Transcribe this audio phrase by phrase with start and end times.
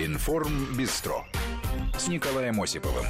[0.00, 1.26] Информ Бистро
[1.98, 3.04] с Николаем Осиповым.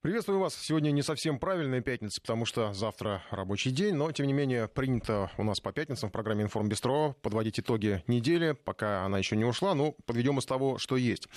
[0.00, 0.56] Приветствую вас.
[0.56, 5.30] Сегодня не совсем правильная пятница, потому что завтра рабочий день, но, тем не менее, принято
[5.38, 9.44] у нас по пятницам в программе «Информ Бистро» подводить итоги недели, пока она еще не
[9.44, 11.28] ушла, но подведем из того, что есть.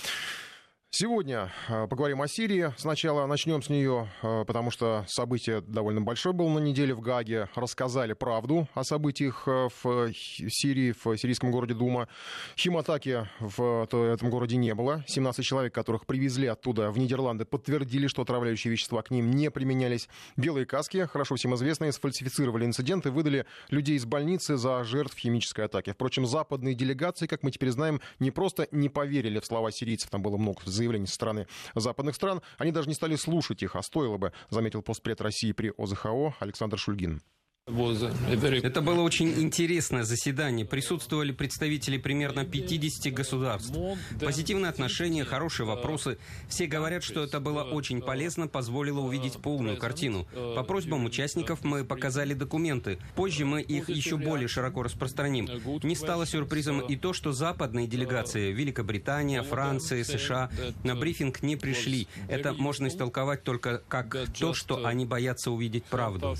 [0.90, 2.72] Сегодня э, поговорим о Сирии.
[2.78, 7.50] Сначала начнем с нее, э, потому что событие довольно большое было на неделе в Гаге.
[7.54, 12.08] Рассказали правду о событиях э, в Сирии, в сирийском городе Дума.
[12.56, 15.04] Химатаки в этом городе не было.
[15.06, 20.08] 17 человек, которых привезли оттуда в Нидерланды, подтвердили, что отравляющие вещества к ним не применялись.
[20.38, 25.66] Белые каски, хорошо всем известные, сфальсифицировали инцидент и выдали людей из больницы за жертв химической
[25.66, 25.92] атаки.
[25.92, 30.22] Впрочем, западные делегации, как мы теперь знаем, не просто не поверили в слова сирийцев, там
[30.22, 32.40] было много заявлений со стороны западных стран.
[32.56, 36.78] Они даже не стали слушать их, а стоило бы, заметил постпред России при ОЗХО Александр
[36.78, 37.20] Шульгин.
[37.68, 40.64] Это было очень интересное заседание.
[40.64, 43.76] Присутствовали представители примерно 50 государств.
[44.20, 46.18] Позитивные отношения, хорошие вопросы.
[46.48, 50.26] Все говорят, что это было очень полезно, позволило увидеть полную картину.
[50.56, 52.98] По просьбам участников мы показали документы.
[53.14, 55.48] Позже мы их еще более широко распространим.
[55.82, 60.50] Не стало сюрпризом и то, что западные делегации Великобритания, Франция, США
[60.84, 62.08] на брифинг не пришли.
[62.28, 66.34] Это можно истолковать только как то, что они боятся увидеть правду.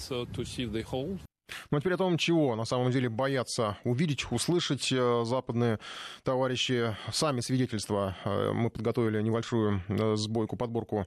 [1.70, 5.78] Ну а теперь о том, чего на самом деле боятся увидеть, услышать э, западные
[6.22, 6.96] товарищи.
[7.12, 8.16] Сами свидетельства.
[8.24, 11.06] Э, мы подготовили небольшую э, сбойку, подборку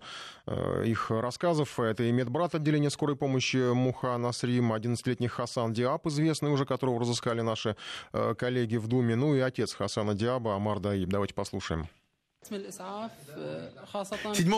[0.86, 1.80] их рассказов.
[1.80, 7.42] Это и медбрат отделения скорой помощи Муха Насрим, 11-летний Хасан Диаб, известный уже, которого разыскали
[7.42, 7.76] наши
[8.12, 11.10] коллеги в Думе, ну и отец Хасана Диаба, Амар Даиб.
[11.10, 11.88] Давайте послушаем.
[12.50, 12.58] 7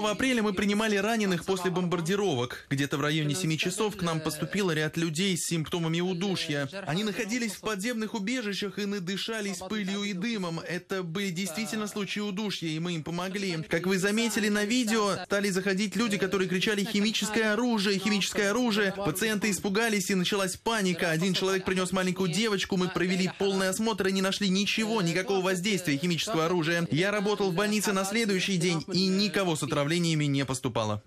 [0.08, 2.66] апреля мы принимали раненых после бомбардировок.
[2.70, 6.70] Где-то в районе 7 часов к нам поступил ряд людей с симптомами удушья.
[6.88, 10.61] Они находились в подземных убежищах и надышались пылью и дымом.
[10.61, 13.61] Это были действительно случаи удушья, и мы им помогли.
[13.70, 18.00] Как вы заметили на видео, стали заходить люди, которые кричали «химическое оружие!
[18.00, 18.94] Химическое оружие!».
[18.94, 21.11] Пациенты испугались, и началась паника.
[21.11, 25.98] Один человек принес маленькую девочку, мы провели полный осмотр и не нашли ничего, никакого воздействия
[25.98, 26.88] химического оружия.
[26.89, 31.02] Я работал в больнице больнице на следующий день, и никого с отравлениями не поступало.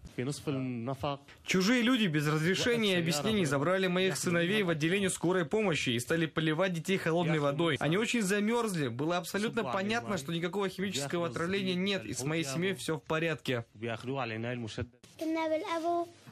[1.47, 6.27] Чужие люди без разрешения и объяснений забрали моих сыновей в отделение скорой помощи и стали
[6.27, 7.77] поливать детей холодной водой.
[7.79, 8.89] Они очень замерзли.
[8.89, 13.65] Было абсолютно понятно, что никакого химического отравления нет, и с моей семьей все в порядке.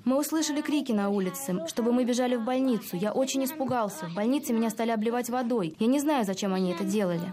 [0.05, 2.97] Мы услышали крики на улице, чтобы мы бежали в больницу.
[2.97, 4.07] Я очень испугался.
[4.07, 5.77] В больнице меня стали обливать водой.
[5.79, 7.33] Я не знаю, зачем они это делали.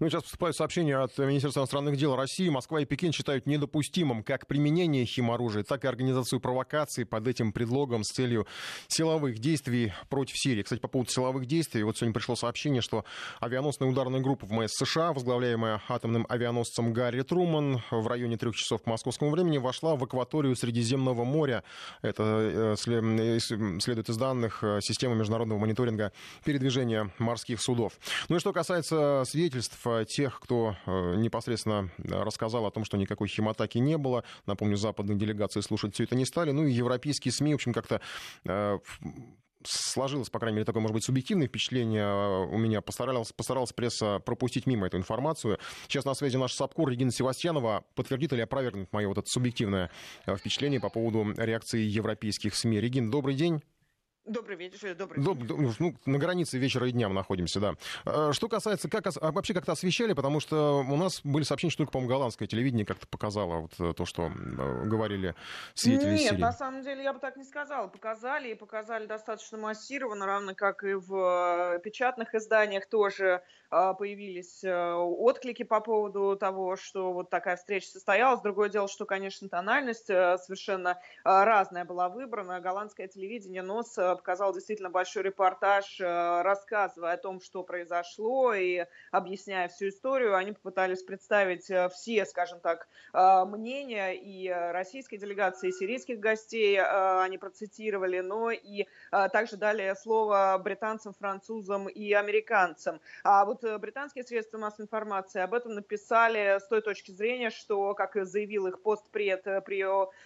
[0.00, 2.48] Ну сейчас поступают сообщения от Министерства иностранных дел России.
[2.50, 8.04] Москва и Пекин считают недопустимым как применение химоружия, так и организацию провокаций под этим предлогом
[8.04, 8.46] с целью
[8.88, 10.62] силовых действий против Сирии.
[10.62, 13.06] Кстати, по поводу силовых действий, вот сегодня пришло сообщение, что
[13.40, 18.82] авианосная ударная группа в МС США, возглавляемая атомным авианосцем Гарри Труман, в районе трех часов
[18.82, 21.64] по московскому времени вошла в акваторию Средиземного моря.
[22.02, 26.12] Это э, следует из данных э, системы международного мониторинга
[26.44, 27.94] передвижения морских судов.
[28.28, 32.84] Ну и что касается свидетельств свидетельств э, тех, кто э, непосредственно э, рассказал о том,
[32.84, 34.24] что никакой химатаки не было.
[34.46, 36.50] Напомню, западные делегации слушать все это не стали.
[36.50, 38.00] Ну и европейские СМИ, в общем, как-то
[39.64, 42.80] сложилось, по крайней мере, такое, может быть, субъективное впечатление у меня.
[42.80, 45.58] Постаралась, постаралась пресса пропустить мимо эту информацию.
[45.86, 47.84] Сейчас на связи наш САПКОР Регина Севастьянова.
[47.94, 49.90] Подтвердит или опровергнет мое вот это субъективное
[50.26, 52.80] впечатление по поводу реакции европейских СМИ.
[52.80, 53.62] Регин, добрый день.
[54.24, 57.74] Добрый вечер, добрый Доб, ну, на границе вечера и дня мы находимся, да.
[58.04, 61.78] А, что касается, как а вообще как-то освещали, потому что у нас были сообщения, что
[61.78, 65.34] только, по-моему, голландское телевидение как-то показало вот э, то, что э, говорили
[65.74, 66.40] свидетели Нет, Сирии.
[66.40, 67.88] на самом деле я бы так не сказала.
[67.88, 75.62] Показали и показали достаточно массированно, равно как и в э, печатных изданиях тоже появились отклики
[75.62, 78.42] по поводу того, что вот такая встреча состоялась.
[78.42, 82.60] Другое дело, что, конечно, тональность совершенно разная была выбрана.
[82.60, 88.84] Голландское телевидение, но с показал действительно большой репортаж, э, рассказывая о том, что произошло и
[89.10, 90.36] объясняя всю историю.
[90.36, 96.80] Они попытались представить э, все, скажем так, э, мнения и российской делегации, и сирийских гостей
[96.80, 98.86] они процитировали, но и
[99.32, 103.00] также дали слово британцам, французам и американцам.
[103.24, 108.16] А вот британские средства массовой информации об этом написали с той точки зрения, что, как
[108.24, 109.82] заявил их постпред при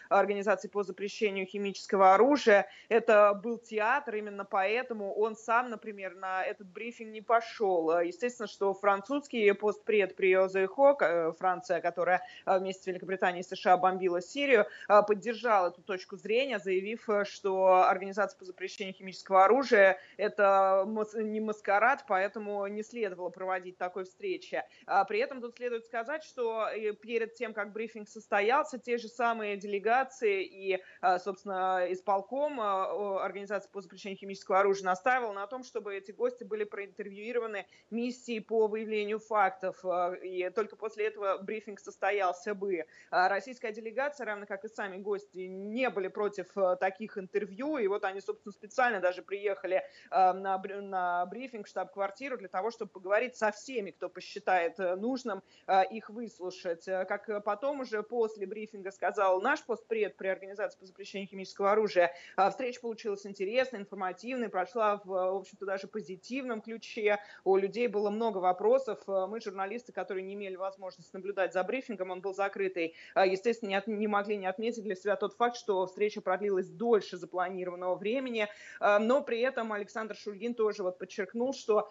[0.09, 6.43] Организации по запрещению химического оружия, это был те театр, именно поэтому он сам, например, на
[6.43, 8.01] этот брифинг не пошел.
[8.01, 14.65] Естественно, что французский постпред при ОЗХО, Франция, которая вместе с Великобританией и США бомбила Сирию,
[14.89, 22.67] поддержал эту точку зрения, заявив, что Организация по запрещению химического оружия– это не маскарад, поэтому
[22.69, 24.63] не следовало проводить такой встречи.
[25.07, 26.67] При этом тут следует сказать, что
[27.03, 30.83] перед тем, как брифинг состоялся, те же самые делегации и,
[31.19, 37.67] собственно, исполком Организации по запрещению химического оружия настаивал на том, чтобы эти гости были проинтервьюированы
[37.91, 39.85] миссией по выявлению фактов.
[40.23, 42.85] И только после этого брифинг состоялся бы.
[43.11, 46.49] Российская делегация, равно как и сами гости, не были против
[46.81, 47.79] таких интервью.
[47.79, 53.37] И вот они, собственно, специально даже приехали на, на брифинг, штаб-квартиру для того, чтобы поговорить
[53.37, 55.43] со всеми, кто посчитает нужным
[55.91, 56.85] их выслушать.
[56.85, 62.15] Как потом уже после брифинга сказал наш постпред при Организации по запрещению химического оружия,
[62.51, 67.19] встреча получилась интересной, информативной, прошла в, в общем-то, даже позитивном ключе.
[67.45, 69.01] У людей было много вопросов.
[69.07, 73.87] Мы, журналисты, которые не имели возможности наблюдать за брифингом, он был закрытый, естественно, не, от,
[73.87, 78.49] не могли не отметить для себя тот факт, что встреча продлилась дольше запланированного времени,
[78.81, 81.89] но при этом Александр Шульгин тоже вот подчеркнул, что,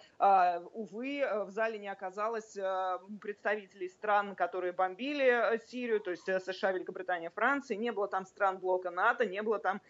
[0.74, 2.58] увы, в зале не оказалось
[3.22, 8.92] представителей стран, которые бомбили Сирию, то есть США, Великобритания, Франция, не было там стран блока
[8.92, 9.82] НАТО, не было там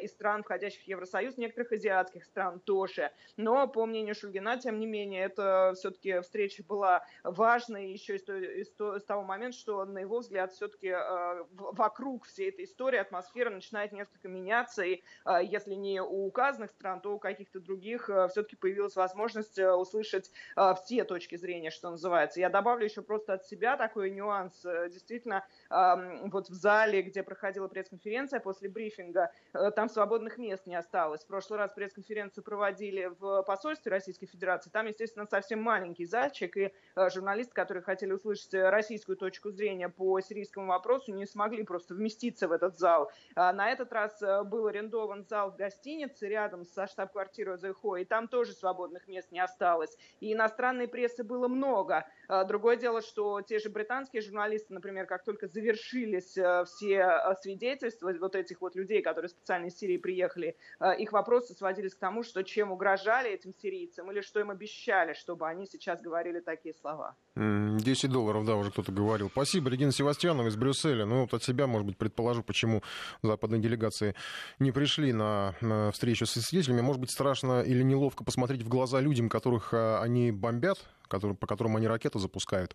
[0.00, 3.10] и стран, входящих в Евросоюз, некоторых азиатских стран тоже.
[3.36, 8.68] Но, по мнению Шульгина, тем не менее, это все-таки встреча была важной еще из, из,
[8.68, 13.92] из того момента, что, на его взгляд, все-таки э, вокруг всей этой истории атмосфера начинает
[13.92, 18.56] несколько меняться, и э, если не у указанных стран, то у каких-то других э, все-таки
[18.56, 22.40] появилась возможность э, услышать э, все точки зрения, что называется.
[22.40, 24.64] Я добавлю еще просто от себя такой нюанс.
[24.64, 30.66] Э, действительно, э, вот в зале, где проходила пресс-конференция после брифинга, э, там свободных мест
[30.66, 31.11] не осталось.
[31.20, 34.70] В прошлый раз пресс-конференцию проводили в посольстве Российской Федерации.
[34.70, 40.20] Там, естественно, совсем маленький зальчик, и э, журналисты, которые хотели услышать российскую точку зрения по
[40.20, 43.10] сирийскому вопросу, не смогли просто вместиться в этот зал.
[43.34, 48.04] А на этот раз э, был арендован зал в гостинице рядом со штаб-квартирой ЗХО, и
[48.04, 49.96] там тоже свободных мест не осталось.
[50.20, 52.06] И иностранной прессы было много.
[52.46, 58.34] Другое дело, что те же британские журналисты, например, как только завершились э, все свидетельства вот
[58.34, 62.42] этих вот людей, которые специально из Сирии приехали, Э, их вопросы сводились к тому, что
[62.42, 67.16] чем угрожали этим сирийцам или что им обещали, чтобы они сейчас говорили такие слова.
[67.36, 69.28] 10 долларов, да, уже кто-то говорил.
[69.30, 71.04] Спасибо, Регина Севастьянова из Брюсселя.
[71.04, 72.82] Ну, вот от себя, может быть, предположу, почему
[73.22, 74.14] западные делегации
[74.58, 76.82] не пришли на, на встречу со свидетелями.
[76.82, 80.78] Может быть, страшно или неловко посмотреть в глаза людям, которых э, они бомбят,
[81.12, 82.74] который, по которым они ракеты запускают,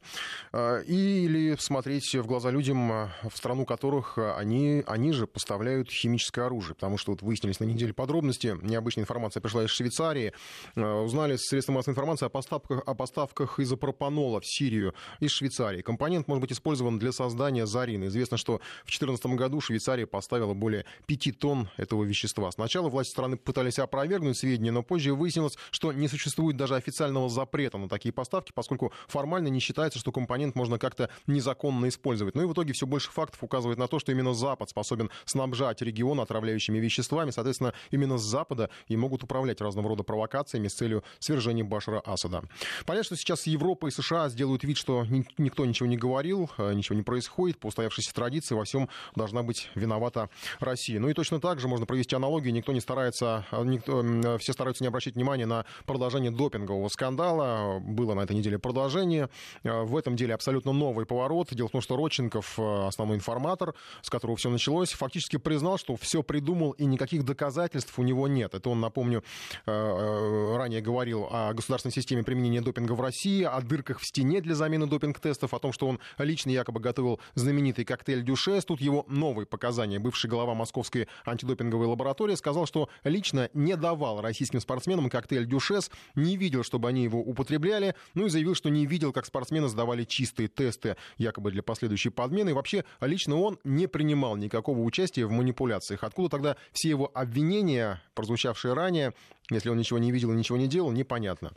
[0.53, 6.75] а, или смотреть в глаза людям, в страну которых они, они же поставляют химическое оружие,
[6.75, 10.33] потому что вот выяснились на неделе подробности, необычная информация пришла из Швейцарии,
[10.75, 15.81] а, узнали средства массовой информации о поставках, о поставках изопропанола в Сирию из Швейцарии.
[15.81, 18.05] Компонент может быть использован для создания зарина.
[18.05, 22.51] Известно, что в 2014 году Швейцария поставила более 5 тонн этого вещества.
[22.51, 27.77] Сначала власти страны пытались опровергнуть сведения, но позже выяснилось, что не существует даже официального запрета
[27.77, 32.35] на такие поставки поставки, поскольку формально не считается, что компонент можно как-то незаконно использовать.
[32.35, 35.81] Ну и в итоге все больше фактов указывает на то, что именно Запад способен снабжать
[35.81, 37.31] регион отравляющими веществами.
[37.31, 42.43] Соответственно, именно с Запада и могут управлять разного рода провокациями с целью свержения Башара Асада.
[42.85, 45.05] Понятно, что сейчас Европа и США сделают вид, что
[45.37, 47.59] никто ничего не говорил, э, ничего не происходит.
[47.59, 50.99] По устоявшейся традиции во всем должна быть виновата Россия.
[50.99, 52.53] Ну и точно так же можно провести аналогию.
[52.53, 57.79] Никто не старается, э, никто, все стараются не обращать внимания на продолжение допингового скандала.
[58.07, 59.27] Было на этой неделе продолжение.
[59.63, 61.49] Э, в этом деле абсолютно новый поворот.
[61.51, 65.97] Дело в том, что Родченков, э, основной информатор, с которого все началось, фактически признал, что
[65.97, 68.53] все придумал и никаких доказательств у него нет.
[68.53, 69.25] Это он, напомню,
[69.65, 74.55] э, ранее говорил о государственной системе применения допинга в России, о дырках в стене для
[74.55, 78.63] замены допинг-тестов, о том, что он лично якобы готовил знаменитый коктейль Дюшес.
[78.63, 79.99] Тут его новые показания.
[79.99, 86.37] Бывший глава Московской антидопинговой лаборатории сказал, что лично не давал российским спортсменам коктейль Дюшес, не
[86.37, 90.47] видел, чтобы они его употребляли, ну и заявил, что не видел, как спортсмены сдавали чистые
[90.47, 92.51] тесты, якобы для последующей подмены.
[92.51, 96.03] И вообще, лично он не принимал никакого участия в манипуляциях.
[96.03, 99.13] Откуда тогда все его обвинения, прозвучавшие ранее,
[99.49, 101.51] если он ничего не видел и ничего не делал, непонятно.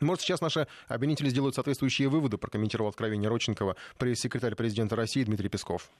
[0.00, 5.90] Может, сейчас наши обвинители сделают соответствующие выводы, прокомментировал откровение Родченкова пресс-секретарь президента России Дмитрий Песков.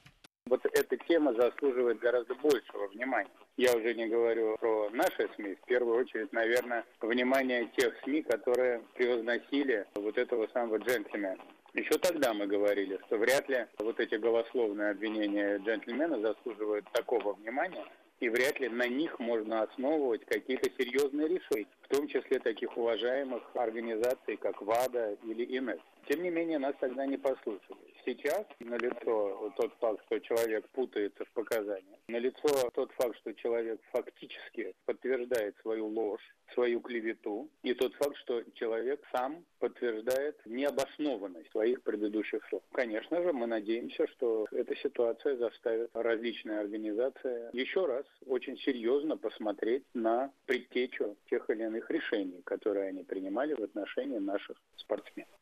[1.09, 3.31] Тема заслуживает гораздо большего внимания.
[3.57, 8.83] Я уже не говорю про наши СМИ, в первую очередь, наверное, внимание тех СМИ, которые
[8.95, 11.43] превозносили вот этого самого джентльмена.
[11.73, 17.87] Еще тогда мы говорили, что вряд ли вот эти голословные обвинения джентльмена заслуживают такого внимания,
[18.21, 23.43] и вряд ли на них можно основывать какие-то серьезные решения, в том числе таких уважаемых
[23.55, 25.81] организаций, как ВАДА или ИНЕС.
[26.07, 27.79] Тем не менее, нас тогда не послушали.
[28.09, 34.75] Сейчас налицо тот факт, что человек путается в показаниях, налицо тот факт, что человек фактически
[34.87, 36.23] подтверждает свою ложь,
[36.55, 42.63] свою клевету, и тот факт, что человек сам подтверждает необоснованность своих предыдущих слов.
[42.73, 49.85] Конечно же, мы надеемся, что эта ситуация заставит различные организации еще раз очень серьезно посмотреть
[49.93, 55.38] на предтечу тех или иных решений, которые они принимали в отношении наших спортсменов.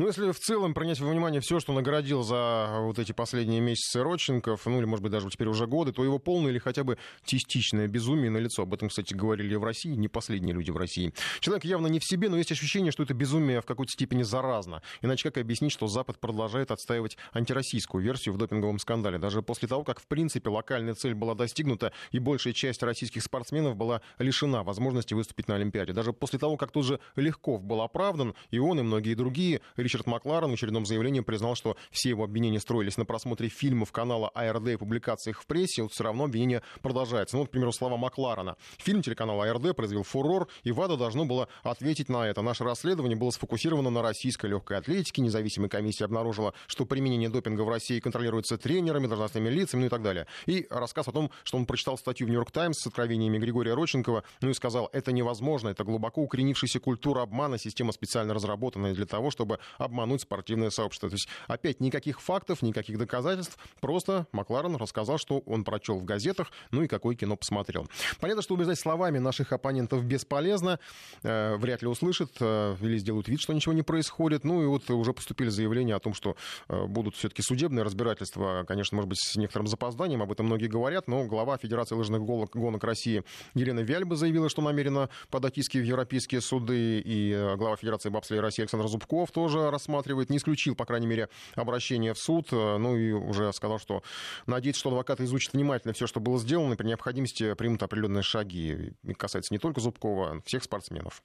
[0.00, 4.02] Ну, если в целом принять во внимание все, что наградил за вот эти последние месяцы
[4.02, 6.96] Родченков, ну, или, может быть, даже теперь уже годы, то его полное или хотя бы
[7.22, 8.62] частичное безумие на лицо.
[8.62, 11.12] Об этом, кстати, говорили в России, не последние люди в России.
[11.40, 14.80] Человек явно не в себе, но есть ощущение, что это безумие в какой-то степени заразно.
[15.02, 19.18] Иначе как объяснить, что Запад продолжает отстаивать антироссийскую версию в допинговом скандале?
[19.18, 23.76] Даже после того, как, в принципе, локальная цель была достигнута, и большая часть российских спортсменов
[23.76, 25.92] была лишена возможности выступить на Олимпиаде.
[25.92, 30.06] Даже после того, как тут же Легков был оправдан, и он, и многие другие Ричард
[30.06, 34.68] Макларен в очередном заявлении признал, что все его обвинения строились на просмотре фильмов канала АРД
[34.68, 37.34] и публикациях в прессе, вот все равно обвинение продолжается.
[37.34, 38.56] Ну, вот, к примеру, слова Макларена.
[38.78, 42.40] Фильм телеканала АРД произвел фурор, и ВАДА должно было ответить на это.
[42.40, 45.22] Наше расследование было сфокусировано на российской легкой атлетике.
[45.22, 50.02] Независимая комиссия обнаружила, что применение допинга в России контролируется тренерами, должностными лицами, ну и так
[50.02, 50.28] далее.
[50.46, 54.22] И рассказ о том, что он прочитал статью в «Нью-Йорк Таймс» с откровениями Григория Роченкова,
[54.40, 59.32] ну и сказал, это невозможно, это глубоко укоренившаяся культура обмана, система специально разработанная для того,
[59.32, 61.08] чтобы обмануть спортивное сообщество.
[61.08, 66.50] То есть опять никаких фактов, никаких доказательств, просто Макларен рассказал, что он прочел в газетах,
[66.70, 67.88] ну и какое кино посмотрел.
[68.20, 70.78] Понятно, что убеждать словами наших оппонентов бесполезно,
[71.22, 74.44] э, вряд ли услышат э, или сделают вид, что ничего не происходит.
[74.44, 76.36] Ну и вот уже поступили заявления о том, что
[76.68, 81.08] э, будут все-таки судебные разбирательства, конечно, может быть, с некоторым запозданием, об этом многие говорят,
[81.08, 86.40] но глава Федерации лыжных гонок России Елена Вяльба заявила, что намерена подать иски в европейские
[86.40, 91.06] суды, и э, глава Федерации бобслея России Александр Зубков тоже рассматривает, не исключил, по крайней
[91.06, 94.02] мере, обращение в суд, э, ну и уже сказал, что
[94.46, 98.92] надеется, что адвокаты изучат внимательно все, что было сделано, и при необходимости примут определенные шаги.
[99.04, 101.22] И касается не только Зубкова, всех спортсменов.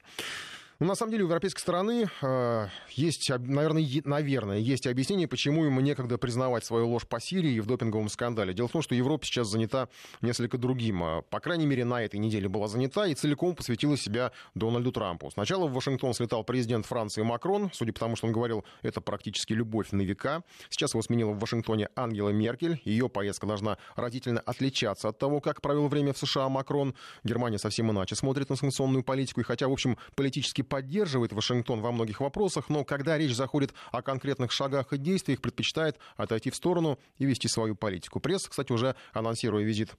[0.80, 5.64] Ну, на самом деле, у европейской стороны э, есть, наверное, е- наверное, есть объяснение, почему
[5.64, 8.54] ему некогда признавать свою ложь по Сирии и в допинговом скандале.
[8.54, 9.88] Дело в том, что Европа сейчас занята
[10.22, 11.02] несколько другим.
[11.02, 15.32] А, по крайней мере, на этой неделе была занята и целиком посвятила себя Дональду Трампу.
[15.32, 19.54] Сначала в Вашингтон слетал президент Франции Макрон, судя по тому, что он говорил, это практически
[19.54, 20.44] любовь на века.
[20.70, 22.82] Сейчас его сменила в Вашингтоне Ангела Меркель.
[22.84, 26.96] Ее поездка должна разительно отличаться от того, как провел время в США Макрон.
[27.24, 29.40] Германия совсем иначе смотрит на санкционную политику.
[29.40, 34.02] И хотя, в общем, политически поддерживает Вашингтон во многих вопросах, но когда речь заходит о
[34.02, 38.20] конкретных шагах и действиях, предпочитает отойти в сторону и вести свою политику.
[38.20, 39.96] Пресса, кстати, уже анонсируя визит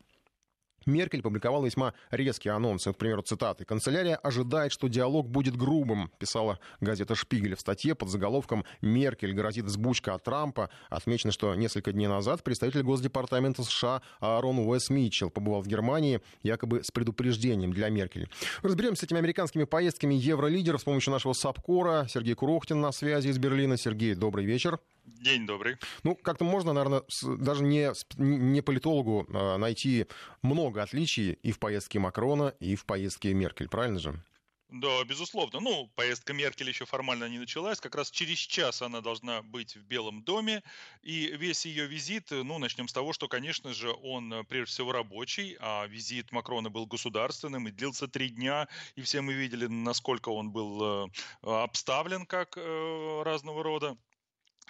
[0.87, 2.93] Меркель публиковала весьма резкие анонсы.
[2.93, 3.65] К примеру, цитаты.
[3.65, 9.65] «Канцелярия ожидает, что диалог будет грубым», писала газета «Шпигель» в статье под заголовком «Меркель грозит
[9.65, 10.71] взбучка от Трампа».
[10.89, 16.85] Отмечено, что несколько дней назад представитель Госдепартамента США Аарон Уэс Митчелл побывал в Германии якобы
[16.85, 18.31] с предупреждением для Меркель.
[18.63, 22.07] Разберемся с этими американскими поездками евролидеров с помощью нашего САПКОРа.
[22.09, 23.77] Сергей Курохтин на связи из Берлина.
[23.77, 24.79] Сергей, добрый вечер.
[25.07, 25.77] День добрый.
[26.03, 30.07] Ну, как-то можно, наверное, даже не, не политологу а, найти
[30.43, 34.21] много отличий и в поездке Макрона, и в поездке Меркель, правильно же?
[34.69, 35.61] Да, безусловно.
[35.61, 37.81] Ну, поездка Меркель еще формально не началась.
[37.81, 40.65] Как раз через час она должна быть в Белом доме.
[41.03, 45.57] И весь ее визит, ну, начнем с того, что, конечно же, он прежде всего рабочий,
[45.61, 48.67] а визит Макрона был государственным и длился три дня.
[48.97, 51.11] И все мы видели, насколько он был э,
[51.43, 53.97] обставлен как э, разного рода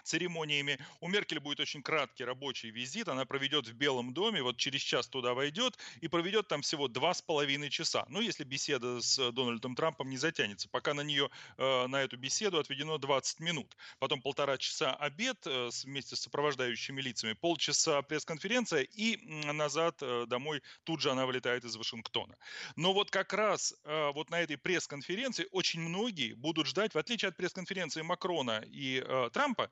[0.07, 0.79] церемониями.
[1.01, 3.09] У Меркель будет очень краткий рабочий визит.
[3.09, 7.13] Она проведет в Белом доме, вот через час туда войдет и проведет там всего два
[7.13, 8.07] с половиной часа.
[8.09, 10.69] Ну, если беседа с Дональдом Трампом не затянется.
[10.69, 13.77] Пока на нее, э, на эту беседу отведено 20 минут.
[13.99, 19.17] Потом полтора часа обед э, вместе с сопровождающими лицами, полчаса пресс-конференция и
[19.53, 22.37] назад э, домой тут же она вылетает из Вашингтона.
[22.77, 27.37] Но вот как раз вот на этой пресс-конференции очень многие будут ждать, в отличие от
[27.37, 29.71] пресс-конференции Макрона и Трампа,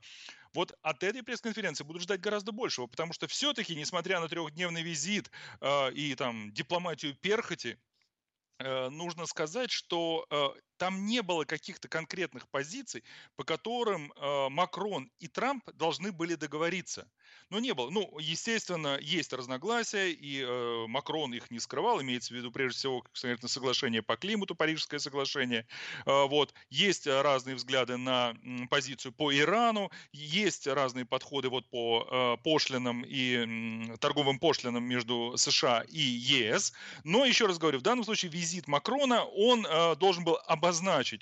[0.54, 5.30] вот от этой пресс-конференции буду ждать гораздо большего, потому что все-таки, несмотря на трехдневный визит
[5.60, 7.78] э, и там дипломатию перхоти,
[8.58, 10.48] э, нужно сказать, что э,
[10.84, 13.04] там не было каких-то конкретных позиций,
[13.36, 17.08] по которым э, Макрон и Трамп должны были договориться.
[17.48, 17.88] Но не было.
[17.88, 23.02] Ну, естественно, есть разногласия, и э, Макрон их не скрывал, имеется в виду, прежде всего,
[23.18, 25.66] конечно, соглашение по климату, Парижское соглашение.
[26.04, 26.52] Э, вот.
[26.68, 28.34] Есть разные взгляды на
[28.68, 35.34] позицию по Ирану, есть разные подходы вот по э, пошлинам и э, торговым пошлинам между
[35.38, 36.74] США и ЕС.
[37.04, 40.73] Но, еще раз говорю, в данном случае визит Макрона, он э, должен был обозначить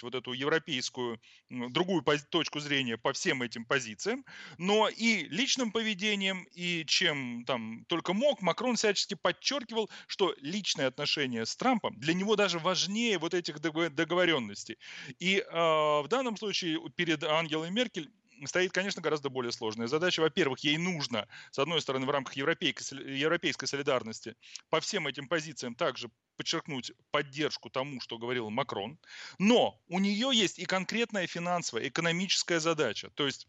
[0.02, 4.25] вот эту европейскую, другую точку зрения по всем этим позициям,
[4.59, 11.44] но и личным поведением и чем там только мог, Макрон всячески подчеркивал, что личные отношения
[11.44, 14.78] с Трампом для него даже важнее вот этих договоренностей.
[15.18, 18.11] И э, в данном случае перед Ангелой Меркель
[18.46, 20.20] стоит, конечно, гораздо более сложная задача.
[20.20, 24.34] Во-первых, ей нужно, с одной стороны, в рамках европейской, европейской солидарности
[24.70, 28.99] по всем этим позициям также подчеркнуть поддержку тому, что говорил Макрон,
[29.38, 33.11] но у нее есть и конкретная финансовая, экономическая задача.
[33.11, 33.46] То есть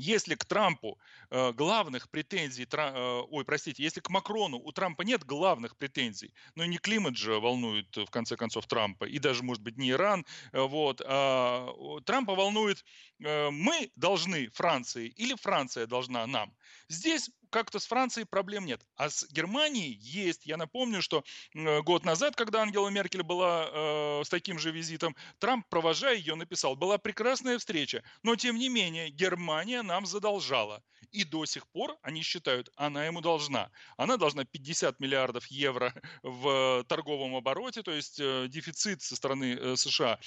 [0.00, 0.98] если к Трампу
[1.30, 6.32] э, главных претензий, тра, э, ой, простите, если к Макрону у Трампа нет главных претензий,
[6.54, 10.24] но не климат же волнует в конце концов Трампа, и даже, может быть, не Иран,
[10.52, 12.84] э, вот, а Трампа волнует,
[13.22, 16.54] э, мы должны Франции или Франция должна нам.
[16.88, 18.84] Здесь как-то с Францией проблем нет.
[18.96, 20.46] А с Германией есть.
[20.46, 25.66] Я напомню, что год назад, когда Ангела Меркель была э, с таким же визитом, Трамп,
[25.68, 30.82] провожая ее, написал, была прекрасная встреча, но тем не менее Германия нам задолжала.
[31.12, 33.70] И до сих пор они считают, она ему должна.
[33.96, 35.92] Она должна 50 миллиардов евро
[36.22, 40.18] в торговом обороте, то есть э, дефицит со стороны э, США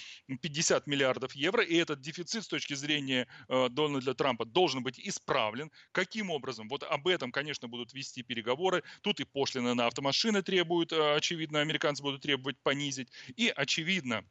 [0.41, 5.71] 50 миллиардов евро, и этот дефицит с точки зрения э, Дональда Трампа должен быть исправлен.
[5.91, 6.67] Каким образом?
[6.67, 8.84] Вот об этом, конечно, будут вести переговоры.
[9.01, 13.10] Тут и пошлины на автомашины требуют, э, очевидно, американцы будут требовать понизить.
[13.36, 14.25] И, очевидно,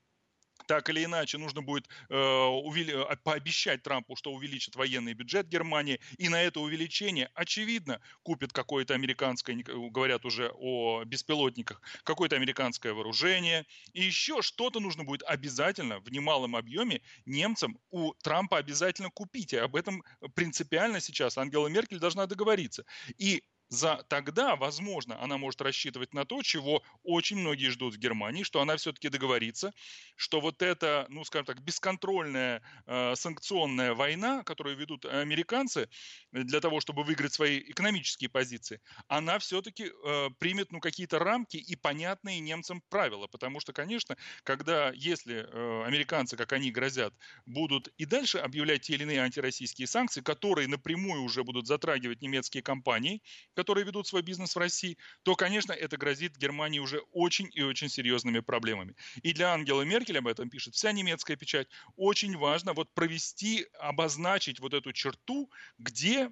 [0.66, 2.92] так или иначе нужно будет э, увели...
[2.92, 8.95] Э, пообещать Трампу, что увеличит военный бюджет Германии, и на это увеличение, очевидно, купит какое-то
[8.95, 16.11] американское, говорят уже о беспилотниках, какое-то американское вооружение, и еще что-то нужно будет обязательно в
[16.11, 20.02] немалом объеме немцам у Трампа обязательно купить, и об этом
[20.35, 22.85] принципиально сейчас Ангела Меркель должна договориться.
[23.19, 23.42] И
[23.73, 28.61] за тогда, возможно, она может рассчитывать на то, чего очень многие ждут в Германии, что
[28.61, 29.73] она все-таки договорится,
[30.14, 35.88] что вот эта, ну, скажем так, бесконтрольная э, санкционная война, которую ведут американцы
[36.33, 41.75] для того, чтобы выиграть свои экономические позиции, она все-таки э, примет, ну, какие-то рамки и
[41.75, 47.14] понятные немцам правила, потому что, конечно, когда, если э, американцы, как они грозят,
[47.47, 52.62] будут и дальше объявлять те или иные антироссийские санкции, которые напрямую уже будут затрагивать немецкие
[52.62, 53.23] компании,
[53.62, 57.88] которые ведут свой бизнес в России, то, конечно, это грозит Германии уже очень и очень
[57.88, 58.96] серьезными проблемами.
[59.22, 61.68] И для Ангелы Меркель об этом пишет вся немецкая печать.
[61.94, 65.48] Очень важно вот провести, обозначить вот эту черту,
[65.79, 66.29] где,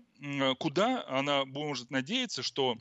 [0.58, 2.76] куда она может надеяться, что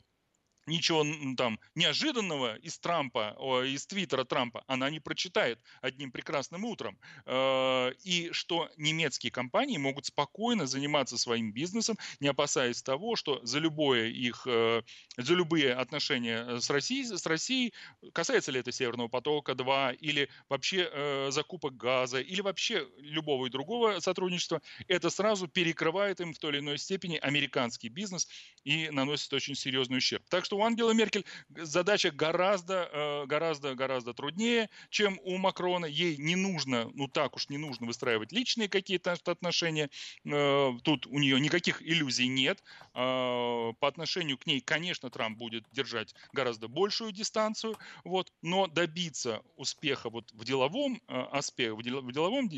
[0.66, 1.04] ничего
[1.36, 6.98] там неожиданного из Трампа, из твиттера Трампа она не прочитает одним прекрасным утром.
[7.26, 13.58] Э, и что немецкие компании могут спокойно заниматься своим бизнесом, не опасаясь того, что за
[13.58, 14.82] любое их, э,
[15.16, 17.72] за любые отношения с Россией, с Россией
[18.12, 24.00] касается ли это Северного потока-2 или вообще э, закупок газа, или вообще любого и другого
[24.00, 28.28] сотрудничества, это сразу перекрывает им в той или иной степени американский бизнес
[28.64, 30.22] и наносит очень серьезный ущерб.
[30.28, 31.24] Так что у Ангелы Меркель
[31.56, 35.86] задача гораздо, э, гораздо, гораздо труднее, чем у Макрона.
[35.86, 39.90] Ей не нужно, ну так уж не нужно выстраивать личные какие-то отношения.
[40.24, 42.62] Э, тут у нее никаких иллюзий нет.
[42.94, 49.42] Э, по отношению к ней, конечно, Трамп будет держать гораздо большую дистанцию, вот, но добиться
[49.56, 52.50] успеха вот в деловом аспекте, в деловом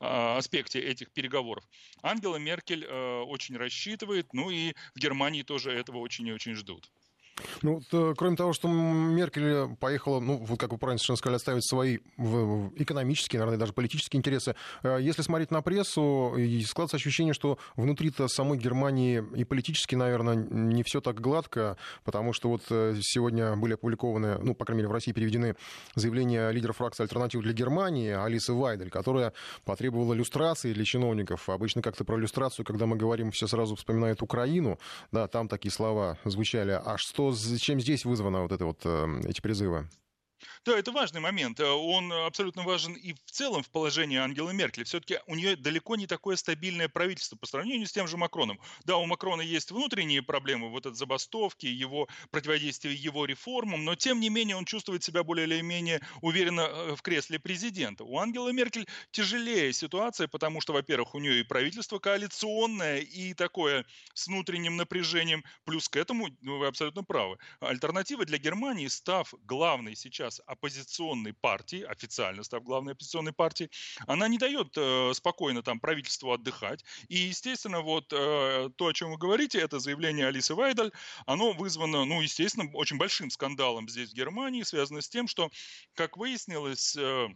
[0.00, 1.64] а, аспекте этих переговоров
[2.02, 6.90] Ангела Меркель очень рассчитывает, ну и в Германии тоже этого очень и очень ждут.
[7.62, 11.68] Ну, то, кроме того, что Меркель поехала, ну, вот как вы правильно совершенно сказали, оставить
[11.68, 11.98] свои
[12.76, 14.54] экономические, наверное, даже политические интересы.
[14.82, 16.34] Э, если смотреть на прессу,
[16.66, 22.48] складывается ощущение, что внутри-то самой Германии и политически, наверное, не все так гладко, потому что
[22.48, 25.56] вот э, сегодня были опубликованы, ну, по крайней мере, в России переведены
[25.94, 29.32] заявления лидера фракции «Альтернатива для Германии» Алисы Вайдель, которая
[29.64, 31.48] потребовала люстрации для чиновников.
[31.48, 34.78] Обычно как-то про люстрацию, когда мы говорим, все сразу вспоминают Украину,
[35.10, 36.80] да, там такие слова звучали.
[36.84, 39.88] А что что, чем здесь вызвано вот это вот, эм, эти призывы?
[40.64, 41.60] Да, это важный момент.
[41.60, 44.84] Э, он абсолютно важен и в целом в положении Ангелы Меркель.
[44.84, 48.58] Все-таки у нее далеко не такое стабильное правительство по сравнению с тем же Макроном.
[48.84, 54.20] Да, у Макрона есть внутренние проблемы, вот от забастовки, его противодействие его реформам, но тем
[54.20, 58.04] не менее он чувствует себя более или менее уверенно э, в кресле президента.
[58.04, 63.84] У Ангелы Меркель тяжелее ситуация, потому что, во-первых, у нее и правительство коалиционное, и такое
[64.14, 65.44] с внутренним напряжением.
[65.64, 71.82] Плюс к этому, ну, вы абсолютно правы, альтернатива для Германии, став главной сейчас оппозиционной партии,
[71.82, 73.70] официально став главной оппозиционной партией,
[74.06, 76.84] она не дает э, спокойно там правительству отдыхать.
[77.08, 80.92] И, естественно, вот э, то, о чем вы говорите, это заявление Алисы Вайдаль,
[81.26, 85.50] оно вызвано, ну, естественно, очень большим скандалом здесь в Германии, связано с тем, что,
[85.94, 87.28] как выяснилось, э,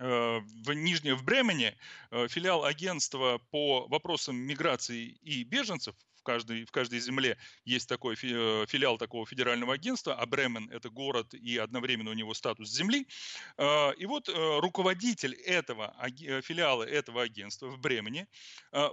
[0.00, 1.76] э в Нижнем, в Бремене
[2.10, 5.94] э, филиал агентства по вопросам миграции и беженцев
[6.28, 11.32] каждой, в каждой земле есть такой э, филиал такого федерального агентства, а Бремен– это город
[11.32, 13.06] и одновременно у него статус земли.
[13.56, 18.26] А, и вот э, руководитель этого э, филиала этого агентства в Бремене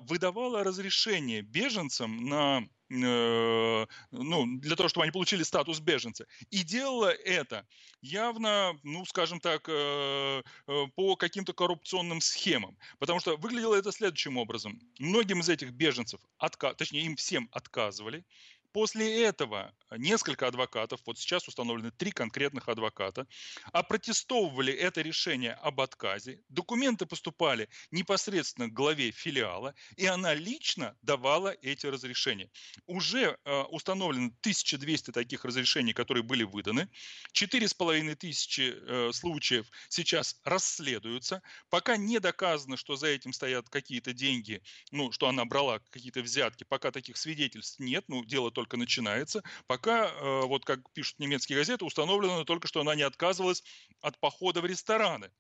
[0.09, 6.25] выдавала разрешение беженцам на ну, для того, чтобы они получили статус беженца.
[6.51, 7.65] И делала это
[8.01, 12.77] явно, ну, скажем так, э, э, по каким-то коррупционным схемам.
[12.99, 14.79] Потому что выглядело это следующим образом.
[14.99, 16.73] Многим из этих беженцев, отка...
[16.73, 18.23] точнее, им всем отказывали.
[18.75, 23.25] После этого несколько адвокатов, вот сейчас установлены три конкретных адвоката,
[23.71, 26.41] опротестовывали это решение об отказе.
[26.49, 32.49] Документы поступали непосредственно к главе филиала, и она лично давала эти разрешения.
[32.85, 36.89] Уже э, установлено 1200 таких разрешений, которые были выданы.
[37.33, 41.41] 4,5 тысячи э, случаев сейчас расследуются.
[41.69, 44.61] Пока не доказано, что за этим стоят какие-то деньги,
[44.91, 49.43] ну, что она брала какие-то взятки, пока таких свидетельств нет, ну, дело только только начинается.
[49.67, 53.63] Пока, э, вот как пишут немецкие газеты, установлено только, что она не отказывалась
[54.01, 55.31] от похода в рестораны.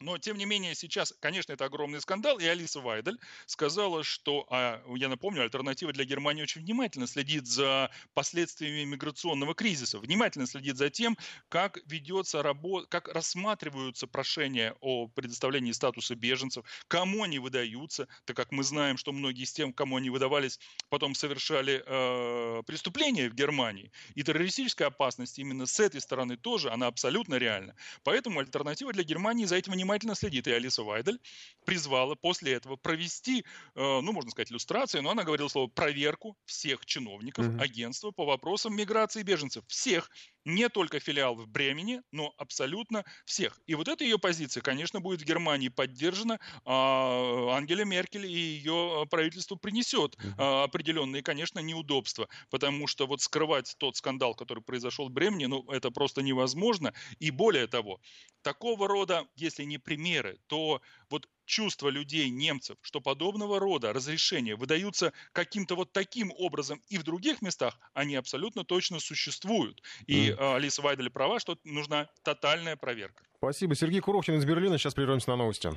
[0.00, 4.82] Но, тем не менее, сейчас, конечно, это огромный скандал, и Алиса Вайдель сказала, что, а,
[4.94, 10.90] я напомню, альтернатива для Германии очень внимательно следит за последствиями миграционного кризиса, внимательно следит за
[10.90, 11.16] тем,
[11.48, 18.52] как ведется работа, как рассматриваются прошения о предоставлении статуса беженцев, кому они выдаются, так как
[18.52, 23.90] мы знаем, что многие из тем, кому они выдавались, потом совершали э, преступления в Германии.
[24.14, 27.74] И террористическая опасность именно с этой стороны тоже, она абсолютно реальна.
[28.02, 30.46] Поэтому альтернатива для Германии за этим внимательно внимательно следит.
[30.48, 31.20] И Алиса Вайдель
[31.64, 33.44] призвала после этого провести,
[33.74, 37.62] э, ну, можно сказать, иллюстрацию, но она говорила слово проверку всех чиновников mm-hmm.
[37.62, 39.64] агентства по вопросам миграции беженцев.
[39.68, 40.10] Всех,
[40.44, 43.60] не только филиал в Бремени, но абсолютно всех.
[43.66, 46.38] И вот эта ее позиция, конечно, будет в Германии поддержана.
[46.64, 53.74] А Ангела Меркель и ее правительство принесет а, определенные, конечно, неудобства, потому что вот скрывать
[53.78, 56.94] тот скандал, который произошел в Бремени, ну, это просто невозможно.
[57.18, 58.00] И более того,
[58.42, 65.12] такого рода, если не примеры, то вот чувство людей, немцев, что подобного рода разрешения выдаются
[65.32, 69.82] каким-то вот таким образом и в других местах, они абсолютно точно существуют.
[70.06, 70.56] И mm.
[70.56, 73.24] Алиса Вайдель права, что нужна тотальная проверка.
[73.38, 73.74] Спасибо.
[73.74, 74.78] Сергей Куровкин из Берлина.
[74.78, 75.70] Сейчас прервемся на новости.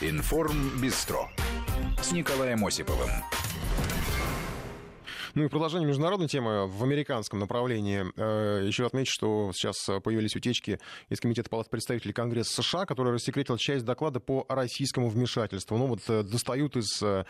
[0.00, 1.30] Информ Бистро
[2.02, 3.10] с Николаем Осиповым.
[5.34, 8.04] Ну и продолжение международной темы в американском направлении.
[8.16, 13.56] Э, еще отмечу, что сейчас появились утечки из Комитета палат представителей Конгресса США, который рассекретил
[13.56, 15.78] часть доклада по российскому вмешательству.
[15.78, 17.24] Ну вот э, достают из, э,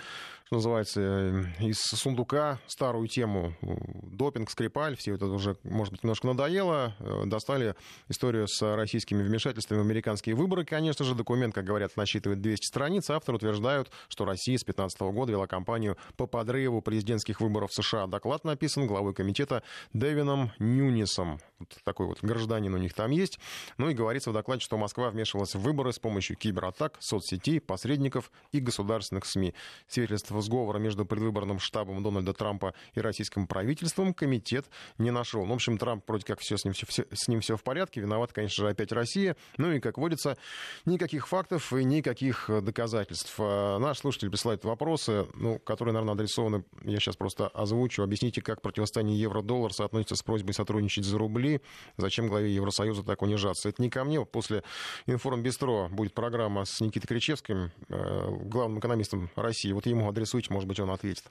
[0.47, 6.97] что называется, из сундука старую тему допинг, Скрипаль, все это уже, может быть, немножко надоело.
[7.27, 7.77] Достали
[8.09, 10.65] историю с российскими вмешательствами в американские выборы.
[10.65, 13.11] Конечно же, документ, как говорят, насчитывает 200 страниц.
[13.11, 17.92] Авторы утверждают, что Россия с 2015 года вела кампанию по подрыву президентских выборов в США
[17.93, 18.07] США.
[18.07, 21.39] Доклад написан главой комитета Дэвином Нюнисом.
[21.59, 23.39] Вот такой вот гражданин у них там есть.
[23.79, 28.33] Ну и говорится в докладе, что Москва вмешивалась в выборы с помощью кибератак, соцсетей, посредников
[28.51, 29.55] и государственных СМИ.
[29.87, 34.67] Свидетельства сговора между предвыборным штабом Дональда Трампа и российским правительством комитет
[34.99, 35.45] не нашел.
[35.45, 37.63] Ну, в общем, Трамп вроде как все с ним все, все, с ним все в
[37.63, 38.01] порядке.
[38.01, 39.37] Виноват, конечно же, опять Россия.
[39.59, 40.37] Ну и, как водится,
[40.85, 43.35] никаких фактов и никаких доказательств.
[43.39, 48.03] А наш слушатель присылает вопросы, ну, которые, наверное, адресованы, я сейчас просто озвучу озвучу.
[48.03, 51.61] Объясните, как противостояние евро-доллар соотносится с просьбой сотрудничать за рубли.
[51.97, 53.68] Зачем главе Евросоюза так унижаться?
[53.68, 54.25] Это не ко мне.
[54.25, 54.62] После
[55.07, 59.73] информбистро будет программа с Никитой Кричевским, э, главным экономистом России.
[59.73, 61.25] Вот ему адресуйте, может быть, он ответит.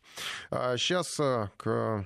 [0.49, 2.05] А сейчас э, к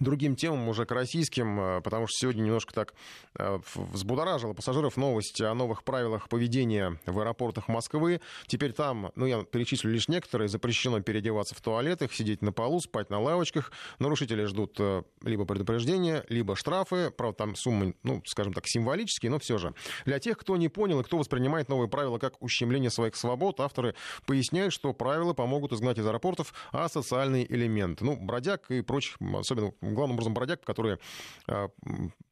[0.00, 2.94] другим темам, уже к российским, э, потому что сегодня немножко так
[3.38, 8.20] э, взбудоражило пассажиров новость о новых правилах поведения в аэропортах Москвы.
[8.46, 13.10] Теперь там, ну, я перечислю лишь некоторые, запрещено переодеваться в туалетах, сидеть на полу, спать
[13.10, 13.72] на лавочках.
[13.98, 17.10] Нарушители ждут э, либо предупреждения, либо штрафы.
[17.10, 19.74] Правда, там суммы, ну, скажем так, символические, но все же.
[20.04, 23.94] Для тех, кто не понял и кто воспринимает новые правила как ущемление своих свобод, авторы
[24.26, 28.04] поясняют, что правила помогут изгнать из аэропортов асоциальные элементы.
[28.04, 30.98] Ну, бродяг и прочих, особенно главным образом бродяг, которые
[31.46, 31.68] а,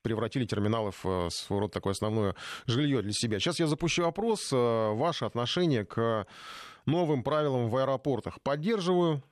[0.02, 2.34] превратили терминалы в э, своего рода такое основное
[2.66, 3.38] жилье для себя.
[3.40, 4.50] Сейчас я запущу опрос.
[4.52, 6.26] Э, ваше отношение к
[6.86, 8.40] новым правилам в аэропортах.
[8.40, 9.22] Поддерживаю,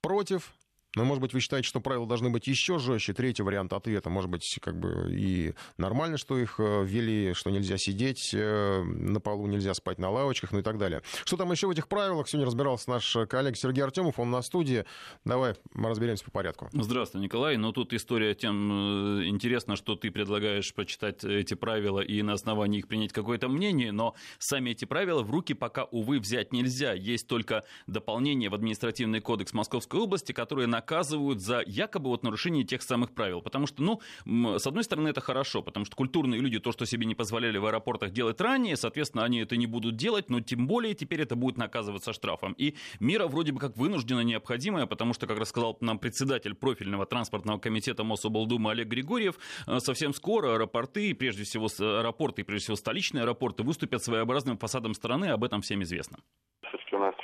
[0.00, 0.54] против,
[0.96, 3.12] но, может быть, вы считаете, что правила должны быть еще жестче.
[3.12, 7.76] Третий вариант ответа, может быть, как бы и нормально, что их э, ввели, что нельзя
[7.76, 11.02] сидеть э, на полу, нельзя спать на лавочках, ну и так далее.
[11.24, 12.28] Что там еще в этих правилах?
[12.28, 14.86] Сегодня разбирался наш коллега Сергей Артемов, он на студии.
[15.24, 16.70] Давай разберемся по порядку.
[16.72, 17.58] Здравствуй, Николай.
[17.58, 22.78] Ну, тут история тем э, интересна, что ты предлагаешь почитать эти правила и на основании
[22.78, 26.94] их принять какое-то мнение, но сами эти правила в руки пока, увы, взять нельзя.
[26.94, 32.64] Есть только дополнение в административный кодекс Московской области, которое на наказывают за якобы вот нарушение
[32.64, 33.42] тех самых правил.
[33.42, 37.06] Потому что, ну, с одной стороны, это хорошо, потому что культурные люди то, что себе
[37.06, 40.94] не позволяли в аэропортах делать ранее, соответственно, они это не будут делать, но тем более
[40.94, 42.52] теперь это будет наказываться штрафом.
[42.52, 47.58] И мера вроде бы как вынуждена необходимая, потому что, как рассказал нам председатель профильного транспортного
[47.58, 53.64] комитета Мособлдумы Олег Григорьев, э, совсем скоро аэропорты, прежде всего аэропорты, прежде всего столичные аэропорты,
[53.64, 56.18] выступят своеобразным фасадом страны, об этом всем известно.
[56.62, 56.74] Нас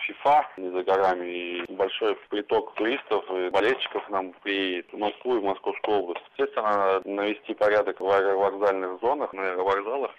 [0.07, 5.41] ФИФА не за горами, и большой приток туристов и болельщиков нам приедет в Москву и
[5.41, 6.25] в Московскую область.
[6.37, 10.11] Естественно, навести порядок в аэровокзальных зонах, на аэровокзалах.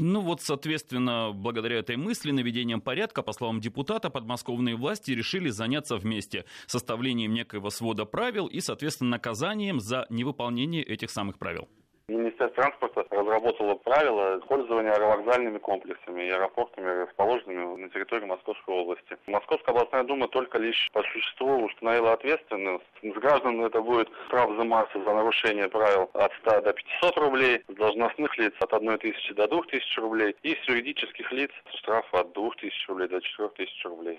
[0.00, 5.96] Ну вот, соответственно, благодаря этой мысли, наведением порядка, по словам депутата, подмосковные власти решили заняться
[5.96, 11.68] вместе составлением некоего свода правил и, соответственно, наказанием за невыполнение этих самых правил.
[12.08, 19.18] Министерство транспорта разработало правила пользования аэровокзальными комплексами и аэропортами, расположенными на территории Московской области.
[19.26, 22.86] Московская областная дума только лишь по существу установила ответственность.
[23.02, 27.74] С граждан это будет штраф взиматься за нарушение правил от 100 до 500 рублей, с
[27.74, 32.32] должностных лиц от 1 тысячи до 2 тысяч рублей и с юридических лиц штраф от
[32.32, 34.18] 2 тысяч рублей до 4 тысяч рублей.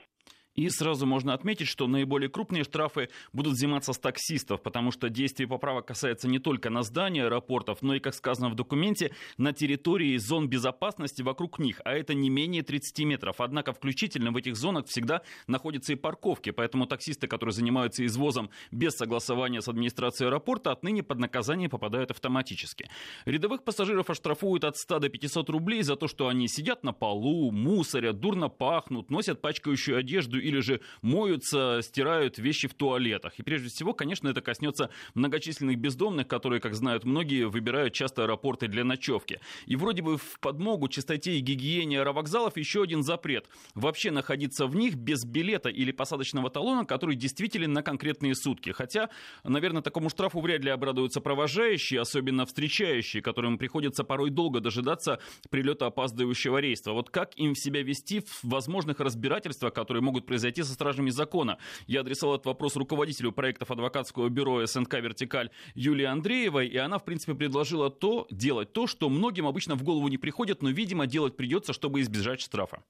[0.59, 5.47] И сразу можно отметить, что наиболее крупные штрафы будут взиматься с таксистов, потому что действие
[5.47, 10.17] поправок касается не только на здания аэропортов, но и, как сказано в документе, на территории
[10.17, 13.39] зон безопасности вокруг них, а это не менее 30 метров.
[13.39, 18.97] Однако включительно в этих зонах всегда находятся и парковки, поэтому таксисты, которые занимаются извозом без
[18.97, 22.89] согласования с администрацией аэропорта, отныне под наказание попадают автоматически.
[23.23, 27.49] Рядовых пассажиров оштрафуют от 100 до 500 рублей за то, что они сидят на полу,
[27.49, 33.39] мусорят, дурно пахнут, носят пачкающую одежду или же моются, стирают вещи в туалетах.
[33.39, 38.67] И прежде всего, конечно, это коснется многочисленных бездомных, которые, как знают многие, выбирают часто аэропорты
[38.67, 39.39] для ночевки.
[39.65, 43.47] И вроде бы в подмогу чистоте и гигиене аэровокзалов еще один запрет.
[43.75, 48.71] Вообще находиться в них без билета или посадочного талона, который действителен на конкретные сутки.
[48.71, 49.09] Хотя,
[49.43, 55.87] наверное, такому штрафу вряд ли обрадуются провожающие, особенно встречающие, которым приходится порой долго дожидаться прилета
[55.87, 56.91] опаздывающего рейса.
[56.91, 61.57] Вот как им себя вести в возможных разбирательствах, которые могут произойти со стражами закона.
[61.87, 67.03] Я адресовал этот вопрос руководителю проектов адвокатского бюро СНК «Вертикаль» Юлии Андреевой, и она, в
[67.03, 71.35] принципе, предложила то, делать то, что многим обычно в голову не приходит, но, видимо, делать
[71.35, 72.83] придется, чтобы избежать штрафа.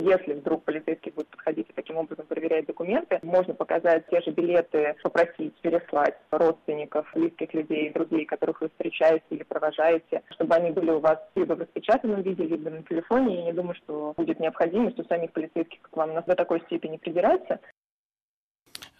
[0.00, 4.96] Если вдруг полицейский будет подходить и таким образом проверять документы, можно показать те же билеты,
[5.04, 10.98] попросить переслать родственников, близких людей, друзей, которых вы встречаете или провожаете, чтобы они были у
[10.98, 13.36] вас либо в распечатанном виде, либо на телефоне.
[13.36, 17.60] Я не думаю, что будет необходимость у самих полицейских к вам до такой степени придираться.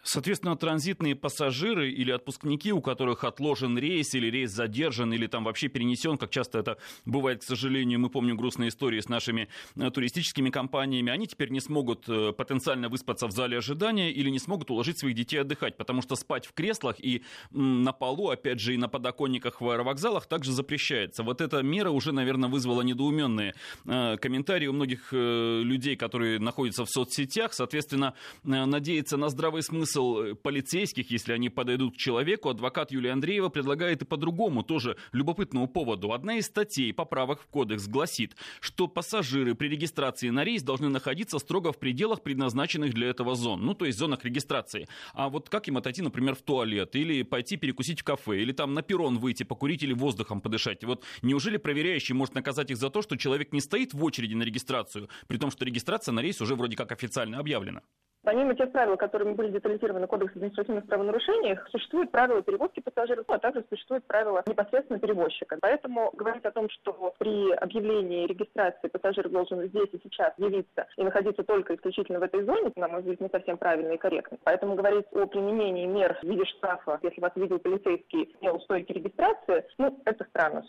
[0.05, 5.69] Соответственно, транзитные пассажиры или отпускники, у которых отложен рейс или рейс задержан или там вообще
[5.69, 10.51] перенесен, как часто это бывает, к сожалению, мы помним грустные истории с нашими э, туристическими
[10.51, 14.99] компаниями, они теперь не смогут э, потенциально выспаться в зале ожидания или не смогут уложить
[14.99, 18.88] своих детей отдыхать, потому что спать в креслах и на полу, опять же, и на
[18.88, 21.23] подоконниках в аэровокзалах также запрещается.
[21.23, 23.55] Вот эта мера уже, наверное, вызвала недоуменные
[23.87, 27.55] э, комментарии у многих людей, которые находятся в соцсетях.
[27.55, 33.12] Соответственно, надеяться на здравый смысл смысл э, полицейских, если они подойдут к человеку, адвокат Юлия
[33.12, 36.12] Андреева предлагает и по другому, тоже любопытному поводу.
[36.12, 41.38] Одна из статей поправок в кодекс гласит, что пассажиры при регистрации на рейс должны находиться
[41.38, 44.88] строго в пределах предназначенных для этого зон, ну то есть зонах регистрации.
[45.12, 48.74] А вот как им отойти, например, в туалет, или пойти перекусить в кафе, или там
[48.74, 50.85] на перрон выйти, покурить или воздухом подышать.
[50.85, 54.42] Вот неужели проверяющий может наказать их за то, что человек не стоит в очереди на
[54.42, 57.83] регистрацию, при том, что регистрация на рейс уже вроде как официально объявлена?
[58.24, 63.64] Помимо тех правил, которыми были детализированы Кодекс административных правонарушений, существуют правила перевозки пассажиров, а также
[63.68, 65.58] существуют правила непосредственно перевозчика.
[65.60, 71.04] Поэтому говорить о том, что при объявлении регистрации пассажир должен здесь и сейчас явиться и
[71.04, 74.38] находиться только исключительно в этой зоне, на мой взгляд, не совсем правильно и корректно.
[74.42, 78.92] Поэтому говорить о применении мер в виде штрафа, если вас видел полицейский не у стойки
[78.92, 80.64] регистрации, ну, это странно.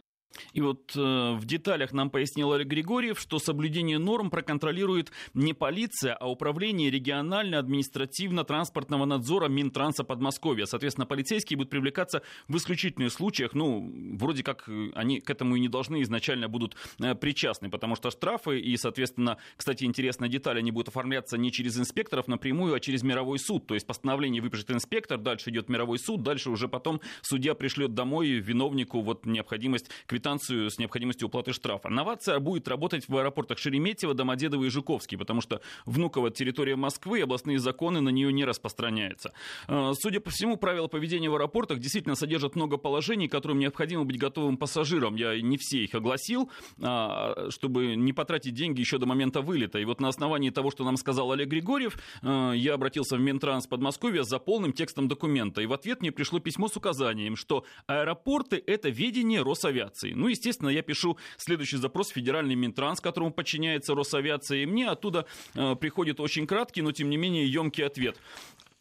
[0.56, 6.14] И вот э, в деталях нам пояснил Олег Григорьев, что соблюдение норм проконтролирует не полиция,
[6.14, 10.66] а управление регионально-административно-транспортного надзора Минтранса Подмосковья.
[10.66, 15.60] Соответственно, полицейские будут привлекаться в исключительных случаях, ну, вроде как э, они к этому и
[15.60, 20.72] не должны изначально будут э, причастны, потому что штрафы и, соответственно, кстати, интересная деталь, они
[20.72, 23.68] будут оформляться не через инспекторов напрямую, а через мировой суд.
[23.68, 28.40] То есть постановление выпишет инспектор, дальше идет мировой суд, дальше уже потом судья пришлет домой
[28.40, 31.90] виновнику вот необходимость квитанции квитанцию с необходимостью уплаты штрафа.
[31.90, 37.60] Новация будет работать в аэропортах Шереметьево, Домодедово и Жуковский, потому что Внуково территория Москвы, областные
[37.60, 39.34] законы на нее не распространяются.
[39.68, 44.18] Э, судя по всему, правила поведения в аэропортах действительно содержат много положений, которым необходимо быть
[44.18, 45.16] готовым пассажирам.
[45.16, 46.50] Я не все их огласил,
[46.82, 49.80] а, чтобы не потратить деньги еще до момента вылета.
[49.80, 53.68] И вот на основании того, что нам сказал Олег Григорьев, э, я обратился в Минтранс
[53.68, 55.62] Подмосковья за полным текстом документа.
[55.62, 60.14] И в ответ мне пришло письмо с указанием, что аэропорты– это ведение Росавиации.
[60.14, 65.26] Ну, естественно, я пишу следующий запрос в федеральный Минтранс, которому подчиняется Росавиация, и мне оттуда
[65.56, 68.18] э, приходит очень краткий, но тем не менее емкий ответ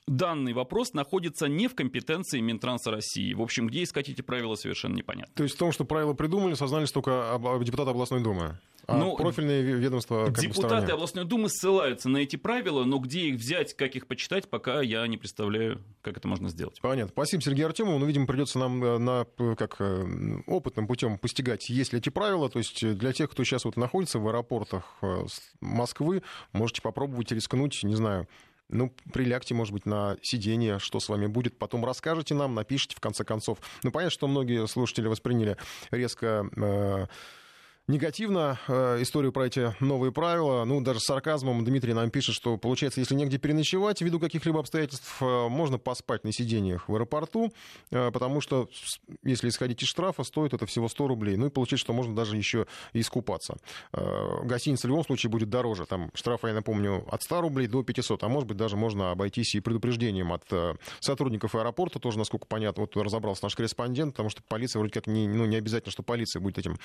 [0.07, 3.33] данный вопрос находится не в компетенции Минтранса России.
[3.33, 5.33] В общем, где искать эти правила, совершенно непонятно.
[5.35, 8.59] То есть в том, что правила придумали, сознались только депутаты областной думы?
[8.87, 13.37] А ну, профильные ведомства как Депутаты областной думы ссылаются на эти правила, но где их
[13.37, 16.81] взять, как их почитать, пока я не представляю, как это можно сделать.
[16.81, 17.13] Понятно.
[17.13, 17.99] Спасибо, Сергей Артемов.
[18.01, 20.05] Ну, видимо, придется нам э, на, как, э,
[20.47, 22.49] опытным путем постигать, есть ли эти правила.
[22.49, 25.25] То есть для тех, кто сейчас вот находится в аэропортах э,
[25.61, 28.29] Москвы, можете попробовать рискнуть, не знаю,
[28.69, 33.01] ну, прилягте, может быть, на сиденье, что с вами будет, потом расскажете нам, напишите, в
[33.01, 33.59] конце концов.
[33.83, 35.57] Ну, понятно, что многие слушатели восприняли
[35.91, 37.07] резко э,
[37.87, 40.65] негативно э, историю про эти новые правила.
[40.65, 45.21] Ну, даже с сарказмом Дмитрий нам пишет, что, получается, если негде переночевать, ввиду каких-либо обстоятельств,
[45.21, 47.53] э, можно поспать на сиденьях в аэропорту,
[47.91, 48.69] э, потому что,
[49.23, 51.37] если исходить из штрафа, стоит это всего 100 рублей.
[51.37, 53.57] Ну, и получается, что можно даже еще и искупаться.
[53.93, 55.87] Гостиница в любом случае будет дороже.
[55.87, 59.55] Там штраф, я напомню, от 100 рублей до 500, а может быть, даже можно обойтись
[59.55, 60.45] и предупреждением от
[61.01, 65.29] сотрудников аэропорта, тоже, насколько понятно, вот разобрался наш корреспондент, потому что полиция вроде как не,
[65.29, 66.79] ну, не обязательно, что полиция будет этим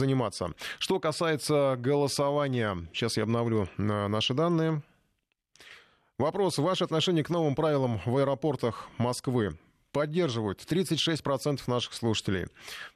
[0.00, 0.52] заниматься.
[0.78, 4.82] Что касается голосования, сейчас я обновлю э, наши данные.
[6.18, 6.58] Вопрос.
[6.58, 9.56] Ваше отношение к новым правилам в аэропортах Москвы?
[9.92, 12.46] Поддерживают 36% наших слушателей.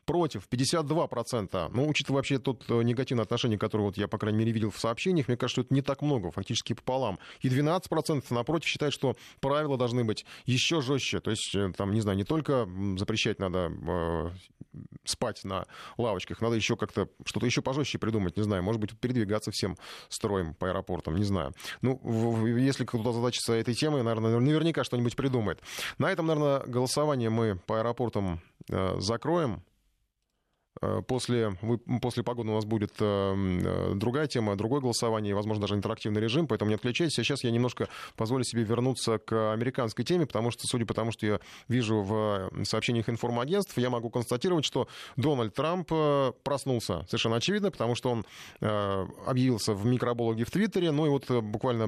[0.05, 1.71] Против 52%.
[1.73, 4.79] Ну, учитывая вообще тот э, негативное отношение, которое вот я, по крайней мере, видел в
[4.79, 7.19] сообщениях, мне кажется, что это не так много, фактически пополам.
[7.41, 11.21] И 12% напротив считают, что правила должны быть еще жестче.
[11.21, 14.31] То есть, э, там, не знаю, не только запрещать надо э,
[15.05, 15.67] спать на
[15.99, 19.77] лавочках, надо еще как-то что-то еще пожестче придумать, не знаю, может быть, передвигаться всем
[20.09, 21.53] строем по аэропортам, не знаю.
[21.83, 25.61] Ну, если кто-то задачится этой темой, наверное, наверняка что-нибудь придумает.
[25.99, 29.63] На этом, наверное, голосование мы по аэропортам э, закроем.
[30.81, 35.63] Э, после, вы, после погоды у нас будет э, э, другая тема, другое голосование, возможно,
[35.63, 37.19] даже интерактивный режим, поэтому не отключайтесь.
[37.19, 41.13] А сейчас я немножко позволю себе вернуться к американской теме, потому что, судя по тому,
[41.13, 45.91] что я вижу в сообщениях информагентств, я могу констатировать, что Дональд Трамп
[46.43, 48.25] проснулся совершенно очевидно, потому что он
[48.61, 51.87] объявился в микроблоге в Твиттере, ну и вот буквально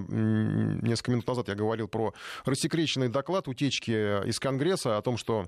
[0.83, 3.91] несколько минут назад я говорил про рассекреченный доклад утечки
[4.27, 5.47] из Конгресса о том, что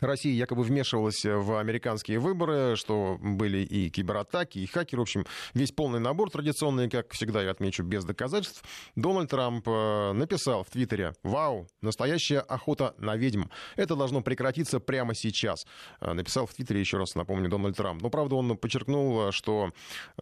[0.00, 5.00] Россия якобы вмешивалась в американские выборы, что были и кибератаки, и хакеры.
[5.00, 8.62] В общем, весь полный набор традиционный, как всегда, я отмечу, без доказательств.
[8.94, 13.44] Дональд Трамп э, написал в Твиттере «Вау, настоящая охота на ведьм.
[13.76, 15.66] Это должно прекратиться прямо сейчас».
[16.00, 18.02] Э, написал в Твиттере, еще раз напомню, Дональд Трамп.
[18.02, 19.72] Но, правда, он подчеркнул, что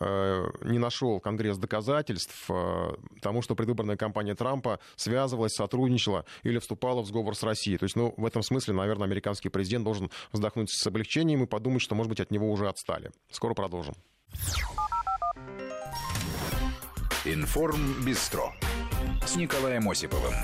[0.01, 2.49] э, не нашел Конгресс доказательств
[3.21, 7.79] тому, что предвыборная кампания Трампа связывалась, сотрудничала или вступала в сговор с Россией.
[7.79, 11.47] То есть, ну, в этом смысле, наверное, американский президент президент должен вздохнуть с облегчением и
[11.47, 13.11] подумать, что, может быть, от него уже отстали.
[13.31, 13.95] Скоро продолжим.
[17.25, 18.53] Информ Бистро
[19.27, 20.35] с Николаем Осиповым.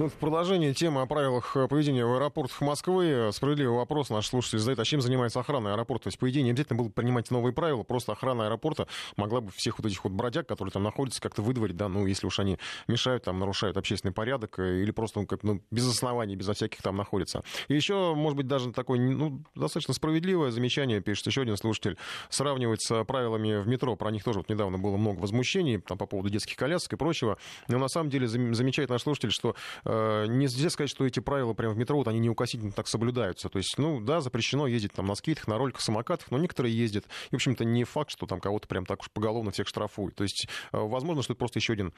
[0.00, 3.28] Ну, в продолжение темы о правилах поведения в аэропортах Москвы.
[3.34, 6.04] Справедливый вопрос наш слушатель задает, а чем занимается охрана аэропорта?
[6.04, 9.50] То есть, по идее, не обязательно было принимать новые правила, просто охрана аэропорта могла бы
[9.54, 12.56] всех вот этих вот бродяг, которые там находятся, как-то выдворить, да, ну, если уж они
[12.88, 16.80] мешают, там, нарушают общественный порядок, э, или просто, ну, как, ну, без оснований, безо всяких
[16.80, 17.44] там находятся.
[17.68, 21.98] И еще, может быть, даже такое, ну, достаточно справедливое замечание, пишет еще один слушатель,
[22.30, 26.06] сравнивать с правилами в метро, про них тоже вот недавно было много возмущений, там, по
[26.06, 27.36] поводу детских колясок и прочего,
[27.68, 29.54] но на самом деле замечает наш слушатель, что
[29.89, 33.48] Э, нельзя сказать, что эти правила прямо в метро, вот они неукосительно так соблюдаются.
[33.48, 37.06] То есть, ну, да, запрещено ездить там на скейтах, на роликах, самокатах, но некоторые ездят.
[37.30, 40.14] И, в общем-то, не факт, что там кого-то прям так уж поголовно всех штрафуют.
[40.14, 41.92] То есть, э, возможно, что это просто еще один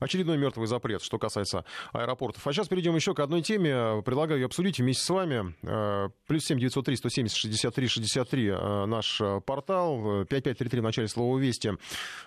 [0.00, 2.46] очередной мертвый запрет, что касается аэропортов.
[2.46, 4.02] А сейчас перейдем еще к одной теме.
[4.02, 5.54] Предлагаю ее обсудить вместе с вами.
[5.62, 8.50] Э, плюс 7 903 170 63 63
[8.86, 10.24] наш портал.
[10.24, 11.72] 5533 в начале слова «Вести».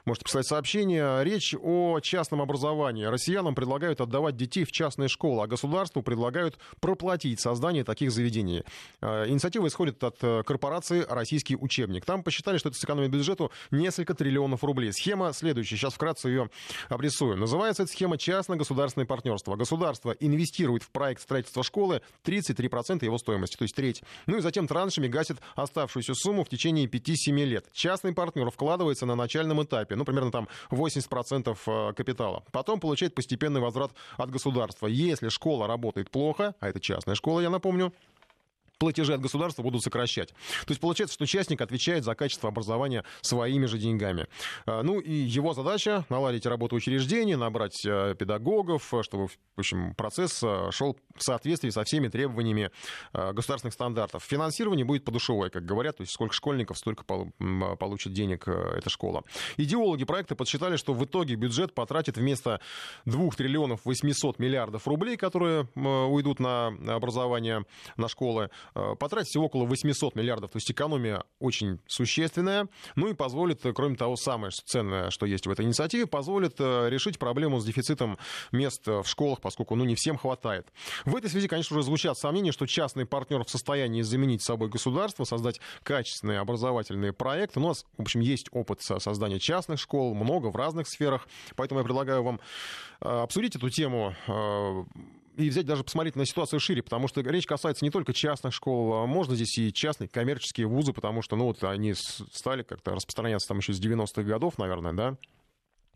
[0.06, 1.24] Можете писать сообщение.
[1.24, 3.06] Речь о частном образовании.
[3.06, 8.64] Россиянам предлагают отдавать детей в частные школы, а государству предлагают проплатить создание таких заведений.
[9.02, 12.06] Э, инициатива исходит от э, корпорации «Российский учебник».
[12.06, 14.94] Там посчитали, что это сэкономит бюджету несколько триллионов рублей.
[14.94, 15.78] Схема следующая.
[15.78, 16.50] Сейчас вкратце ее
[16.90, 17.38] обрисую.
[17.38, 19.56] Называется эта схема «Частно-государственное партнерство».
[19.56, 24.04] Государство инвестирует в проект строительства школы 33% его стоимости, то есть треть.
[24.26, 27.66] Ну и затем траншами гасит оставшуюся сумму в течение 5-7 лет.
[27.74, 32.44] Частный партнер вкладывается на начальном этапе, ну, примерно там 80% э, капитала.
[32.52, 34.88] Потом получает постепенный возврат от государства.
[35.00, 37.94] Если школа работает плохо, а это частная школа, я напомню,
[38.80, 40.30] платежи от государства будут сокращать.
[40.30, 44.28] То есть получается, что участник отвечает за качество образования своими же деньгами.
[44.66, 49.94] А, ну и его задача наладить работу учреждений, набрать э, педагогов, э, чтобы, в общем,
[49.96, 52.72] процесс э, шел в соответствии со всеми требованиями
[53.12, 54.24] государственных стандартов.
[54.24, 59.24] Финансирование будет подушевое, как говорят, то есть сколько школьников, столько получит денег эта школа.
[59.58, 62.62] Идеологи проекта подсчитали, что в итоге бюджет потратит вместо
[63.06, 67.66] 2 триллионов 800 миллиардов рублей, которые уйдут на образование,
[67.98, 73.66] на школы, потратить всего около 800 миллиардов, то есть экономия очень существенная, ну и позволит,
[73.66, 77.66] э, кроме того, самое ценное, что есть в этой инициативе, позволит э, решить проблему с
[77.66, 78.18] дефицитом
[78.52, 80.68] мест в школах, поскольку ну, не всем хватает.
[81.06, 85.24] В этой связи, конечно, уже звучат сомнения, что частный партнер в состоянии заменить собой государство,
[85.24, 87.60] создать качественные образовательные проекты.
[87.60, 91.84] У нас, в общем, есть опыт создания частных школ, много в разных сферах, поэтому я
[91.84, 92.40] предлагаю вам
[93.00, 94.16] обсудить эту тему
[95.40, 98.94] и взять даже посмотреть на ситуацию шире, потому что речь касается не только частных школ,
[98.94, 103.48] а можно здесь и частные коммерческие вузы, потому что, ну, вот они стали как-то распространяться
[103.48, 105.18] там еще с 90-х годов, наверное, да,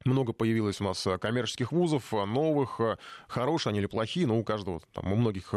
[0.06, 2.82] много появилось у нас коммерческих вузов, новых,
[3.28, 5.54] хорошие они или плохие, но у каждого, там, у многих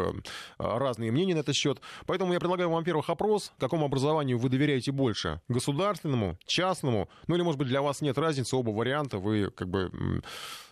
[0.58, 1.80] разные мнения на этот счет.
[2.06, 7.42] Поэтому я предлагаю вам, во-первых, опрос, какому образованию вы доверяете больше, государственному, частному, ну или,
[7.42, 10.20] может быть, для вас нет разницы, оба варианта, вы как бы Э,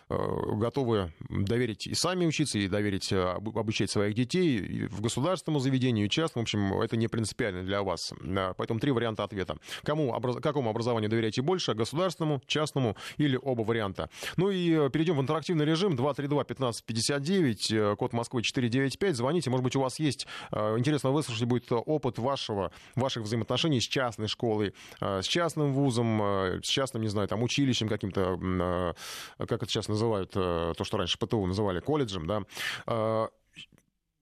[0.07, 6.09] готовы доверить и сами учиться, и доверить э, обучать своих детей в государственному заведению, и
[6.09, 6.43] частном.
[6.43, 8.13] В общем, это не принципиально для вас.
[8.57, 9.57] Поэтому три варианта ответа.
[9.83, 10.13] Кому.
[10.41, 11.73] Какому образованию доверяете больше?
[11.73, 14.11] Государственному, частному или оба варианта?
[14.37, 15.95] Ну и э, перейдем в интерактивный режим.
[15.95, 19.15] 232-1559, код Москвы 495.
[19.15, 19.49] Звоните.
[19.49, 24.73] Может быть, у вас есть, интересно выслушать будет опыт вашего, ваших взаимоотношений с частной школой,
[24.99, 26.21] с частным вузом,
[26.63, 28.95] с частным, не знаю, там, училищем каким-то,
[29.37, 32.43] как это сейчас называется, называют э, то, что раньше ПТУ называли колледжем, да,
[32.87, 33.27] э,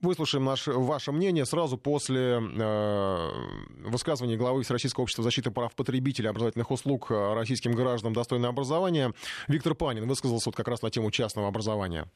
[0.04, 3.30] Выслушаем наше, ваше мнение сразу после э,
[3.86, 9.14] высказывания главы Всероссийского общества защиты прав потребителей образовательных услуг э, российским гражданам достойное образование.
[9.48, 12.12] Виктор Панин высказался вот как раз на тему частного образования.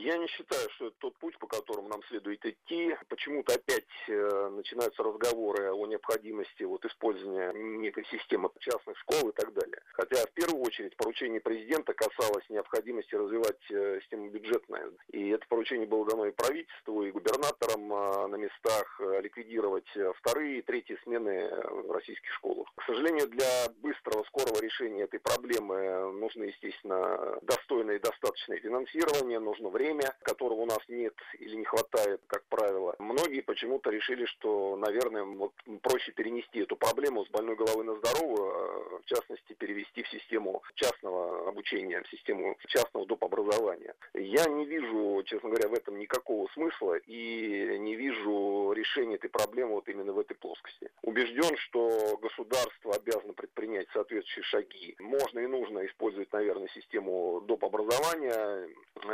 [0.00, 2.94] Я не считаю, что это тот путь, по которому нам следует идти.
[3.08, 9.52] Почему-то опять э, начинаются разговоры о необходимости вот, использования некой системы частных школ и так
[9.52, 9.82] далее.
[9.94, 14.96] Хотя в первую очередь поручение президента касалось необходимости развивать э, систему бюджетную.
[15.10, 20.12] И это поручение было дано и правительству, и губернаторам э, на местах э, ликвидировать э,
[20.18, 22.68] вторые и третьи смены в российских школах.
[22.76, 29.68] К сожалению, для быстрого, скорого решения этой проблемы нужно, естественно, достойное и достаточное финансирование, нужно
[29.70, 32.94] время время, которого у нас нет или не хватает, как правило.
[32.98, 38.50] Многие почему-то решили, что, наверное, вот проще перенести эту проблему с больной головы на здоровую,
[38.50, 43.24] а, в частности, перевести в систему частного обучения, в систему частного доп.
[43.24, 43.94] образования.
[44.14, 49.74] Я не вижу, честно говоря, в этом никакого смысла и не вижу решения этой проблемы
[49.74, 50.90] вот именно в этой плоскости.
[51.02, 54.94] Убежден, что государство обязано предпринять соответствующие шаги.
[55.00, 57.64] Можно и нужно использовать, наверное, систему доп.
[57.64, 58.68] образования.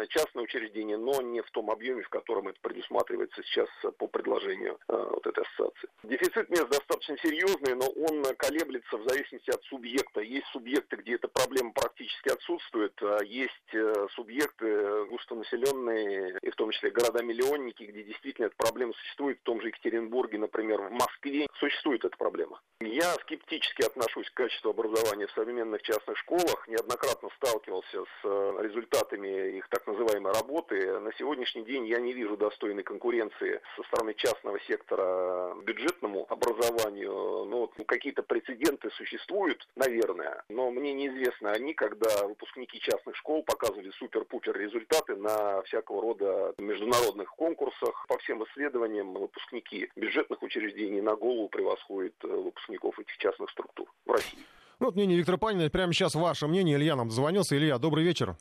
[0.08, 4.78] Частные учреждения учреждения, но не в том объеме, в котором это предусматривается сейчас по предложению
[4.88, 5.88] э, вот этой ассоциации.
[6.02, 10.20] Дефицит мест достаточно серьезный, но он колеблется в зависимости от субъекта.
[10.20, 16.70] Есть субъекты, где эта проблема практически отсутствует, а есть э, субъекты, густонаселенные, и в том
[16.70, 22.04] числе города-миллионники, где действительно эта проблема существует, в том же Екатеринбурге, например, в Москве, существует
[22.04, 22.60] эта проблема.
[22.80, 29.58] Я скептически отношусь к качеству образования в современных частных школах, неоднократно сталкивался с э, результатами
[29.58, 30.53] их так называемой работы.
[30.54, 37.44] На сегодняшний день я не вижу достойной конкуренции со стороны частного сектора бюджетному образованию.
[37.44, 44.56] Ну, какие-то прецеденты существуют, наверное, но мне неизвестно они, когда выпускники частных школ показывали супер-пупер
[44.56, 48.06] результаты на всякого рода международных конкурсах.
[48.06, 54.12] По всем исследованиям выпускники бюджетных учреждений на голову превосходят э, выпускников этих частных структур в
[54.12, 54.38] России.
[54.78, 55.68] Ну, вот мнение Виктора Панина.
[55.68, 56.76] Прямо сейчас ваше мнение.
[56.76, 57.56] Илья нам дозвонился.
[57.56, 58.36] Илья, добрый вечер.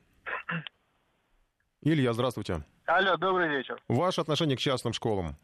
[1.85, 2.63] Илья, здравствуйте.
[2.85, 3.77] Алло, добрый вечер.
[3.89, 5.35] Ваше отношение к частным школам?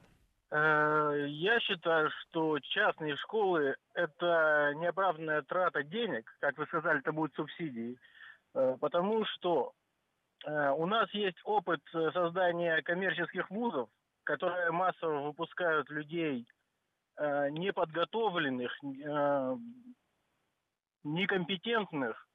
[0.52, 7.34] Э, я считаю, что частные школы– это неоправданная трата денег, как вы сказали, это будет
[7.36, 7.98] субсидии,
[8.56, 9.74] э, потому что
[10.46, 13.90] э, у нас есть опыт создания коммерческих вузов,
[14.24, 16.48] которые массово выпускают людей
[17.18, 18.72] неподготовленных,
[21.04, 22.28] некомпетентных,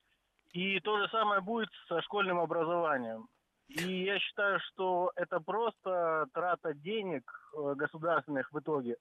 [0.53, 3.27] и то же самое будет со школьным образованием.
[3.69, 7.23] И я считаю, что это просто трата денег
[7.57, 8.97] э, государственных в итоге.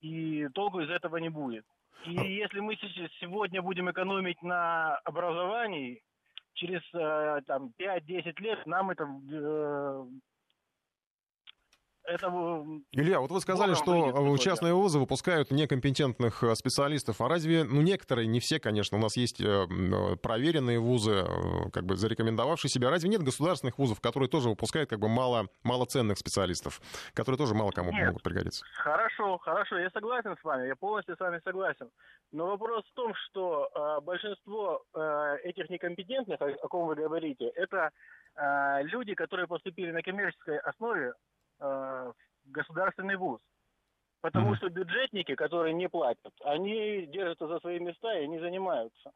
[0.00, 1.64] И толку из этого не будет.
[2.04, 2.76] И а если мы
[3.20, 6.02] сегодня будем экономить на образовании,
[6.54, 10.04] через э, там, 5-10 лет нам это э,
[12.04, 12.26] это...
[12.92, 17.20] Илья, вот вы сказали, что выйдет, частные вузы выпускают некомпетентных э, специалистов.
[17.20, 21.24] А разве, ну, некоторые, не все, конечно, у нас есть э, э, проверенные вузы,
[21.72, 22.90] как бы зарекомендовавшие себя.
[22.90, 26.80] Разве нет государственных вузов, которые тоже выпускают как бы мало, малоценных специалистов,
[27.14, 28.08] которые тоже мало кому нет.
[28.08, 28.64] могут пригодиться?
[28.74, 31.88] Хорошо, хорошо, я согласен с вами, я полностью с вами согласен.
[32.32, 37.46] Но вопрос в том, что э, большинство э, этих некомпетентных, о, о ком вы говорите,
[37.54, 37.90] это
[38.36, 41.14] э, люди, которые поступили на коммерческой основе
[41.64, 42.12] э,
[42.44, 43.40] государственный вуз.
[44.20, 44.56] Потому mm-hmm.
[44.56, 49.12] что бюджетники, которые не платят, они держатся за свои места и не занимаются.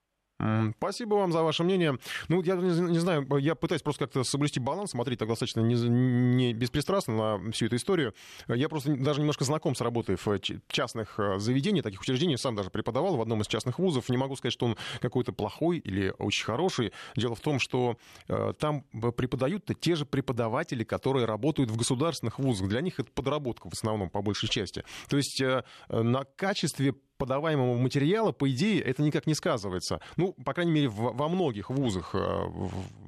[0.76, 1.98] Спасибо вам за ваше мнение.
[2.28, 5.74] Ну, я не, не знаю, я пытаюсь просто как-то соблюсти баланс, смотреть так достаточно не,
[5.74, 8.14] не беспристрастно на всю эту историю.
[8.46, 12.70] Я просто даже немножко знаком с работой в частных э, заведениях, таких учреждений, сам даже
[12.70, 14.08] преподавал в одном из частных вузов.
[14.08, 16.92] Не могу сказать, что он какой-то плохой или очень хороший.
[17.16, 17.96] Дело в том, что
[18.28, 22.68] э, там преподают-то те же преподаватели, которые работают в государственных вузах.
[22.68, 24.84] Для них это подработка в основном, по большей части.
[25.08, 30.00] То есть э, на качестве подаваемого материала, по идее, это никак не сказывается.
[30.16, 32.18] Ну, по крайней мере, во многих вузах, э,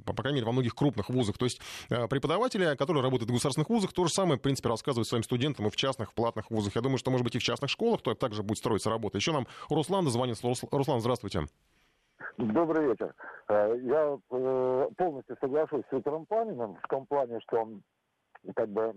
[0.05, 1.39] по крайней мере, во многих крупных вузах.
[1.39, 5.09] То есть э, преподаватели, которые работают в государственных вузах, то же самое, в принципе, рассказывают
[5.09, 6.75] своим студентам и в частных, платных вузах.
[6.75, 9.17] Я думаю, что, может быть, и в частных школах то также будет строиться работа.
[9.17, 10.47] Еще нам Руслан дозвонился.
[10.71, 11.47] Руслан, здравствуйте.
[12.37, 13.15] Добрый вечер.
[13.49, 14.19] Э, я
[14.97, 17.83] полностью соглашусь с Виктором Паниным в том плане, что он
[18.55, 18.93] как бы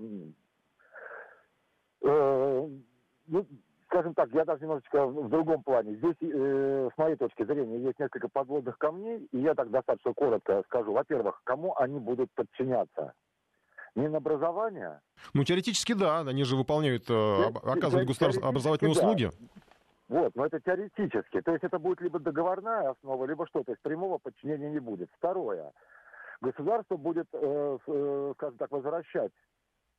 [3.25, 3.45] ну,
[3.93, 5.95] скажем так, я даже немножечко в другом плане.
[5.95, 10.63] Здесь, э, с моей точки зрения, есть несколько подводных камней, и я так достаточно коротко
[10.65, 10.93] скажу.
[10.93, 13.13] Во-первых, кому они будут подчиняться?
[13.95, 14.99] Минобразование?
[15.35, 16.21] Ну, теоретически, да.
[16.21, 18.99] Они же выполняют, э, оказывают государственные образовательные да.
[18.99, 19.29] услуги.
[20.09, 21.41] Вот, но это теоретически.
[21.41, 23.63] То есть это будет либо договорная основа, либо что.
[23.63, 25.09] То есть прямого подчинения не будет.
[25.17, 25.71] Второе.
[26.41, 29.31] Государство будет, э, э, скажем так, возвращать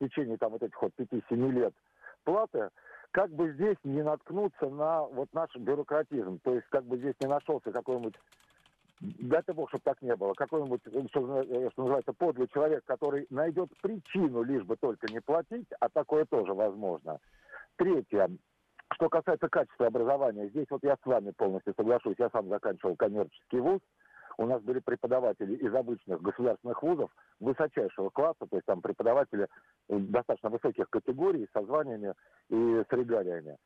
[0.00, 1.74] в течение там вот этих вот 5-7 лет
[2.24, 2.70] платы
[3.10, 7.28] как бы здесь не наткнуться на вот наш бюрократизм, то есть как бы здесь не
[7.28, 8.16] нашелся какой-нибудь
[9.00, 10.34] дай ты бог, чтобы так не было.
[10.34, 15.68] Какой-нибудь, что, э, что называется, подлый человек, который найдет причину, лишь бы только не платить,
[15.80, 17.18] а такое тоже возможно.
[17.76, 18.30] Третье.
[18.92, 22.16] Что касается качества образования, здесь вот я с вами полностью соглашусь.
[22.18, 23.80] Я сам заканчивал коммерческий вуз
[24.38, 27.10] у нас были преподаватели из обычных государственных вузов
[27.40, 29.48] высочайшего класса, то есть там преподаватели
[29.88, 32.14] достаточно высоких категорий со званиями
[32.48, 33.56] и с регалиями.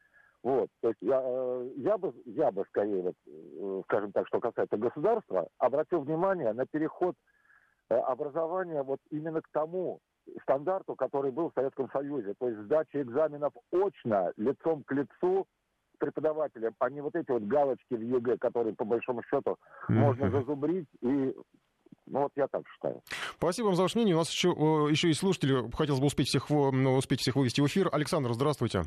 [0.43, 4.39] Вот, то есть я, э, я бы, я бы скорее, вот, э, скажем так, что
[4.39, 7.17] касается государства, обратил внимание на переход
[7.91, 9.99] э, образования вот именно к тому
[10.43, 15.47] стандарту, который был в Советском Союзе, то есть сдача экзаменов очно, лицом к лицу,
[15.99, 19.57] преподавателям, а не вот эти вот галочки в ЕГЭ, которые по большому счету
[19.89, 19.95] mm-hmm.
[19.95, 21.35] можно зазубрить и
[22.11, 23.03] ну, вот я так считаю.
[23.37, 24.15] Спасибо вам за ваше мнение.
[24.15, 25.71] У нас еще, еще есть слушатели.
[25.77, 27.91] Хотелось бы успеть всех, ну, успеть всех вывести в эфир.
[27.93, 28.85] Александр, здравствуйте.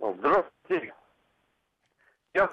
[0.00, 0.92] Здравствуйте.
[2.34, 2.50] Я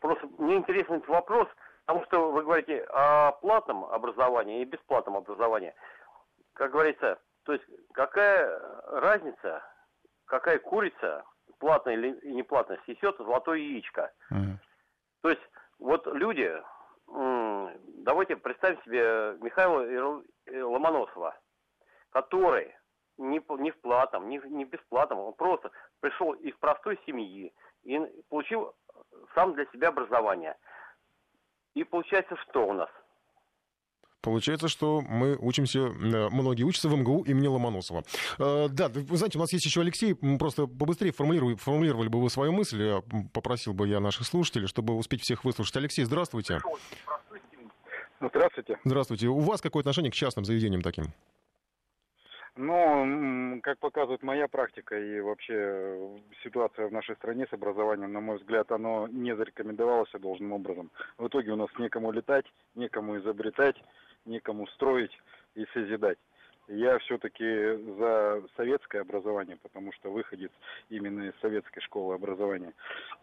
[0.00, 1.46] просто мне интересен этот вопрос,
[1.84, 5.74] потому что вы говорите о платном образовании и бесплатном образовании.
[6.54, 9.62] Как говорится, то есть какая разница,
[10.24, 11.24] какая курица
[11.62, 14.12] платно или не платно снесет золотое яичко.
[14.32, 14.56] Mm.
[15.22, 15.42] То есть
[15.78, 16.60] вот люди,
[17.06, 21.38] давайте представим себе Михаила э, Ломоносова,
[22.10, 22.74] который
[23.16, 27.54] не, не в платном, не, не бесплатном, он просто пришел из простой семьи
[27.84, 28.74] и получил
[29.36, 30.56] сам для себя образование.
[31.74, 32.90] И получается, что у нас?
[34.22, 38.04] Получается, что мы учимся, э, многие учатся в МГУ имени Ломоносова.
[38.38, 42.30] Э, да, вы знаете, у нас есть еще Алексей, просто побыстрее формулировали, формулировали бы вы
[42.30, 43.02] свою мысль,
[43.32, 45.76] попросил бы я наших слушателей, чтобы успеть всех выслушать.
[45.76, 46.60] Алексей, здравствуйте.
[48.20, 48.78] Здравствуйте.
[48.84, 49.26] Здравствуйте.
[49.26, 51.06] У вас какое отношение к частным заведениям таким?
[52.54, 58.36] Ну, как показывает моя практика и вообще ситуация в нашей стране с образованием, на мой
[58.36, 60.90] взгляд, оно не зарекомендовалось должным образом.
[61.16, 62.44] В итоге у нас некому летать,
[62.74, 63.76] некому изобретать,
[64.24, 65.16] некому строить
[65.54, 66.18] и созидать.
[66.68, 67.44] Я все-таки
[67.98, 70.52] за советское образование, потому что выходец
[70.90, 72.72] именно из советской школы образования.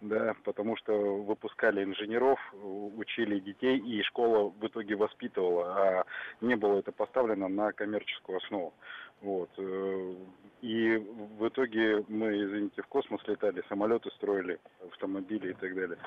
[0.02, 0.94] Да, потому что
[1.24, 6.06] выпускали инженеров, учили детей, и школа в итоге воспитывала, а
[6.42, 8.74] не было это поставлено на коммерческую основу.
[9.22, 9.50] Вот.
[9.58, 10.16] Э,
[10.62, 15.98] и в итоге мы, извините, в космос летали, самолеты строили, автомобили и так далее.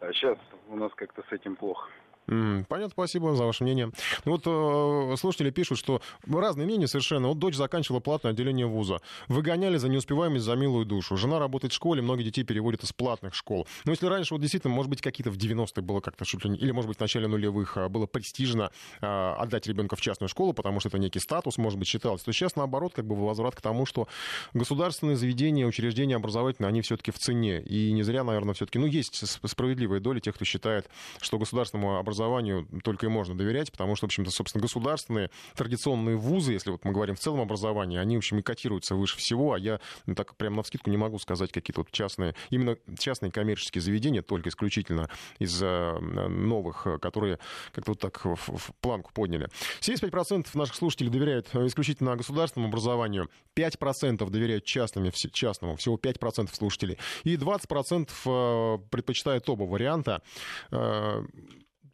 [0.00, 1.90] А сейчас у нас как-то с этим плохо.
[2.28, 3.90] Понятно, спасибо за ваше мнение.
[4.24, 7.28] Ну вот э, слушатели пишут, что разные мнения совершенно.
[7.28, 9.00] Вот дочь заканчивала платное отделение вуза.
[9.28, 11.16] Выгоняли за неуспеваемость за милую душу.
[11.16, 13.66] Жена работает в школе, многие детей переводят из платных школ.
[13.84, 16.98] Но если раньше вот действительно, может быть, какие-то в 90-е было как-то или, может быть,
[16.98, 18.70] в начале нулевых а, было престижно
[19.00, 22.32] э, отдать ребенка в частную школу, потому что это некий статус, может быть, считалось, то
[22.32, 24.08] сейчас наоборот, как бы возврат к тому, что
[24.52, 27.62] государственные заведения, учреждения образовательные, они все-таки в цене.
[27.62, 30.88] И не зря, наверное, все-таки, ну, есть справедливая доля тех, кто считает,
[31.20, 36.16] что государственному образованию образованию только и можно доверять, потому что, в общем-то, собственно, государственные традиционные
[36.16, 39.52] вузы, если вот мы говорим в целом образовании, они, в общем, и котируются выше всего,
[39.54, 43.30] а я ну, так прямо на вскидку не могу сказать какие-то вот частные, именно частные
[43.30, 45.08] коммерческие заведения, только исключительно
[45.38, 47.38] из э, новых, которые
[47.72, 49.48] как-то вот так в, в планку подняли.
[49.80, 57.36] 75% наших слушателей доверяют исключительно государственному образованию, 5% доверяют частными, частному, всего 5% слушателей, и
[57.36, 60.22] 20% э, предпочитают оба варианта.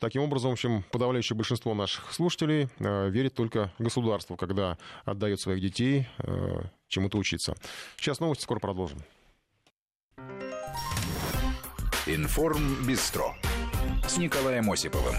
[0.04, 4.76] Таким образом, в общем, подавляющее большинство наших слушателей э, верит только государству, когда
[5.06, 7.54] отдает своих детей э, чему-то учиться.
[7.96, 8.98] Сейчас новости, скоро продолжим.
[12.04, 13.34] Информ Бистро
[14.06, 15.16] с Николаем Осиповым.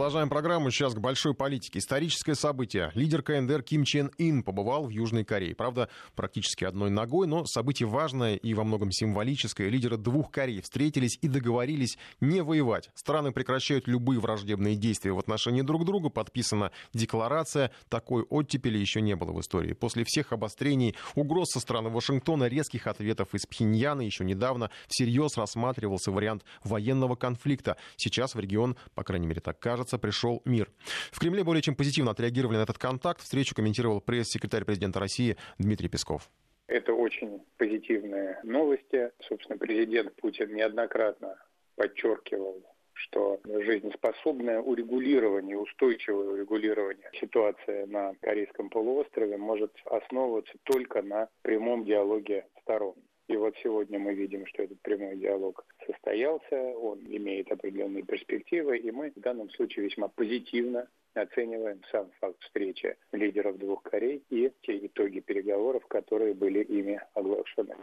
[0.00, 0.70] Продолжаем программу.
[0.70, 1.78] Сейчас к большой политике.
[1.78, 2.90] Историческое событие.
[2.94, 5.54] Лидер КНДР Ким Чен Ин побывал в Южной Корее.
[5.54, 9.68] Правда, практически одной ногой, но событие важное и во многом символическое.
[9.68, 12.88] Лидеры двух Корей встретились и договорились не воевать.
[12.94, 16.08] Страны прекращают любые враждебные действия в отношении друг друга.
[16.08, 17.70] Подписана декларация.
[17.90, 19.74] Такой оттепели еще не было в истории.
[19.74, 26.10] После всех обострений, угроз со стороны Вашингтона, резких ответов из Пхеньяна еще недавно всерьез рассматривался
[26.10, 27.76] вариант военного конфликта.
[27.96, 30.68] Сейчас в регион, по крайней мере так кажется, кажется, пришел мир.
[31.10, 33.20] В Кремле более чем позитивно отреагировали на этот контакт.
[33.20, 36.30] Встречу комментировал пресс-секретарь президента России Дмитрий Песков.
[36.68, 39.10] Это очень позитивные новости.
[39.28, 41.36] Собственно, президент Путин неоднократно
[41.76, 42.62] подчеркивал
[42.92, 52.44] что жизнеспособное урегулирование, устойчивое урегулирование ситуации на Корейском полуострове может основываться только на прямом диалоге
[52.60, 52.94] сторон.
[53.30, 58.90] И вот сегодня мы видим, что этот прямой диалог состоялся, он имеет определенные перспективы, и
[58.90, 64.84] мы в данном случае весьма позитивно оцениваем сам факт встречи лидеров двух Корей и те
[64.84, 67.76] итоги переговоров, которые были ими оглашены.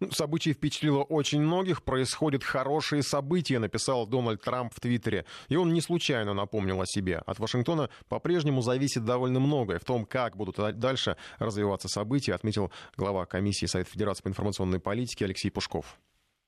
[0.00, 1.82] Ну, событие впечатлило очень многих.
[1.82, 5.24] Происходят хорошие события, написал Дональд Трамп в Твиттере.
[5.48, 7.22] И он не случайно напомнил о себе.
[7.26, 9.78] От Вашингтона по-прежнему зависит довольно многое.
[9.78, 15.24] В том, как будут дальше развиваться события, отметил глава комиссии Совета Федерации по информационной политике
[15.24, 15.98] Алексей Пушков.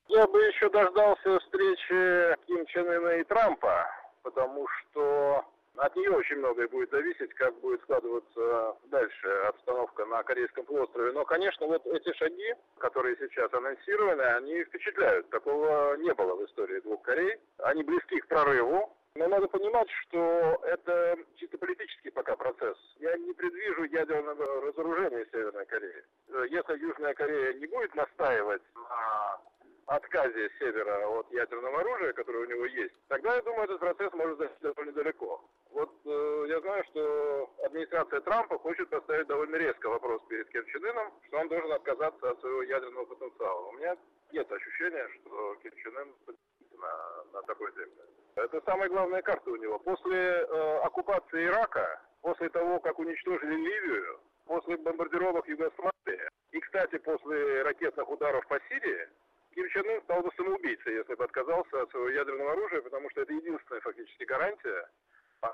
[0.07, 3.87] Я бы еще дождался встречи Ким Чен Ына и Трампа,
[4.21, 5.43] потому что
[5.75, 11.11] от нее очень многое будет зависеть, как будет складываться дальше обстановка на Корейском полуострове.
[11.11, 15.29] Но, конечно, вот эти шаги, которые сейчас анонсированы, они впечатляют.
[15.29, 17.37] Такого не было в истории двух Корей.
[17.59, 18.95] Они близки к прорыву.
[19.15, 22.77] Но надо понимать, что это чисто политический пока процесс.
[22.97, 26.03] Я не предвижу ядерного разоружения Северной Кореи.
[26.49, 29.39] Если Южная Корея не будет настаивать на
[29.87, 34.37] отказе Севера от ядерного оружия, которое у него есть, тогда, я думаю, этот процесс может
[34.37, 35.41] зайти довольно далеко.
[35.71, 40.85] Вот э, я знаю, что администрация Трампа хочет поставить довольно резко вопрос перед Ким Чен
[40.85, 43.67] Ыном, что он должен отказаться от своего ядерного потенциала.
[43.67, 43.97] У меня
[44.31, 46.13] нет ощущения, что Ким Чен Ын
[46.77, 48.01] на, на такой темпе.
[48.35, 49.79] Это самая главная карта у него.
[49.79, 57.63] После э, оккупации Ирака, после того, как уничтожили Ливию, после бомбардировок Югославии и, кстати, после
[57.63, 59.07] ракетных ударов по Сирии,
[59.53, 63.21] Ким Чен Ын стал бы самоубийцей, если бы отказался от своего ядерного оружия, потому что
[63.21, 64.89] это единственная фактически гарантия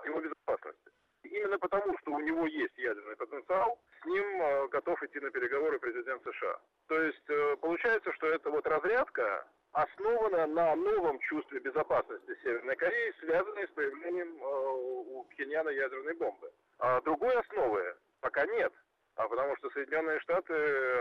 [0.06, 0.92] его безопасности.
[1.24, 5.78] Именно потому, что у него есть ядерный потенциал, с ним э, готов идти на переговоры
[5.80, 6.60] президент США.
[6.88, 13.14] То есть э, получается, что это вот разрядка основана на новом чувстве безопасности Северной Кореи,
[13.20, 16.52] связанной с появлением э, у Пхеньяна ядерной бомбы.
[16.80, 18.74] А другой основы пока нет,
[19.16, 20.54] а потому что Соединенные Штаты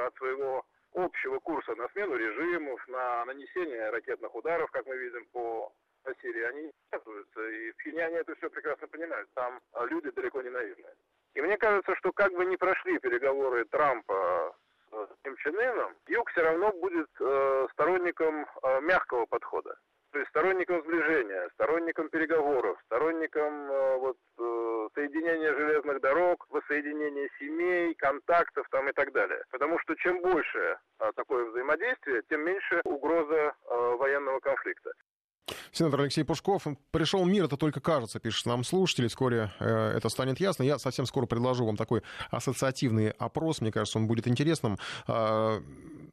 [0.07, 0.67] от своего
[0.99, 5.73] общего курса на смену режимов, на нанесение ракетных ударов, как мы видим по
[6.23, 7.49] Сирии, они не отказываются.
[7.49, 9.29] И в Пхеньяне это все прекрасно понимают.
[9.35, 10.95] Там люди далеко не наивные.
[11.35, 14.55] И мне кажется, что как бы не прошли переговоры Трампа
[14.91, 19.77] с Ким Чен Ыном, Юг все равно будет э, сторонником э, мягкого подхода.
[20.13, 24.43] То есть сторонником сближения, сторонником переговоров, сторонником э, вот, э,
[24.99, 29.43] соединения железных дорог, воссоединения семей, контактов там и так далее.
[29.51, 34.91] Потому что чем больше э, такое взаимодействие, тем меньше угроза э, военного конфликта.
[35.73, 36.66] Сенатор Алексей Пушков.
[36.91, 39.09] Пришел мир, это только кажется, пишет нам слушатели.
[39.09, 40.62] Вскоре э, это станет ясно.
[40.62, 43.61] Я совсем скоро предложу вам такой ассоциативный опрос.
[43.61, 44.79] Мне кажется, он будет интересным.
[45.07, 45.61] Э,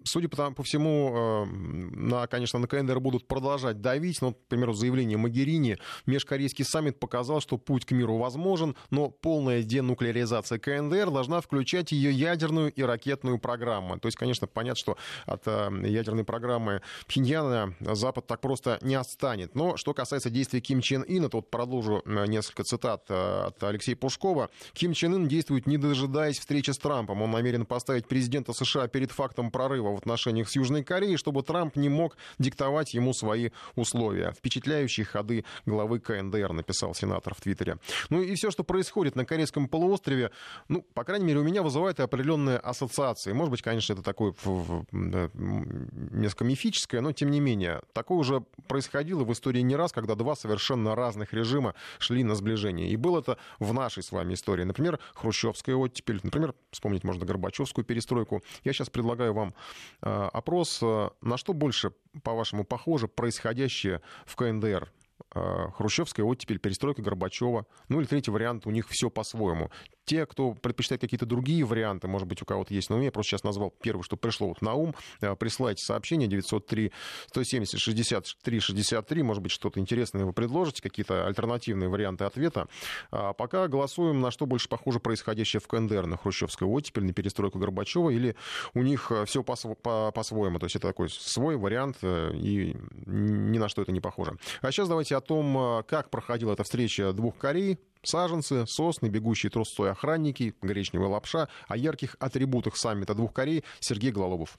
[0.06, 4.22] судя по, по всему, э, на, конечно, на КНДР будут продолжать давить.
[4.22, 5.78] Ну, к примеру, заявление Магерини.
[6.06, 12.12] Межкорейский саммит показал, что путь к миру возможен, но полная денуклеаризация КНДР должна включать ее
[12.12, 13.99] ядерную и ракетную программы.
[13.99, 19.45] То есть, конечно, понятно, что от э, ядерной программы Пхеньяна Запад так просто не отстанет.
[19.54, 24.50] Но что касается действий Ким Чен Ина, вот продолжу э, несколько цитат от Алексея Пушкова.
[24.74, 27.22] Ким Чен Ын действует, не дожидаясь встречи с Трампом.
[27.22, 31.76] Он намерен поставить президента США перед фактом прорыва в отношениях с Южной Кореей, чтобы Трамп
[31.76, 34.32] не мог диктовать ему свои условия.
[34.32, 37.78] Впечатляющие ходы главы КНДР, написал сенатор в Твиттере.
[38.10, 40.32] Ну и все, что происходит на Корейском полуострове,
[40.68, 43.34] ну, по крайней мере, у меня вызывает определенные ассоциации.
[43.34, 44.34] Может быть, конечно, это такое
[44.91, 47.82] несколько мифическое, но тем не менее.
[47.93, 52.90] Такое уже происходило в истории не раз, когда два совершенно разных режима шли на сближение.
[52.90, 54.64] И было это в нашей с вами истории.
[54.64, 58.42] Например, хрущевская оттепель, например, вспомнить можно Горбачевскую перестройку.
[58.64, 59.54] Я сейчас предлагаю вам
[60.02, 61.92] Э, опрос, э, на что больше,
[62.24, 64.92] по-вашему, похоже происходящее в КНДР?
[65.34, 67.66] Э, Хрущевская оттепель, перестройка Горбачева.
[67.90, 69.72] Ну или третий вариант, у них все по-своему
[70.06, 73.43] те, кто предпочитает какие-то другие варианты, может быть, у кого-то есть уме, я просто сейчас
[73.43, 76.91] назвал первый, что пришло вот на ум, э, присылайте сообщение 903
[77.28, 82.68] 170 63 63, может быть, что-то интересное вы предложите, какие-то альтернативные варианты ответа.
[83.12, 87.60] А пока голосуем, на что больше похоже происходящее в КНДР, на Хрущевской оттепель, на перестройку
[87.60, 88.36] Горбачева, или
[88.74, 92.76] у них э, все по-своему, то есть это такой свой вариант, э, и
[93.06, 94.38] ни на что это не похоже.
[94.62, 99.91] А сейчас давайте о том, как проходила эта встреча двух Корей, Саженцы, сосны, бегущие трусцой
[99.91, 101.49] охранники, гречневая лапша.
[101.68, 104.58] О ярких атрибутах саммита двух Корей Сергей Гололобов.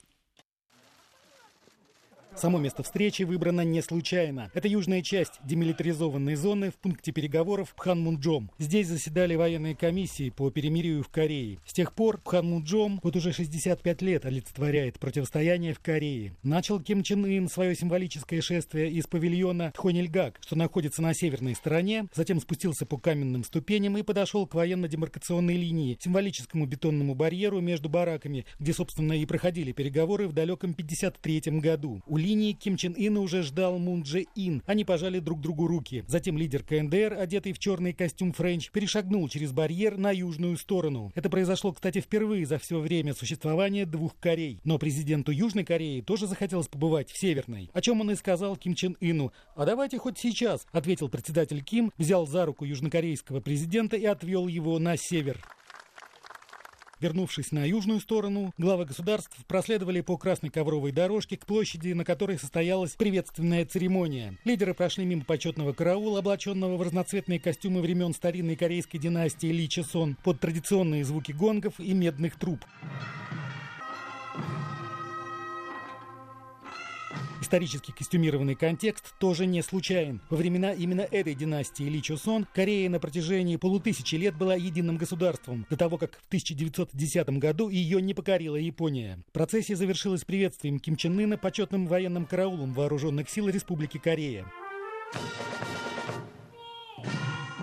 [2.37, 4.51] Само место встречи выбрано не случайно.
[4.53, 8.51] Это южная часть демилитаризованной зоны в пункте переговоров Пханмунджом.
[8.59, 11.57] Здесь заседали военные комиссии по перемирию в Корее.
[11.65, 16.35] С тех пор Пханмунджом вот уже 65 лет олицетворяет противостояние в Корее.
[16.43, 22.05] Начал Ким Чен Ын свое символическое шествие из павильона Тхонильгак, что находится на северной стороне,
[22.13, 28.45] затем спустился по каменным ступеням и подошел к военно-демаркационной линии, символическому бетонному барьеру между бараками,
[28.59, 32.03] где, собственно, и проходили переговоры в далеком 53 году.
[32.05, 34.61] У линии Ким Чен Ына уже ждал Мун Дже Ин.
[34.65, 36.03] Они пожали друг другу руки.
[36.07, 41.13] Затем лидер КНДР, одетый в черный костюм Френч, перешагнул через барьер на южную сторону.
[41.15, 44.59] Это произошло, кстати, впервые за все время существования двух Корей.
[44.65, 47.69] Но президенту Южной Кореи тоже захотелось побывать в Северной.
[47.73, 49.31] О чем он и сказал Ким Чен Ину.
[49.55, 54.79] «А давайте хоть сейчас»,— ответил председатель Ким, взял за руку южнокорейского президента и отвел его
[54.79, 55.39] на север.
[56.99, 62.39] Вернувшись на южную сторону, главы государств проследовали по красной ковровой дорожке к площади, на которой
[62.39, 64.35] состоялась приветственная церемония.
[64.45, 70.17] Лидеры прошли мимо почетного караула, облаченного в разноцветные костюмы времен старинной корейской династии Ли Чесон,
[70.23, 72.65] под традиционные звуки гонгов и медных труб.
[77.41, 80.21] Исторически костюмированный контекст тоже не случайен.
[80.29, 85.65] Во времена именно этой династии Ли Чосон Корея на протяжении полутысячи лет была единым государством,
[85.69, 89.19] до того, как в 1910 году ее не покорила Япония.
[89.33, 94.45] Процессия завершилась приветствием Ким Чен Ына почетным военным караулом Вооруженных сил Республики Корея.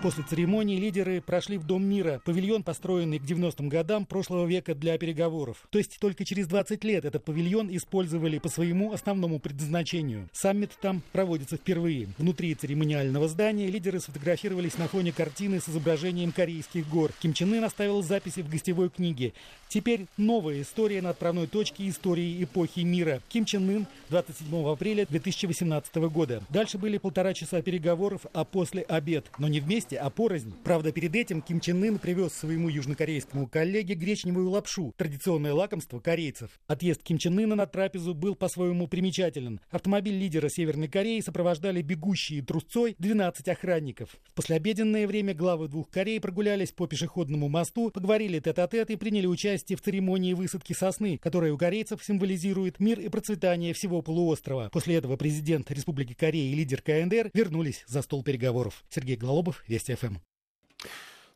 [0.05, 4.99] После церемонии лидеры прошли в Дом мира, павильон, построенный к 90-м годам прошлого века для
[4.99, 5.65] переговоров.
[5.71, 10.29] То есть только через 20 лет этот павильон использовали по своему основному предназначению.
[10.31, 12.09] Саммит там проводится впервые.
[12.19, 17.11] Внутри церемониального здания лидеры сфотографировались на фоне картины с изображением корейских гор.
[17.19, 19.33] Ким Чен Ын оставил записи в гостевой книге.
[19.69, 23.21] Теперь новая история на отправной точке истории эпохи мира.
[23.27, 26.43] Ким Чен Ын 27 апреля 2018 года.
[26.49, 29.25] Дальше были полтора часа переговоров, а после обед.
[29.39, 30.53] Но не вместе, вместе, а порознь.
[30.63, 36.49] Правда, перед этим Ким Чен Ын привез своему южнокорейскому коллеге гречневую лапшу, традиционное лакомство корейцев.
[36.67, 39.59] Отъезд Ким Чен Ына на трапезу был по-своему примечателен.
[39.69, 44.09] Автомобиль лидера Северной Кореи сопровождали бегущие трусцой 12 охранников.
[44.23, 49.77] В послеобеденное время главы двух Корей прогулялись по пешеходному мосту, поговорили тет-а-тет и приняли участие
[49.77, 54.69] в церемонии высадки сосны, которая у корейцев символизирует мир и процветание всего полуострова.
[54.71, 58.83] После этого президент Республики Корея и лидер КНДР вернулись за стол переговоров.
[58.89, 60.15] Сергей Глалобов, Вести ФМ.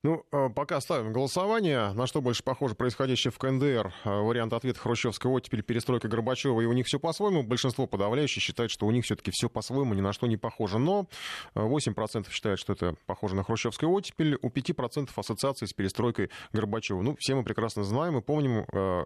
[0.01, 1.91] Ну, э, пока ставим голосование.
[1.91, 3.93] На что больше похоже происходящее в КНДР?
[4.05, 7.43] Э, вариант ответа Хрущевская оттепель, перестройка Горбачева, и у них все по-своему.
[7.43, 10.79] Большинство подавляющее считает, что у них все-таки все по-своему, ни на что не похоже.
[10.79, 11.07] Но
[11.53, 17.01] 8% э, считают, что это похоже на Хрущевскую оттепель, у 5% ассоциации с перестройкой Горбачева.
[17.01, 18.65] Ну, все мы прекрасно знаем и помним,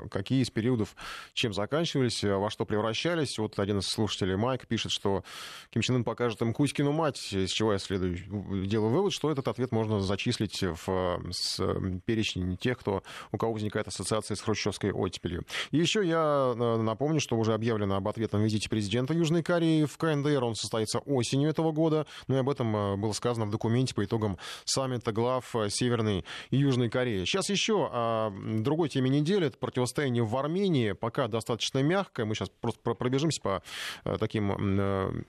[0.10, 0.96] какие из периодов
[1.34, 3.40] чем заканчивались, во что превращались.
[3.40, 5.24] Вот один из слушателей, Майк, пишет, что
[5.72, 8.18] Ким Чен Ын покажет им Кузькину мать, из чего я следую,
[8.68, 11.60] делаю вывод, что этот ответ можно зачислить в Э, с
[12.06, 15.44] перечень тех, кто, у кого возникает ассоциация с хрущевской оттепелью.
[15.72, 20.44] Еще я э, напомню, что уже объявлено об ответном визите президента Южной Кореи в КНДР.
[20.44, 22.06] Он состоится осенью этого года.
[22.28, 26.58] Ну и об этом э, было сказано в документе по итогам саммита глав Северной и
[26.58, 27.26] Южной Кореи.
[27.26, 29.48] Сейчас еще о другой теме недели.
[29.48, 30.94] Это противостояние в Армении.
[30.94, 32.26] Пока достаточно мягкое.
[32.26, 33.64] Мы сейчас просто пробежимся по
[34.20, 35.26] таким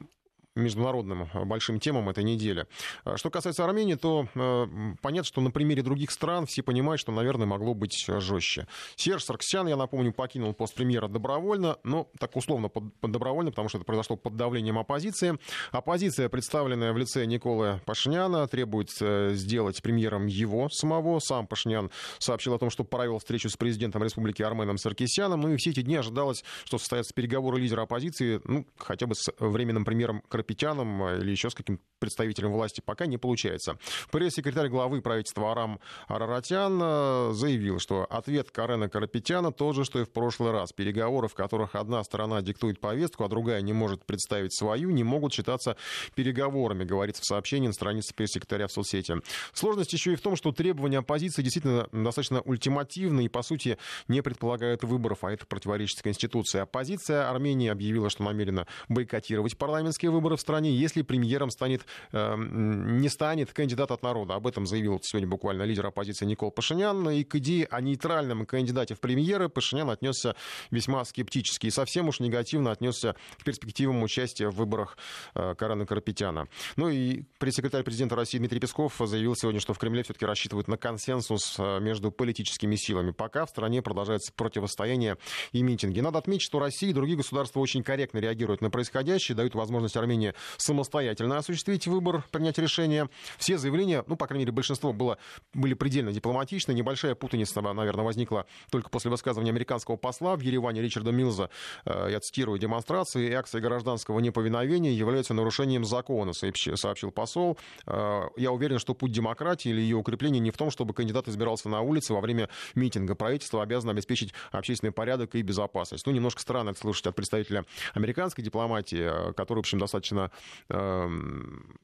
[0.57, 2.67] международным э, большим темам этой недели.
[3.05, 4.67] Э, что касается Армении, то э,
[5.03, 8.67] понятно, что на примере других стран все понимают, что, наверное, могло быть жестче.
[8.97, 13.69] Серж Сарксян, я напомню, покинул пост премьера добровольно, но так условно под, под добровольно, потому
[13.69, 15.39] что это произошло под давлением оппозиции.
[15.73, 21.19] Оппозиция, представленная в лице Николы Пашняна, требует сделать премьером его самого.
[21.19, 25.41] Сам Пашнян сообщил о том, что провел встречу с президентом республики Арменом Саркисяном.
[25.41, 29.33] Ну и все эти дни ожидалось, что состоятся переговоры лидера оппозиции, ну, хотя бы с
[29.39, 33.79] временным премьером Карапетяном э, или еще с каким-то представителем власти пока не получается.
[34.11, 40.05] Пресс-секретарь главы правительства Арам Араратян э, заявил, что ответ Карена Карапетяна тот же, что и
[40.05, 40.73] в прошлый раз.
[40.73, 45.33] Переговоры, в которых одна сторона диктует повестку, а другая не может представить свою, не могут
[45.33, 45.77] считаться
[46.15, 49.15] переговорами, говорится в сообщении на странице пресс-секретаря в соцсети.
[49.53, 53.79] Сложность еще и в том, что требования оппозиции действительно достаточно ультимативны и, по сути,
[54.09, 56.61] не предполагают выборов, а это противоречит Конституции.
[56.61, 62.35] Оппозиция Армении объявила, что намерена бойкотировать парламентские выборы выборы в стране, если премьером станет, э,
[62.37, 64.35] не станет кандидат от народа.
[64.35, 67.09] Об этом заявил сегодня буквально лидер оппозиции Никол Пашинян.
[67.11, 70.35] И к идее о нейтральном кандидате в премьеры Пашинян отнесся
[70.71, 74.97] весьма скептически и совсем уж негативно отнесся к перспективам участия в выборах
[75.35, 76.47] э, Карена Карапетяна.
[76.77, 80.77] Ну и пресс-секретарь президента России Дмитрий Песков заявил сегодня, что в Кремле все-таки рассчитывают на
[80.77, 83.13] консенсус э, между политическими силами.
[83.13, 85.17] Пока в стране продолжается противостояние
[85.53, 86.01] и митинги.
[86.01, 90.24] Надо отметить, что Россия и другие государства очень корректно реагируют на происходящее, дают возможность Армении
[90.25, 93.09] Армении самостоятельно осуществить выбор, принять решение.
[93.39, 95.19] Все заявления, ну, по крайней мере, большинство было,
[95.53, 96.73] были предельно дипломатичны.
[96.73, 101.51] Небольшая путаница, наверное, возникла только после высказывания американского посла в Ереване Ричарда Милза.
[101.85, 107.59] Э, я цитирую, демонстрации и акции гражданского неповиновения являются нарушением закона, сообщил посол.
[107.87, 111.69] Э, я уверен, что путь демократии или ее укрепления не в том, чтобы кандидат избирался
[111.69, 113.15] на улице во время митинга.
[113.15, 116.07] Правительство обязано обеспечить общественный порядок и безопасность.
[116.07, 117.65] Ну, немножко странно это слышать от представителя
[117.95, 120.31] американской дипломатии, э, который, в общем, достаточно достаточно
[120.69, 121.77] эм,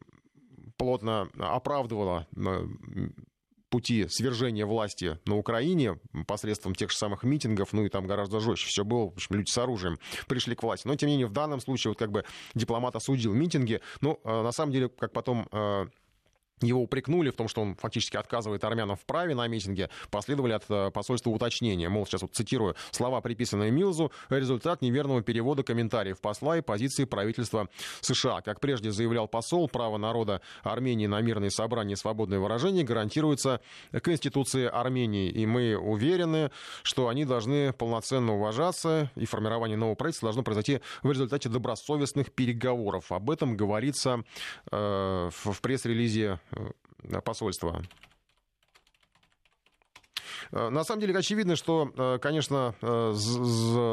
[0.77, 2.67] плотно оправдывала э,
[3.69, 8.67] пути свержения власти на Украине посредством тех же самых митингов, ну и там гораздо жестче
[8.67, 10.87] все было, в общем, люди с оружием пришли к власти.
[10.87, 12.25] Но, тем не менее, в данном случае вот как бы
[12.55, 13.81] дипломат осудил митинги.
[14.01, 15.87] Ну, э, на самом деле, как потом э,
[16.61, 20.65] его упрекнули в том, что он фактически отказывает армянам в праве на митинге, последовали от
[20.69, 21.89] э, посольства уточнения.
[21.89, 27.69] Мол, сейчас вот цитирую, слова, приписанные Милзу, результат неверного перевода комментариев посла и позиции правительства
[28.01, 28.41] США.
[28.43, 33.61] Как прежде заявлял посол, право народа Армении на мирные собрания и свободное выражение гарантируется
[34.03, 35.31] Конституцией Армении.
[35.31, 36.51] И мы уверены,
[36.83, 43.13] что они должны полноценно уважаться, и формирование нового правительства должно произойти в результате добросовестных переговоров.
[43.13, 44.25] Об этом говорится
[44.71, 47.83] э, в пресс-релизе Э, посольства.
[47.83, 48.10] Э,
[50.53, 52.75] на самом деле очевидно, что, э, конечно,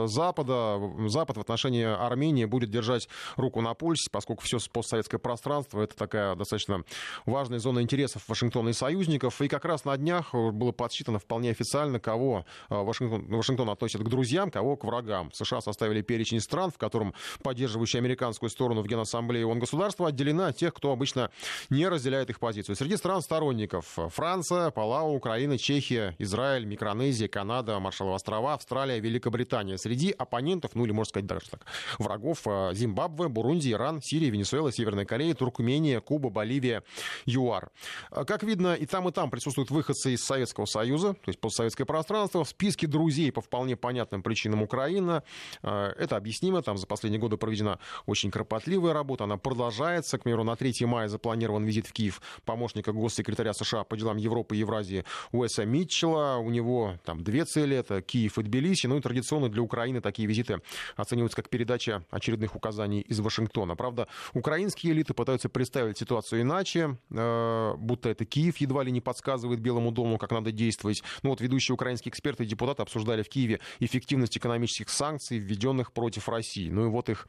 [0.07, 5.95] Запада, Запад в отношении Армении будет держать руку на пульсе, поскольку все постсоветское пространство— это
[5.95, 6.83] такая достаточно
[7.25, 9.41] важная зона интересов Вашингтона и союзников.
[9.41, 14.51] И как раз на днях было подсчитано вполне официально, кого Вашингтон, Вашингтон относит к друзьям,
[14.51, 15.31] кого к врагам.
[15.33, 20.57] США составили перечень стран, в котором поддерживающие американскую сторону в Генассамблее ООН государства отделена от
[20.57, 21.29] тех, кто обычно
[21.69, 22.75] не разделяет их позицию.
[22.75, 29.77] Среди стран сторонников Франция, Палау, Украина, Чехия, Израиль, Израиль, Микронезия, Канада, Маршалловы острова, Австралия, Великобритания.
[29.77, 31.65] Среди оппонентов, ну или можно сказать даже так,
[31.99, 36.83] врагов э, Зимбабве, Бурунди, Иран, Сирия, Венесуэла, Северная Корея, Туркмения, Куба, Боливия,
[37.25, 37.69] ЮАР.
[38.11, 41.85] Э, как видно, и там, и там присутствуют выходцы из Советского Союза, то есть постсоветское
[41.85, 42.45] пространство.
[42.45, 45.23] В списке друзей по вполне понятным причинам Украина.
[45.63, 50.17] Э, это объяснимо, там за последние годы проведена очень кропотливая работа, она продолжается.
[50.17, 54.55] К примеру, на 3 мая запланирован визит в Киев помощника госсекретаря США по делам Европы
[54.55, 56.36] и Евразии Уэса Митчелла.
[56.39, 58.87] У него там две цели, это Киев и Тбилиси.
[58.87, 60.61] Ну и традиционно для Украины такие визиты
[60.95, 63.75] оцениваются как передача очередных указаний из Вашингтона.
[63.75, 69.59] Правда, украинские элиты пытаются представить ситуацию иначе, э, будто это Киев едва ли не подсказывает
[69.59, 71.03] Белому дому, как надо действовать.
[71.23, 76.29] Ну вот ведущие украинские эксперты и депутаты обсуждали в Киеве эффективность экономических санкций, введенных против
[76.29, 76.69] России.
[76.69, 77.27] Ну и вот их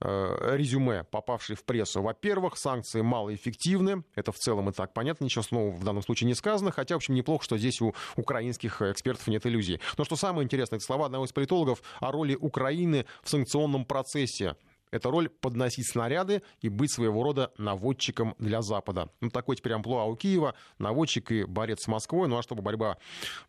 [0.00, 2.02] э, резюме, попавшие в прессу.
[2.02, 4.04] Во-первых, санкции малоэффективны.
[4.14, 6.70] Это в целом и так понятно, ничего снова в данном случае не сказано.
[6.70, 7.94] Хотя, в общем, неплохо, что здесь у
[8.42, 9.80] украинских экспертов нет иллюзий.
[9.96, 14.56] Но что самое интересное, это слова одного из политологов о роли Украины в санкционном процессе.
[14.92, 19.08] Это роль подносить снаряды и быть своего рода наводчиком для Запада.
[19.20, 22.28] Ну, такой теперь амплуа у Киева, наводчик и борец с Москвой.
[22.28, 22.98] Ну, а чтобы борьба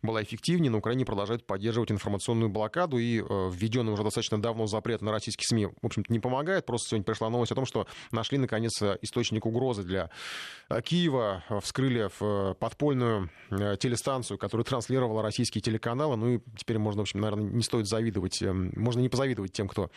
[0.02, 5.02] была эффективнее, на Украине продолжает поддерживать информационную блокаду, и э, введенный уже достаточно давно запрет
[5.02, 6.66] на российские СМИ, в общем-то, не помогает.
[6.66, 8.72] Просто сегодня пришла новость о том, что нашли, наконец,
[9.02, 10.10] источник угрозы для
[10.70, 11.44] э, Киева.
[11.62, 16.16] Вскрыли в э, подпольную э, телестанцию, которая транслировала российские телеканалы.
[16.16, 19.90] Ну, и теперь можно, в общем, наверное, не стоит завидовать, можно не позавидовать тем, кто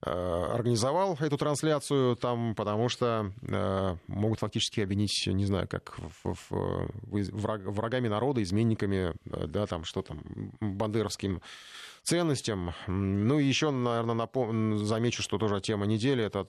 [0.00, 6.88] организовал эту трансляцию там, потому что э, могут фактически обвинить, не знаю, как в, в,
[7.32, 10.22] враг, врагами народа, изменниками, э, да, там, что там,
[10.60, 11.42] бандеровским
[12.02, 12.72] ценностям.
[12.86, 14.78] Ну и еще, наверное, напом...
[14.84, 16.46] замечу, что тоже тема недели, это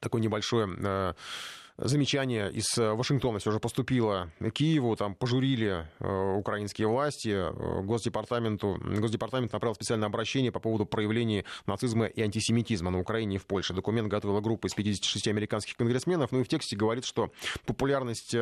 [0.00, 1.14] такое небольшое
[1.84, 4.30] замечание из э, Вашингтона все же поступило.
[4.52, 11.44] Киеву, там пожурили э, украинские власти, э, Госдепартаменту, Госдепартамент направил специальное обращение по поводу проявления
[11.66, 13.74] нацизма и антисемитизма на Украине и в Польше.
[13.74, 17.30] Документ готовила группа из 56 американских конгрессменов, ну и в тексте говорит, что
[17.66, 18.34] популярность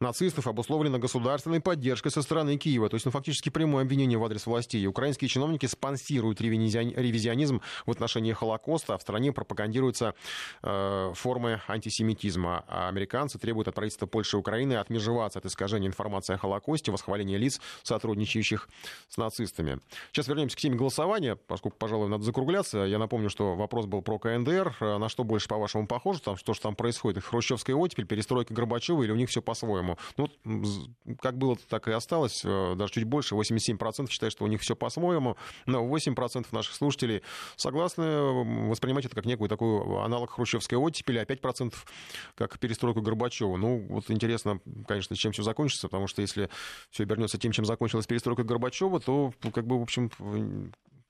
[0.00, 2.88] нацистов обусловлено государственной поддержкой со стороны Киева.
[2.88, 4.86] То есть, ну, фактически прямое обвинение в адрес властей.
[4.86, 10.14] Украинские чиновники спонсируют ревизионизм в отношении Холокоста, а в стране пропагандируются
[10.62, 12.64] э, формы антисемитизма.
[12.66, 17.36] А американцы требуют от правительства Польши и Украины отмежеваться от искажения информации о Холокосте, восхваления
[17.36, 18.68] лиц, сотрудничающих
[19.08, 19.80] с нацистами.
[20.12, 22.78] Сейчас вернемся к теме голосования, поскольку, пожалуй, надо закругляться.
[22.78, 24.76] Я напомню, что вопрос был про КНДР.
[24.80, 26.20] На что больше, по-вашему, похоже?
[26.20, 27.22] Там, что же там происходит?
[27.22, 29.89] Хрущевская оттепель, перестройка Горбачева или у них все по-своему?
[29.90, 30.30] По-своему.
[30.44, 34.60] Ну, как было, так и осталось, э, даже чуть больше, 87% считают, что у них
[34.60, 35.36] все по-своему,
[35.66, 37.22] но 8% наших слушателей
[37.56, 38.04] согласны
[38.68, 41.74] воспринимать это как некую такую аналог хрущевской оттепели, а 5%
[42.34, 43.56] как перестройку Горбачева.
[43.56, 46.48] Ну, вот интересно, конечно, чем все закончится, потому что если
[46.90, 50.10] все обернется тем, чем закончилась перестройка Горбачева, то, как бы, в общем,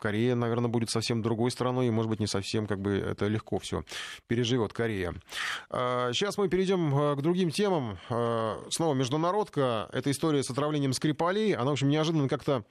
[0.01, 3.59] Корея, наверное, будет совсем другой страной, и, может быть, не совсем как бы это легко
[3.59, 3.85] все
[4.27, 5.15] переживет Корея.
[5.71, 7.99] Сейчас мы перейдем э, к другим темам.
[8.09, 9.89] Э, снова международка.
[9.93, 12.65] Эта история с отравлением Скрипалей, она, в общем, неожиданно как-то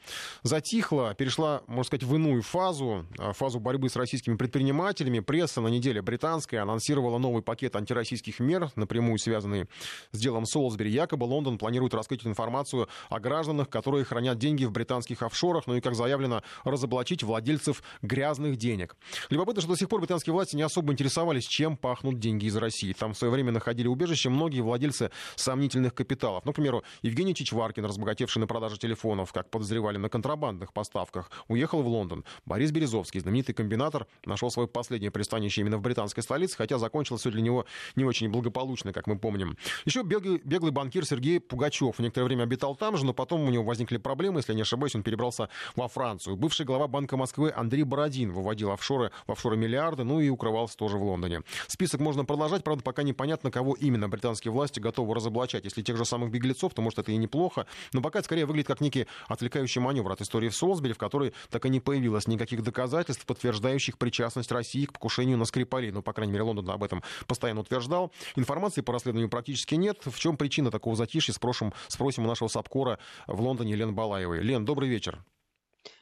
[0.44, 5.20] затихла, перешла, можно сказать, в иную фазу, фазу борьбы с российскими предпринимателями.
[5.20, 9.68] Пресса на неделе британская анонсировала новый пакет антироссийских мер, напрямую связанный
[10.12, 10.92] с делом Солсбери.
[10.92, 15.82] Якобы Лондон планирует раскрыть информацию о гражданах, которые хранят деньги в британских офшорах, ну и,
[15.82, 18.96] как заявлено, разоблачить ловить владельцев грязных денег.
[19.30, 22.94] Любопытно, что до сих пор британские власти не особо интересовались, чем пахнут деньги из России.
[22.94, 26.46] Там в свое время находили убежище многие владельцы сомнительных капиталов.
[26.46, 31.82] Ну, к примеру, Евгений Чичваркин, разбогатевший на продаже телефонов, как подозревали на контрабандных поставках, уехал
[31.82, 32.24] в Лондон.
[32.46, 37.32] Борис Березовский, знаменитый комбинатор, нашел свое последнее пристанище именно в британской столице, хотя закончилось все
[37.32, 37.66] для него
[37.96, 39.58] не очень благополучно, как мы помним.
[39.86, 43.64] Еще беглый, беглый банкир Сергей Пугачев некоторое время обитал там же, но потом у него
[43.64, 46.36] возникли проблемы, если я не ошибаюсь, он перебрался во Францию.
[46.36, 50.78] Бывший глава банка Банка Москвы Андрей Бородин выводил офшоры в офшоры миллиарды, ну и укрывался
[50.78, 51.42] тоже в Лондоне.
[51.66, 55.64] Список можно продолжать, правда, пока непонятно, кого именно британские власти готовы разоблачать.
[55.64, 57.66] Если тех же самых беглецов, то, может, это и неплохо.
[57.94, 61.34] Но пока это скорее выглядит как некий отвлекающий маневр от истории в Солсбери, в которой
[61.50, 65.90] так и не появилось никаких доказательств, подтверждающих причастность России к покушению на Скрипалей.
[65.90, 68.12] Ну, по крайней мере, Лондон об этом постоянно утверждал.
[68.36, 69.98] Информации по расследованию практически нет.
[70.06, 74.44] В чем причина такого затишья, спросим, спросим у нашего САПКОРа в Лондоне Лен Балаевой.
[74.44, 75.24] Лен, добрый вечер.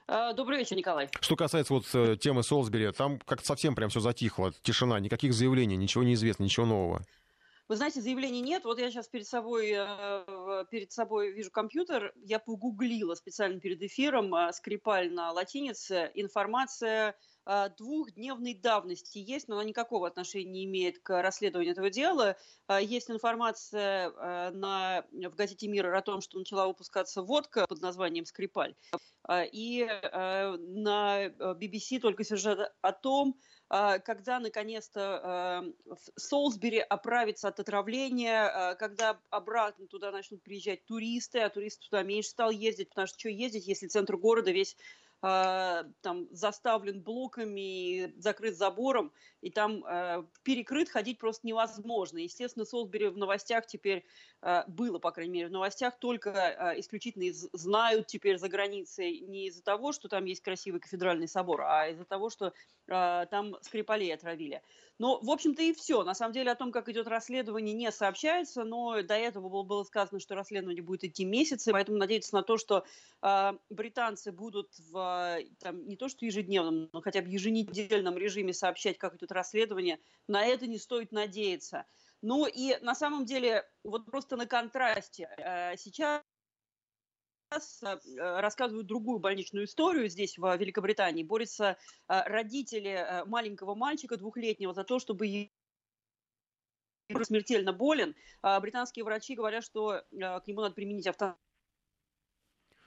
[0.07, 1.09] Э, добрый вечер, Николай.
[1.19, 5.75] Что касается вот э, темы Солсбери, там как-то совсем прям все затихло, тишина, никаких заявлений,
[5.75, 7.01] ничего не известно, ничего нового.
[7.67, 8.63] Вы знаете, заявлений нет.
[8.63, 12.13] Вот я сейчас перед собой, э, перед собой вижу компьютер.
[12.23, 16.09] Я погуглила специально перед эфиром Скрипаль на латинице.
[16.13, 17.15] Информация
[17.77, 22.35] двухдневной давности есть, но она никакого отношения не имеет к расследованию этого дела.
[22.67, 27.81] А, есть информация а, на, в газете «Мир» о том, что начала выпускаться водка под
[27.81, 28.75] названием «Скрипаль».
[29.51, 33.37] И на BBC только сюжет о том,
[33.67, 35.65] когда наконец-то
[36.15, 42.51] Солсбери оправится от отравления, когда обратно туда начнут приезжать туристы, а туристов туда меньше стал
[42.51, 44.77] ездить, потому что что ездить, если центр города весь
[45.21, 49.11] э, там заставлен блоками, закрыт забором,
[49.41, 52.17] и там э, перекрыт ходить просто невозможно.
[52.17, 54.05] Естественно, Солсбери в новостях теперь
[54.41, 59.19] э, было, по крайней мере, в новостях только э, исключительно из, знают теперь за границей
[59.21, 62.53] не из-за того, что там есть красивый кафедральный собор, а из-за того, что
[62.87, 64.61] э, там Скрипалей отравили.
[64.99, 66.03] Но, в общем-то, и все.
[66.03, 69.83] На самом деле о том, как идет расследование, не сообщается, но до этого было, было
[69.83, 72.83] сказано, что расследование будет идти месяцы, поэтому надеяться на то, что
[73.21, 78.97] э, британцы будут в там, не то что ежедневном, но хотя бы еженедельном режиме сообщать,
[78.97, 81.85] как идет расследование, на это не стоит надеяться.
[82.23, 86.23] Ну и на самом деле, вот просто на контрасте, э, сейчас
[87.51, 91.23] э, рассказывают другую больничную историю здесь, в Великобритании.
[91.23, 91.77] Борются
[92.07, 95.49] э, родители маленького мальчика двухлетнего за то, чтобы
[97.23, 98.15] смертельно болен.
[98.41, 101.07] А британские врачи говорят, что к нему надо применить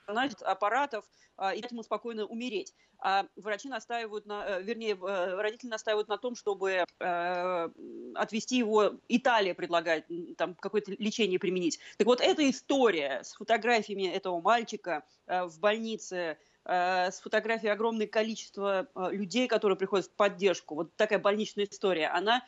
[0.05, 1.05] автономию аппаратов
[1.37, 2.73] а, и дать спокойно умереть.
[2.99, 7.69] А врачи настаивают на, э, вернее, э, родители настаивают на том, чтобы э,
[8.13, 10.05] отвести его, Италия предлагает
[10.37, 11.79] там какое-то лечение применить.
[11.97, 19.47] Так вот, эта история с фотографиями этого мальчика в больнице, с фотографией огромное количество людей,
[19.47, 22.43] которые приходят в поддержку, вот такая больничная история, она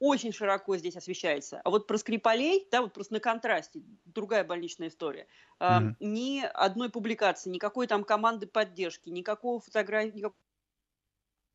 [0.00, 1.60] очень широко здесь освещается.
[1.64, 5.26] А вот про Скрипалей, да, вот просто на контрасте, другая больничная история.
[5.60, 5.94] Mm-hmm.
[6.00, 10.36] ни одной публикации, никакой там команды поддержки, никакого фотографии, никакого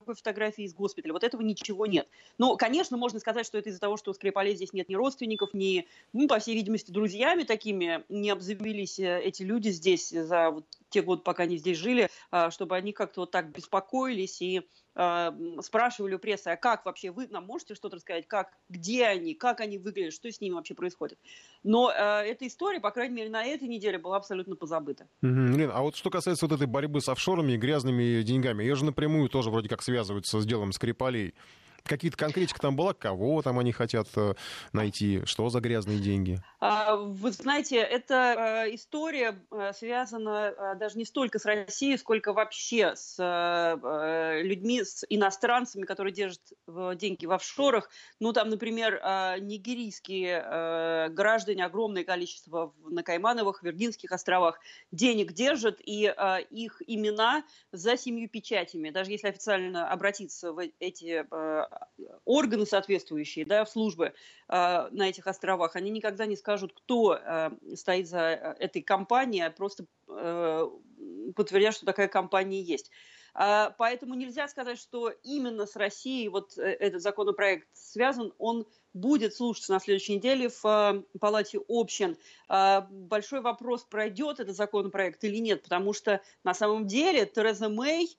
[0.05, 1.13] фотографии из госпиталя.
[1.13, 2.09] Вот этого ничего нет.
[2.37, 5.53] Но, конечно, можно сказать, что это из-за того, что у Скрипалей здесь нет ни родственников,
[5.53, 10.65] ни, ну, по всей видимости, друзьями такими не обзавелись э, эти люди здесь за вот
[10.89, 16.15] те годы, пока они здесь жили, а, чтобы они как-то вот так беспокоились и спрашивали
[16.15, 19.79] у прессы, а как вообще вы нам можете что-то рассказать, как, где они, как они
[19.79, 21.17] выглядят, что с ними вообще происходит.
[21.63, 25.07] Но э, эта история, по крайней мере, на этой неделе была абсолютно позабыта.
[25.23, 25.57] Mm-hmm.
[25.57, 28.85] Лен, а вот что касается вот этой борьбы с офшорами и грязными деньгами, ее же
[28.85, 31.33] напрямую тоже вроде как связываются с делом Скрипалей.
[31.85, 32.93] Какие-то конкретика там была?
[32.93, 34.35] Кого там они хотят э,
[34.71, 35.21] найти?
[35.25, 36.39] Что за грязные деньги?
[36.61, 42.93] А, вы знаете, эта э, история э, связана даже не столько с Россией, сколько вообще
[42.95, 43.17] с
[44.43, 47.89] людьми, с иностранцами, которые держат деньги в офшорах.
[48.19, 49.01] Ну, там, например,
[49.41, 54.59] нигерийские граждане, огромное количество на Каймановых, Виргинских островах
[54.91, 56.13] денег держат, и
[56.49, 58.89] их имена за семью печатями.
[58.89, 61.25] Даже если официально обратиться в эти
[62.25, 64.13] органы соответствующие, да, службы
[64.47, 69.43] э, на этих островах, они никогда не скажут, кто э, стоит за э, этой компанией,
[69.43, 70.69] а просто э,
[71.35, 72.91] подтвердят, что такая компания есть.
[73.35, 79.33] Э, поэтому нельзя сказать, что именно с Россией вот э, этот законопроект связан, он будет
[79.33, 82.17] слушаться на следующей неделе в э, Палате общин.
[82.47, 88.15] Большой вопрос, пройдет этот законопроект или нет, потому что на самом деле Тереза Мэй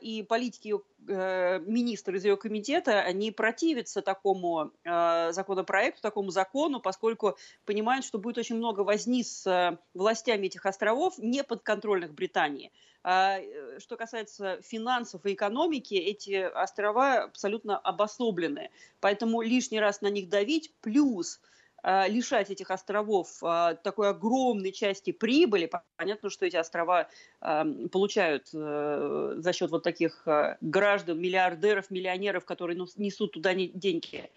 [0.00, 7.36] и политики ее Э, из ее комитета, они противятся такому э, законопроекту, такому закону, поскольку
[7.64, 12.72] понимают, что будет очень много возни с э, властями этих островов, не подконтрольных Британии.
[13.02, 18.70] А, э, что касается финансов и экономики, эти острова абсолютно обособлены.
[19.00, 21.40] Поэтому лишний раз на них давить, плюс
[21.84, 25.70] лишать этих островов э, такой огромной части прибыли.
[25.96, 27.08] Понятно, что эти острова
[27.40, 30.26] эм, получают э, за счет вот таких
[30.60, 34.30] граждан, миллиардеров, миллионеров, которые несут туда деньги.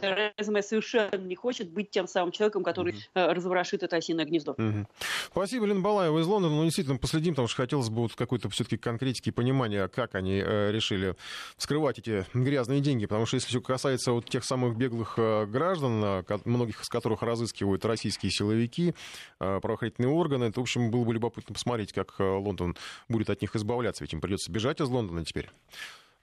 [0.00, 3.02] Тереза Мэй совершенно не хочет быть тем самым человеком, который угу.
[3.14, 4.52] разворошит это осиное гнездо.
[4.52, 4.86] Угу.
[5.30, 6.54] Спасибо, Лена Балаева из Лондона.
[6.54, 10.70] Ну, действительно, последим, потому что хотелось бы вот какой-то все-таки конкретики понимания, как они э,
[10.70, 11.14] решили
[11.56, 13.06] вскрывать эти грязные деньги.
[13.06, 17.22] Потому что если все касается вот тех самых беглых э, граждан, э, многих из которых
[17.22, 18.94] разыскивают российские силовики,
[19.40, 22.76] э, правоохранительные органы, то, в общем, было бы любопытно посмотреть, как э, Лондон
[23.08, 24.04] будет от них избавляться.
[24.04, 25.50] Ведь им придется бежать из Лондона теперь.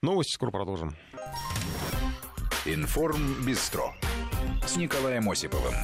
[0.02, 0.96] Новости скоро продолжим.
[2.64, 3.92] Информ Бистро
[4.64, 5.74] с Николаем Осиповым.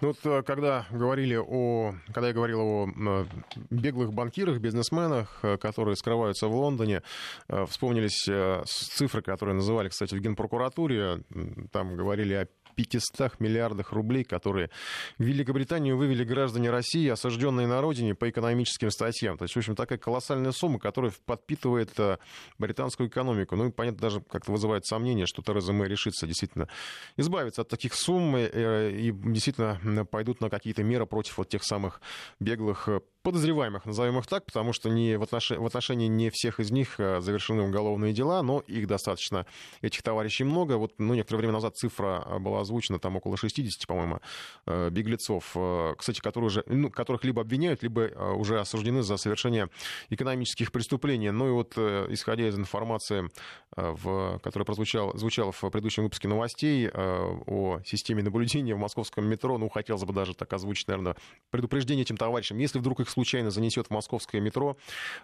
[0.00, 3.24] Ну вот э, когда говорили о, когда я говорил о э,
[3.70, 7.02] беглых банкирах, бизнесменах, э, которые скрываются в Лондоне,
[7.48, 8.28] вспомнились
[8.66, 11.24] цифры, которые называли, кстати, в Генпрокуратуре.
[11.72, 14.70] Там говорили о 500 миллиардах рублей, которые
[15.18, 19.38] в Великобританию вывели граждане России, осажденные на родине по экономическим статьям.
[19.38, 22.18] То есть, в общем, такая колоссальная сумма, которая подпитывает э,
[22.58, 23.56] британскую экономику.
[23.56, 26.68] Ну и, понятно, даже как-то вызывает сомнение, что Тереза Мэй решится действительно
[27.16, 32.00] избавиться от таких сумм э, и действительно пойдут на какие-то меры против вот тех самых
[32.40, 35.50] беглых э, подозреваемых, назовем их так, потому что не в, отнош...
[35.50, 39.46] в отношении не всех из них э, завершены уголовные дела, но их достаточно,
[39.80, 40.76] этих товарищей много.
[40.76, 44.20] Вот ну, некоторое время назад цифра э, была озвучена, там около 60, по-моему,
[44.66, 45.56] э, беглецов,
[45.96, 48.00] кстати, которые уже, ну, которых либо обвиняют, либо
[48.34, 49.68] уже осуждены за совершение
[50.10, 51.30] экономических преступлений.
[51.30, 53.28] Ну и вот, исходя из информации,
[53.76, 59.68] в, которая прозвучала, звучала в предыдущем выпуске новостей о системе наблюдения в московском метро, ну,
[59.68, 61.16] хотелось бы даже так озвучить, наверное,
[61.50, 62.58] предупреждение этим товарищам.
[62.58, 64.76] Если вдруг их случайно занесет в московское метро,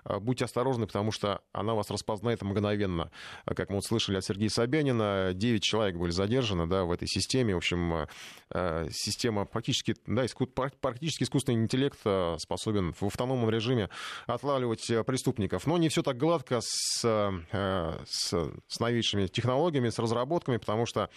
[0.05, 3.11] э, будьте осторожны, потому что она вас распознает мгновенно.
[3.47, 7.09] Э, как мы вот слышали от Сергея Собянина, 9 человек были задержаны да, в этой
[7.09, 7.55] системе.
[7.55, 8.07] В общем,
[8.51, 10.27] э, система практически, да,
[10.81, 11.99] практически искусственный интеллект
[12.39, 13.89] способен в автономном режиме
[14.27, 15.67] отлавливать преступников.
[15.67, 21.09] Но не все так гладко с, с, с новейшими технологиями, с разработками, потому что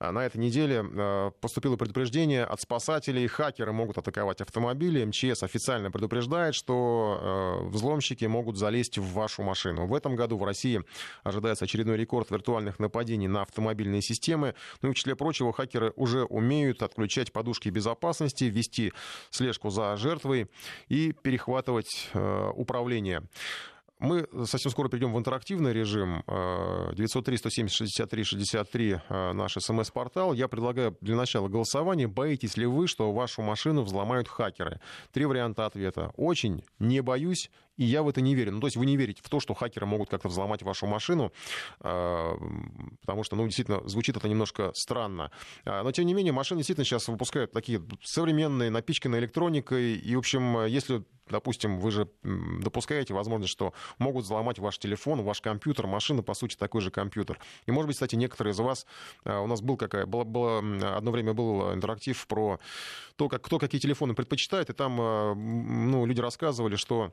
[0.00, 3.26] на этой неделе поступило предупреждение от спасателей.
[3.26, 5.04] Хакеры могут атаковать автомобили.
[5.04, 7.18] МЧС официально предупреждает предупреждает, что
[7.64, 9.86] э, взломщики могут залезть в вашу машину.
[9.86, 10.80] В этом году в России
[11.24, 14.54] ожидается очередной рекорд виртуальных нападений на автомобильные системы.
[14.80, 18.92] Ну и в числе прочего, хакеры уже умеют отключать подушки безопасности, вести
[19.30, 20.48] слежку за жертвой
[20.88, 23.22] и перехватывать э, управление.
[24.00, 26.24] Мы совсем скоро перейдем в интерактивный режим.
[26.26, 30.32] 903-170-63-63 э, наш смс-портал.
[30.32, 32.08] Я предлагаю для начала голосования.
[32.08, 34.80] Боитесь ли вы, что вашу машину взломают хакеры?
[35.12, 36.12] Три варианта ответа.
[36.16, 38.52] Очень, не боюсь, и я в это не верю.
[38.52, 41.32] Ну, то есть вы не верите в то, что хакеры могут как-то взломать вашу машину,
[41.80, 42.36] э,
[43.00, 45.30] потому что, ну, действительно, звучит это немножко странно.
[45.64, 50.18] А, но, тем не менее, машины действительно сейчас выпускают такие современные, напичканные электроникой, и, в
[50.18, 56.22] общем, если допустим, вы же допускаете возможность, что могут взломать ваш телефон, ваш компьютер, машина,
[56.22, 57.38] по сути, такой же компьютер.
[57.64, 58.86] И, может быть, кстати, некоторые из вас,
[59.24, 62.60] у нас был какая, было, было, одно время был интерактив про
[63.16, 67.10] то, как, кто какие телефоны предпочитает, и там ну, люди рассказывали, что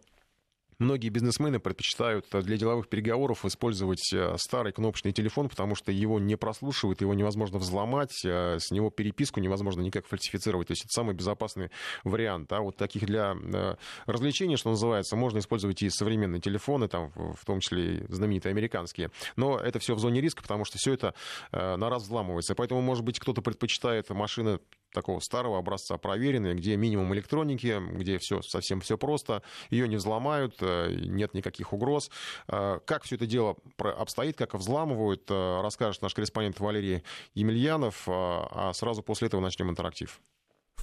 [0.80, 6.36] Многие бизнесмены предпочитают для деловых переговоров использовать э, старый кнопочный телефон, потому что его не
[6.36, 10.68] прослушивают, его невозможно взломать, э, с него переписку невозможно никак фальсифицировать.
[10.68, 11.70] То есть это самый безопасный
[12.04, 12.52] вариант.
[12.52, 13.76] А вот таких для э,
[14.06, 19.12] развлечений, что называется, можно использовать и современные телефоны, там, в том числе и знаменитые американские.
[19.36, 21.14] Но это все в зоне риска, потому что все это
[21.52, 22.56] на раз взламывается.
[22.56, 24.60] Поэтому, может быть, кто-то предпочитает машины
[24.92, 30.58] такого старого образца проверенной, где минимум электроники, где все совсем все просто, ее не взломают,
[30.62, 32.12] э, нет никаких угроз.
[32.48, 37.04] Э, как все это дело обстоит, как взламывают, э, расскажет наш корреспондент Валерий
[37.34, 40.22] Емельянов, а сразу после этого начнем интерактив.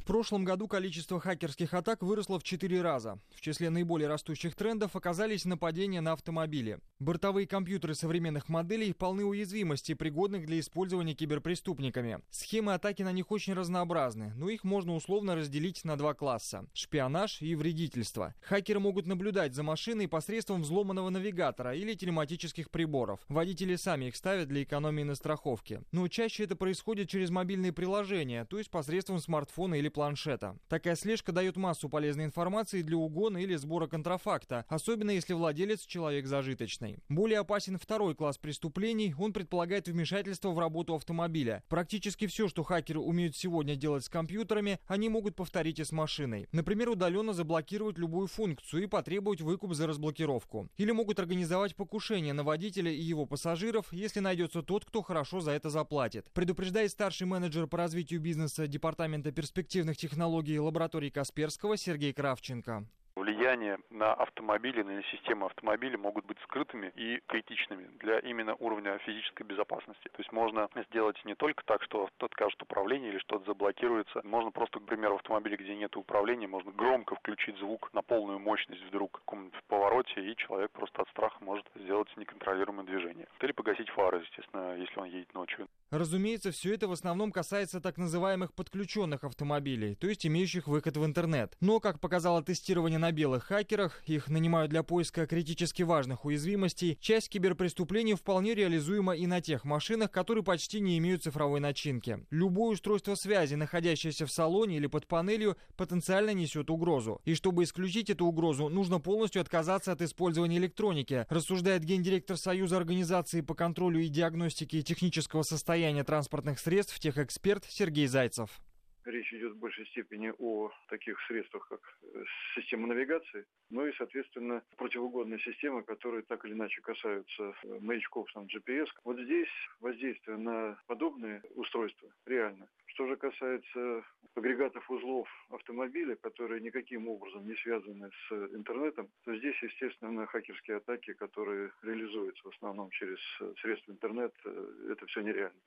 [0.08, 3.18] Прошлом году количество хакерских атак выросло в 4 раза.
[3.34, 6.78] В числе наиболее растущих трендов оказались нападения на автомобили.
[6.98, 12.20] Бортовые компьютеры современных моделей полны уязвимостей, пригодных для использования киберпреступниками.
[12.30, 17.42] Схемы атаки на них очень разнообразны, но их можно условно разделить на два класса– шпионаж
[17.42, 18.34] и вредительство.
[18.40, 23.20] Хакеры могут наблюдать за машиной посредством взломанного навигатора или телематических приборов.
[23.28, 25.82] Водители сами их ставят для экономии на страховке.
[25.92, 30.56] Но чаще это происходит через мобильные приложения, то есть посредством смартфона или планшета.
[30.68, 36.24] Такая слежка дает массу полезной информации для угона или сбора контрафакта, особенно если владелец человек
[36.26, 36.98] зажиточный.
[37.08, 41.64] Более опасен второй класс преступлений, он предполагает вмешательство в работу автомобиля.
[41.68, 46.46] Практически все, что хакеры умеют сегодня делать с компьютерами, они могут повторить и с машиной.
[46.52, 50.68] Например, удаленно заблокировать любую функцию и потребовать выкуп за разблокировку.
[50.76, 55.50] Или могут организовать покушение на водителя и его пассажиров, если найдется тот, кто хорошо за
[55.50, 56.30] это заплатит.
[56.34, 62.84] Предупреждает старший менеджер по развитию бизнеса Департамента перспектив информативных технологий лаборатории Касперского Сергей Кравченко
[63.18, 69.42] влияния на автомобили, на систему автомобиля могут быть скрытыми и критичными для именно уровня физической
[69.42, 70.08] безопасности.
[70.08, 74.20] То есть можно сделать не только так, что откажет управление или что-то заблокируется.
[74.24, 78.82] Можно просто, например, в автомобиле, где нет управления, можно громко включить звук на полную мощность
[78.84, 83.26] вдруг в каком-нибудь повороте, и человек просто от страха может сделать неконтролируемое движение.
[83.40, 85.68] Или погасить фары, естественно, если он едет ночью.
[85.90, 91.04] Разумеется, все это в основном касается так называемых подключенных автомобилей, то есть имеющих выход в
[91.04, 91.56] интернет.
[91.60, 97.28] Но, как показало тестирование на черно-белых хакерах, их нанимают для поиска критически важных уязвимостей, часть
[97.28, 102.24] киберпреступлений вполне реализуема и на тех машинах, которые почти не имеют цифровой начинки.
[102.30, 107.20] Любое устройство связи, находящееся в салоне или под панелью, потенциально несет угрозу.
[107.24, 113.40] И чтобы исключить эту угрозу, нужно полностью отказаться от использования электроники, рассуждает гендиректор Союза организации
[113.40, 118.60] по контролю и диагностике технического состояния транспортных средств, техэксперт Сергей Зайцев.
[119.08, 122.24] Речь идет в большей степени о таких средствах, как э,
[122.54, 128.44] система навигации, ну и, соответственно, противоугодные системы, которые так или иначе касаются э, маячков, там,
[128.44, 128.86] GPS.
[129.04, 129.48] Вот здесь
[129.80, 132.68] воздействие на подобные устройства реально.
[132.84, 134.04] Что же касается
[134.34, 141.14] агрегатов узлов автомобиля, которые никаким образом не связаны с интернетом, то здесь, естественно, хакерские атаки,
[141.14, 145.58] которые реализуются в основном через э, средства интернет, это все нереально.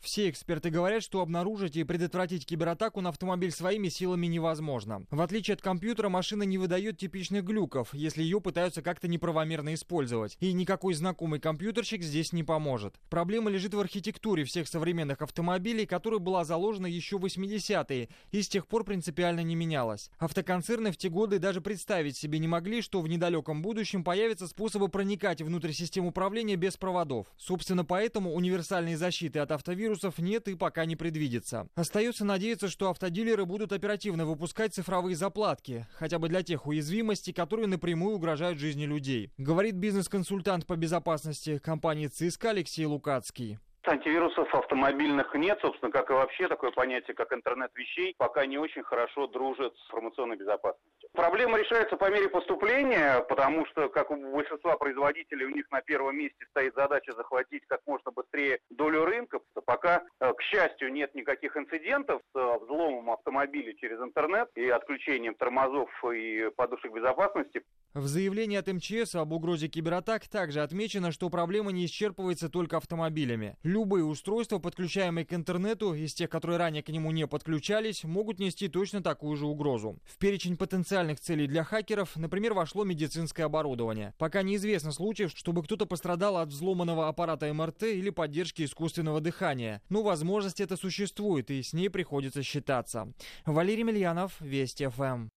[0.00, 5.04] Все эксперты говорят, что обнаружить и предотвратить кибератаку на автомобиль своими силами невозможно.
[5.10, 10.36] В отличие от компьютера, машина не выдает типичных глюков, если ее пытаются как-то неправомерно использовать.
[10.40, 12.94] И никакой знакомый компьютерщик здесь не поможет.
[13.10, 18.48] Проблема лежит в архитектуре всех современных автомобилей, которая была заложена еще в 80-е и с
[18.48, 20.10] тех пор принципиально не менялась.
[20.18, 24.88] Автоконцерны в те годы даже представить себе не могли, что в недалеком будущем появятся способы
[24.88, 27.26] проникать внутрь систем управления без проводов.
[27.36, 31.68] Собственно, поэтому универсальной защиты от автовируса вирусов нет и пока не предвидится.
[31.74, 37.68] Остается надеяться, что автодилеры будут оперативно выпускать цифровые заплатки, хотя бы для тех уязвимостей, которые
[37.68, 39.30] напрямую угрожают жизни людей.
[39.38, 43.58] Говорит бизнес-консультант по безопасности компании ЦИСК Алексей Лукацкий.
[43.88, 48.82] Антивирусов автомобильных нет, собственно, как и вообще такое понятие, как интернет вещей, пока не очень
[48.82, 51.08] хорошо дружит с информационной безопасностью.
[51.12, 56.16] Проблема решается по мере поступления, потому что, как у большинства производителей, у них на первом
[56.16, 59.40] месте стоит задача захватить как можно быстрее долю рынка.
[59.64, 65.34] Пока, э, к счастью, нет никаких инцидентов с э, взломом автомобиля через интернет и отключением
[65.34, 67.62] тормозов и подушек безопасности.
[67.96, 73.56] В заявлении от МЧС об угрозе кибератак также отмечено, что проблема не исчерпывается только автомобилями.
[73.76, 78.68] Любые устройства, подключаемые к интернету, из тех, которые ранее к нему не подключались, могут нести
[78.68, 79.98] точно такую же угрозу.
[80.06, 84.14] В перечень потенциальных целей для хакеров, например, вошло медицинское оборудование.
[84.16, 89.82] Пока неизвестно случаев, чтобы кто-то пострадал от взломанного аппарата МРТ или поддержки искусственного дыхания.
[89.90, 93.12] Но возможность это существует, и с ней приходится считаться.
[93.44, 95.28] Валерий Мильянов, Вести ФМ.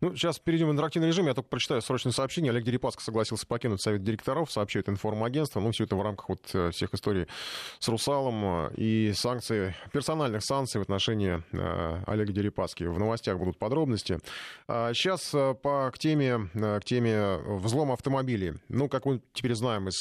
[0.00, 1.26] Ну, сейчас перейдем в интерактивный режим.
[1.26, 2.50] Я только прочитаю срочное сообщение.
[2.50, 5.60] Олег Дерипаска согласился покинуть совет директоров, сообщает информагентство.
[5.60, 7.26] Ну, все это в рамках вот э, всех историй
[7.78, 12.84] с Русалом и санкций, персональных санкций в отношении э, Олега Дерипаски.
[12.84, 14.18] В новостях будут подробности.
[14.68, 18.54] А сейчас э, по, к, теме, к теме взлома автомобилей.
[18.68, 19.94] Ну, как мы теперь знаем из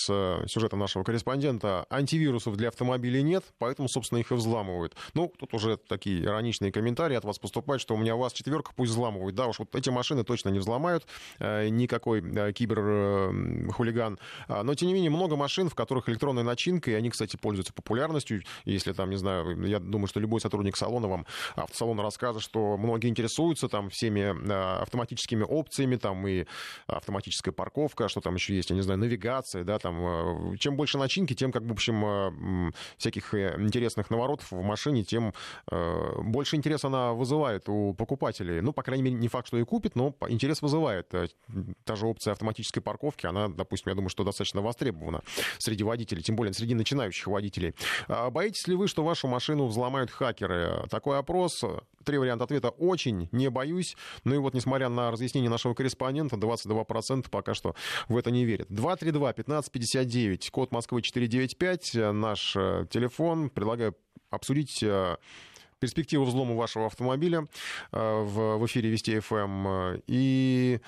[0.52, 4.96] сюжета нашего корреспондента, антивирусов для автомобилей нет, поэтому, собственно, их и взламывают.
[5.14, 8.92] Ну, тут уже такие ироничные комментарии от вас поступают, что у меня вас четверка, пусть
[8.92, 9.36] взламывают.
[9.36, 11.06] Да уж, вот эти машины точно не взломают
[11.40, 14.20] э, никакой э, киберхулиган.
[14.48, 17.74] А, но, тем не менее, много машин, в которых электронная начинка, и они, кстати, пользуются
[17.74, 18.44] популярностью.
[18.66, 21.26] Если там, не знаю, я думаю, что любой сотрудник салона вам,
[21.56, 26.46] автосалона расскажет, что многие интересуются там всеми э, автоматическими опциями, там и
[26.88, 30.56] автоматическая парковка, что там еще есть, я не знаю, навигация, да, там.
[30.58, 35.34] Чем больше начинки, тем, как в общем, всяких интересных наворотов в машине, тем
[35.70, 38.62] больше интереса она вызывает у покупателей.
[38.62, 41.14] Ну, по крайней мере, не факт, что и купит, но интерес вызывает.
[41.14, 41.28] Э,
[41.84, 45.22] та же опция автоматической парковки, она, допустим, я думаю, что достаточно востребована
[45.58, 47.74] среди водителей, тем более среди начинающих водителей.
[48.08, 50.86] А боитесь ли вы, что вашу машину взломают хакеры?
[50.90, 51.64] Такой опрос,
[52.04, 52.70] три варианта ответа.
[52.70, 53.98] Очень не боюсь.
[54.24, 57.76] Ну и вот, несмотря на разъяснение нашего корреспондента, 22% пока что
[58.08, 58.70] в это не верят.
[58.70, 63.50] 232-1559, код Москвы 495, наш э, телефон.
[63.50, 63.96] Предлагаю
[64.30, 65.18] обсудить э,
[65.84, 67.46] перспективу взлома вашего автомобиля
[67.92, 69.68] э, в, в эфире Вести ФМ.
[69.68, 70.02] Эм.
[70.08, 70.80] И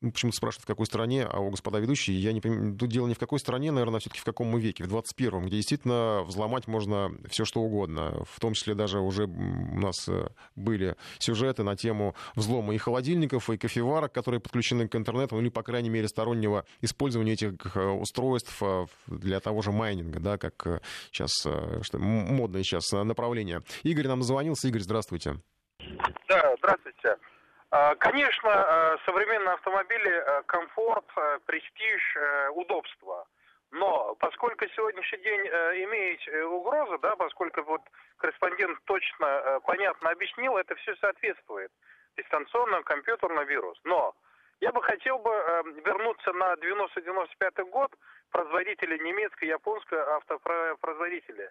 [0.00, 3.08] ну, почему-то спрашивают, в какой стране, а у господа ведущие, я не понимаю, тут дело
[3.08, 6.22] не в какой стране, наверное, а все-таки в каком мы веке, в 21-м, где действительно
[6.24, 11.64] взломать можно все что угодно, в том числе даже уже у нас э, были сюжеты
[11.64, 15.90] на тему взлома и холодильников, и кофеварок, которые подключены к интернету, ну или, по крайней
[15.90, 21.32] мере, стороннего использования этих э, устройств э, для того же майнинга, да, как сейчас,
[21.82, 23.62] что, модное сейчас направление.
[23.82, 24.68] Игорь нам звонился.
[24.68, 25.40] Игорь, здравствуйте.
[26.28, 27.16] Да, здравствуйте.
[27.70, 31.04] А, конечно, а, современные автомобили а, комфорт,
[31.44, 32.16] престиж,
[32.54, 33.26] удобство.
[33.70, 35.42] Но поскольку сегодняшний день
[35.84, 37.82] имеет э, угрозы, да, поскольку вот
[38.16, 41.70] корреспондент точно понятно объяснил, это все соответствует
[42.16, 43.78] дистанционно компьютерный вирус.
[43.84, 44.14] Но
[44.62, 45.30] я бы хотел бы
[45.84, 47.94] вернуться на 90-95 год
[48.30, 51.50] производители немецкой, японской автопроизводители.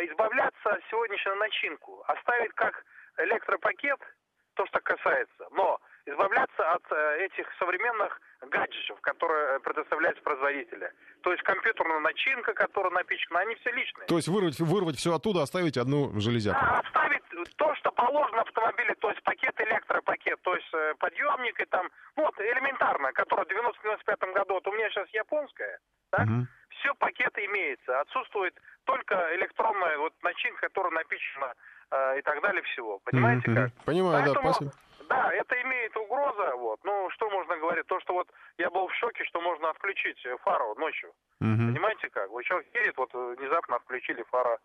[0.00, 2.84] Избавляться от сегодняшней начинку, оставить как
[3.18, 4.00] электропакет–
[4.56, 5.46] то, что касается.
[5.52, 10.90] Но избавляться от э, этих современных гаджетов, которые предоставляют производители.
[11.22, 14.06] То есть компьютерная начинка, которая напичкана, они все личные.
[14.06, 16.58] То есть вырвать, вырвать все оттуда, оставить одну железяку?
[16.60, 17.22] Да, оставить
[17.56, 21.88] то, что положено в автомобиле, то есть пакет, электропакет, то есть э, подъемник и там,
[22.16, 25.78] вот, элементарно, которое в 90-95 году, вот у меня сейчас японская,
[26.10, 26.26] так?
[26.26, 26.46] Угу.
[26.78, 28.54] Все пакеты имеется, отсутствует
[28.84, 31.54] только электронная вот начинка, которая напичкана
[31.90, 33.00] э, и так далее всего.
[33.04, 33.56] Понимаете угу.
[33.56, 33.84] как?
[33.84, 34.72] Понимаю, Поэтому, да, спасибо.
[35.08, 36.80] Да, это имеет угроза, вот.
[36.82, 37.86] Ну, что можно говорить?
[37.86, 41.10] То, что вот я был в шоке, что можно отключить фару ночью.
[41.40, 41.72] Угу.
[41.72, 42.28] Понимаете как?
[42.30, 44.58] Вот человек едет, вот внезапно отключили фара.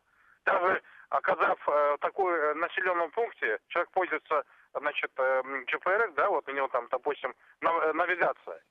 [0.45, 4.43] Даже оказав э, такой э, населенном пункте, человек пользуется,
[4.73, 5.41] значит, э,
[5.71, 8.61] GPRS, да, вот у него там, допустим, нав- навигация.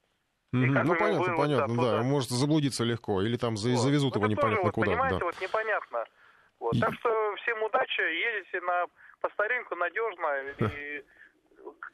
[0.53, 0.83] Mm-hmm.
[0.83, 2.03] Ну, понятно, понятно, да.
[2.03, 3.23] Может заблудиться легко.
[3.23, 3.61] Или там вот.
[3.61, 4.91] завезут ну, его непонятно вот, куда.
[4.91, 5.25] Понимаете, да.
[5.27, 6.05] вот непонятно.
[6.61, 6.79] Вот.
[6.79, 8.87] Так что всем удачи, едете на
[9.21, 10.29] по старинку надежно
[10.61, 11.05] и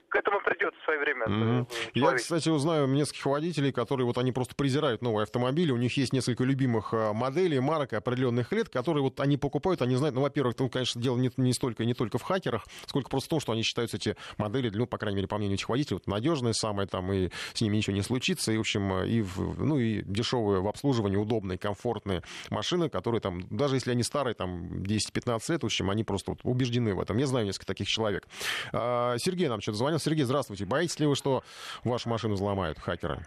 [0.09, 1.26] к этому придет в свое время.
[1.26, 1.66] Mm-hmm.
[1.94, 5.72] Я, кстати, узнаю нескольких водителей, которые вот они просто презирают новые автомобили.
[5.72, 9.97] У них есть несколько любимых а, моделей, марок определенных лет, которые вот они покупают, они
[9.97, 13.26] знают, ну, во-первых, там, конечно, дело не, не столько не только в хакерах, сколько просто
[13.26, 15.97] в том, что они считаются эти модели, ну, по крайней мере, по мнению этих водителей,
[15.97, 19.62] вот, надежные самые, там, и с ними ничего не случится, и, в общем, и, в,
[19.62, 24.82] ну, и дешевые в обслуживании, удобные, комфортные машины, которые там, даже если они старые, там,
[24.82, 27.18] 10-15 лет, в общем, они просто вот убеждены в этом.
[27.18, 28.26] Я знаю несколько таких человек.
[28.72, 29.98] А, Сергей нам что-то звонил.
[29.98, 30.66] Сергей, здравствуйте.
[30.66, 31.42] Боитесь ли вы, что
[31.82, 33.20] вашу машину взломают хакеры?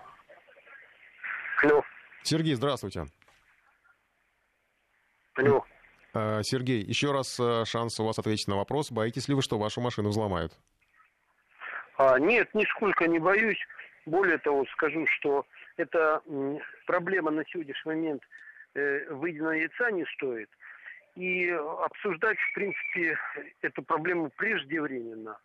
[1.64, 1.84] Алло.
[2.23, 3.06] Сергей, здравствуйте.
[5.35, 5.65] Алло.
[6.14, 8.91] А, Сергей, еще раз э, шанс у вас ответить на вопрос.
[8.91, 10.53] Боитесь ли вы, что вашу машину взломают?
[11.97, 13.60] А, нет, нисколько не боюсь.
[14.06, 15.45] Более того, скажу, что
[15.77, 16.22] эта
[16.85, 18.23] проблема на сегодняшний момент
[18.76, 20.49] э, выеденного яйца не стоит.
[21.15, 23.18] И обсуждать, в принципе,
[23.61, 25.38] эту проблему преждевременно.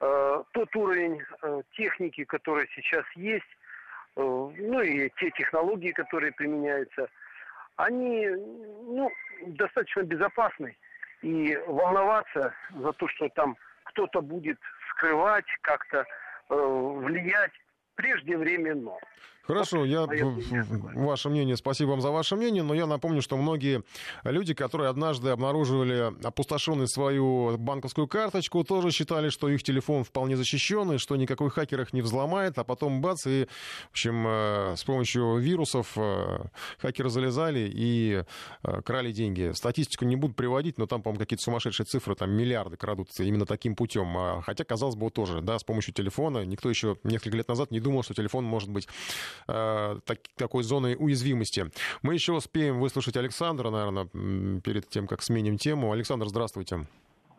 [0.00, 3.44] Э, тот уровень э, техники, который сейчас есть,
[4.16, 7.08] э, ну и те технологии, которые применяются,
[7.76, 9.10] они ну,
[9.46, 10.76] достаточно безопасны.
[11.22, 14.58] И волноваться за то, что там кто-то будет
[14.90, 16.04] скрывать, как-то
[16.50, 17.52] влиять,
[17.94, 18.92] преждевременно.
[19.46, 20.06] Хорошо, я
[20.94, 23.82] ваше мнение, спасибо вам за ваше мнение, но я напомню, что многие
[24.24, 30.92] люди, которые однажды обнаруживали опустошенную свою банковскую карточку, тоже считали, что их телефон вполне защищен,
[30.92, 33.46] и что никакой хакер их не взломает, а потом бац, и,
[33.88, 36.44] в общем, э, с помощью вирусов э,
[36.78, 38.24] хакеры залезали и
[38.62, 39.52] э, крали деньги.
[39.52, 43.76] Статистику не буду приводить, но там, по-моему, какие-то сумасшедшие цифры, там миллиарды крадутся именно таким
[43.76, 44.16] путем.
[44.16, 46.46] А, хотя, казалось бы, тоже, да, с помощью телефона.
[46.46, 48.88] Никто еще несколько лет назад не думал, что телефон может быть
[49.46, 51.70] так, такой зоной уязвимости.
[52.02, 54.06] Мы еще успеем выслушать Александра, наверное,
[54.60, 55.92] перед тем, как сменим тему.
[55.92, 56.86] Александр, здравствуйте.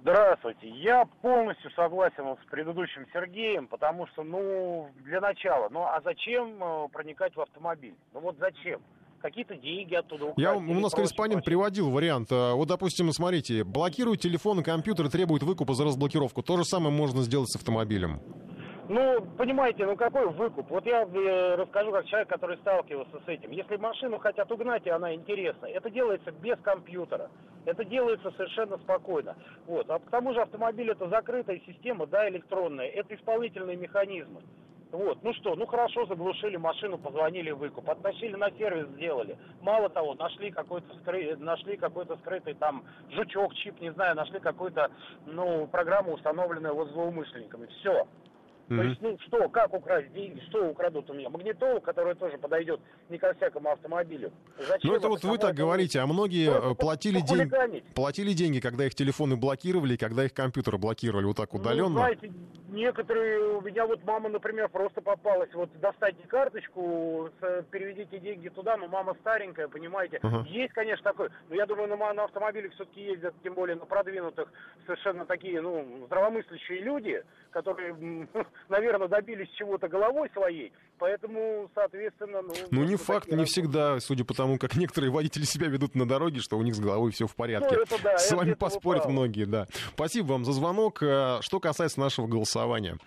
[0.05, 0.69] Здравствуйте.
[0.69, 6.87] Я полностью согласен с предыдущим Сергеем, потому что, ну, для начала, ну, а зачем э,
[6.89, 7.95] проникать в автомобиль?
[8.13, 8.81] Ну, вот зачем?
[9.25, 10.37] какие-то деньги оттуда украсть.
[10.37, 11.57] Я, у нас корреспондент прочее.
[11.57, 12.31] приводил вариант.
[12.31, 16.43] Э, вот, допустим, смотрите, блокируют телефон и компьютер, требуют выкупа за разблокировку.
[16.43, 18.21] То же самое можно сделать с автомобилем.
[18.87, 20.69] Ну, понимаете, ну какой выкуп?
[20.69, 23.49] Вот я э, расскажу как человек, который сталкивался с этим.
[23.49, 27.31] Если машину хотят угнать, и она интересна, это делается без компьютера.
[27.65, 29.35] Это делается совершенно спокойно.
[29.65, 29.89] Вот.
[29.89, 32.87] А к тому же автомобиль это закрытая система, да, электронная.
[32.87, 34.41] Это исполнительные механизмы.
[34.91, 39.37] Вот, ну что, ну хорошо, заглушили машину, позвонили выкуп, оттащили на сервис, сделали.
[39.61, 41.35] Мало того, нашли какой-то скры...
[41.37, 44.91] нашли какой-то скрытый там жучок, чип, не знаю, нашли какую-то,
[45.25, 47.65] ну, программу, установленную вот злоумышленниками.
[47.79, 48.07] Все.
[48.67, 48.77] Mm-hmm.
[48.77, 51.29] То есть, ну что, как украсть деньги, что украдут у меня?
[51.29, 52.79] Магнитолу, которая тоже подойдет
[53.09, 54.31] не ко всякому автомобилю.
[54.57, 57.83] Зачем ну это вот вы так говорите, а многие Просто э, платили, день...
[57.93, 61.89] платили деньги, когда их телефоны блокировали, когда их компьютеры блокировали вот так удаленно.
[61.89, 62.31] Ну, знаете,
[62.69, 67.29] некоторые, у меня вот мама, например, просто попалась, вот достаньте карточку,
[67.71, 70.17] переведите деньги туда, но мама старенькая, понимаете.
[70.17, 70.47] Uh-huh.
[70.47, 74.51] Есть, конечно, такой, но я думаю, на, на автомобилях все-таки ездят, тем более на продвинутых,
[74.85, 77.93] совершенно такие, ну, здравомыслящие люди, которые
[78.69, 82.41] наверное, добились чего-то головой своей, поэтому, соответственно...
[82.41, 86.07] Ну, ну не факт, не всегда, судя по тому, как некоторые водители себя ведут на
[86.07, 87.75] дороге, что у них с головой все в порядке.
[87.75, 89.67] Ну, это да, с вами поспорят многие, да.
[89.93, 91.01] Спасибо вам за звонок.
[91.01, 92.97] Э, что касается нашего голосования.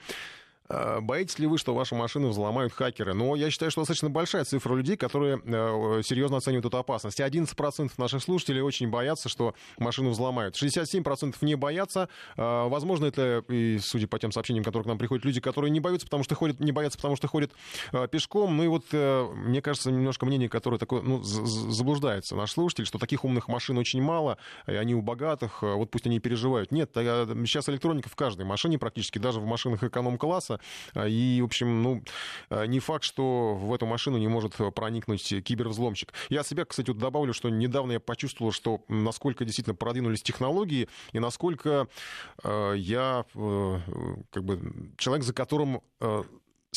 [0.70, 3.14] Э, боитесь ли вы, что вашу машину взломают хакеры?
[3.14, 7.20] Но я считаю, что достаточно большая цифра людей, которые э, серьезно оценивают эту опасность.
[7.20, 10.56] 11% наших слушателей очень боятся, что машину взломают.
[10.56, 12.08] 67% не боятся.
[12.36, 15.80] Э, возможно, это, и судя по тем сообщениям, которые к нам приходят, люди, которые не
[15.80, 17.52] боятся, потому что ходят, не боятся, потому что ходят
[18.10, 18.56] пешком.
[18.56, 23.24] Ну и вот, мне кажется, немножко мнение, которое такое, ну, заблуждается наш слушатель, что таких
[23.24, 26.72] умных машин очень мало, и они у богатых, вот пусть они переживают.
[26.72, 30.57] Нет, сейчас электроника в каждой машине практически, даже в машинах эконом-класса.
[30.94, 32.02] И, в общем, ну,
[32.66, 36.12] не факт, что в эту машину не может проникнуть кибервзломщик.
[36.28, 41.18] Я себя, кстати, вот добавлю, что недавно я почувствовал, что насколько действительно продвинулись технологии и
[41.18, 41.88] насколько
[42.42, 43.78] э, я э,
[44.30, 46.22] как бы человек, за которым э,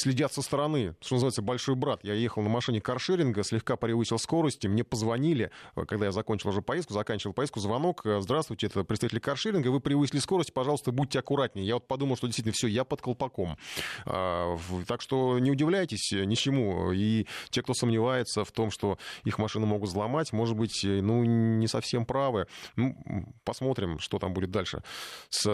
[0.02, 2.04] следят со стороны, что называется, большой брат.
[2.04, 6.62] Я ехал на машине каршеринга, слегка превысил скорости, мне позвонили, э, когда я закончил уже
[6.62, 11.66] поездку, заканчивал поездку, звонок, э, здравствуйте, это представитель каршеринга, вы превысили скорость, пожалуйста, будьте аккуратнее.
[11.66, 13.58] Я вот подумал, что действительно все, я под колпаком.
[14.06, 14.58] А,
[14.88, 16.92] так что не удивляйтесь э, ничему.
[16.92, 21.68] И те, кто сомневается в том, что их машины могут взломать, может быть, ну, не
[21.68, 22.48] совсем правы.
[22.76, 22.96] Ну,
[23.44, 24.84] посмотрим, что там будет дальше
[25.30, 25.48] с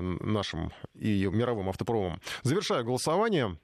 [0.00, 2.20] нашим и мировым автопромом.
[2.42, 3.56] Завершаю голосование.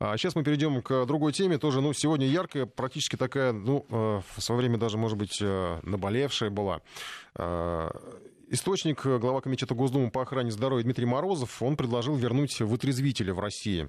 [0.00, 4.20] А сейчас мы перейдем к другой теме, тоже, ну, сегодня яркая, практически такая, ну, э,
[4.36, 6.82] в свое время даже, может быть, э, наболевшая была.
[7.34, 7.90] Э,
[8.48, 13.88] источник, глава Комитета Госдумы по охране здоровья Дмитрий Морозов, он предложил вернуть вытрезвителя в России.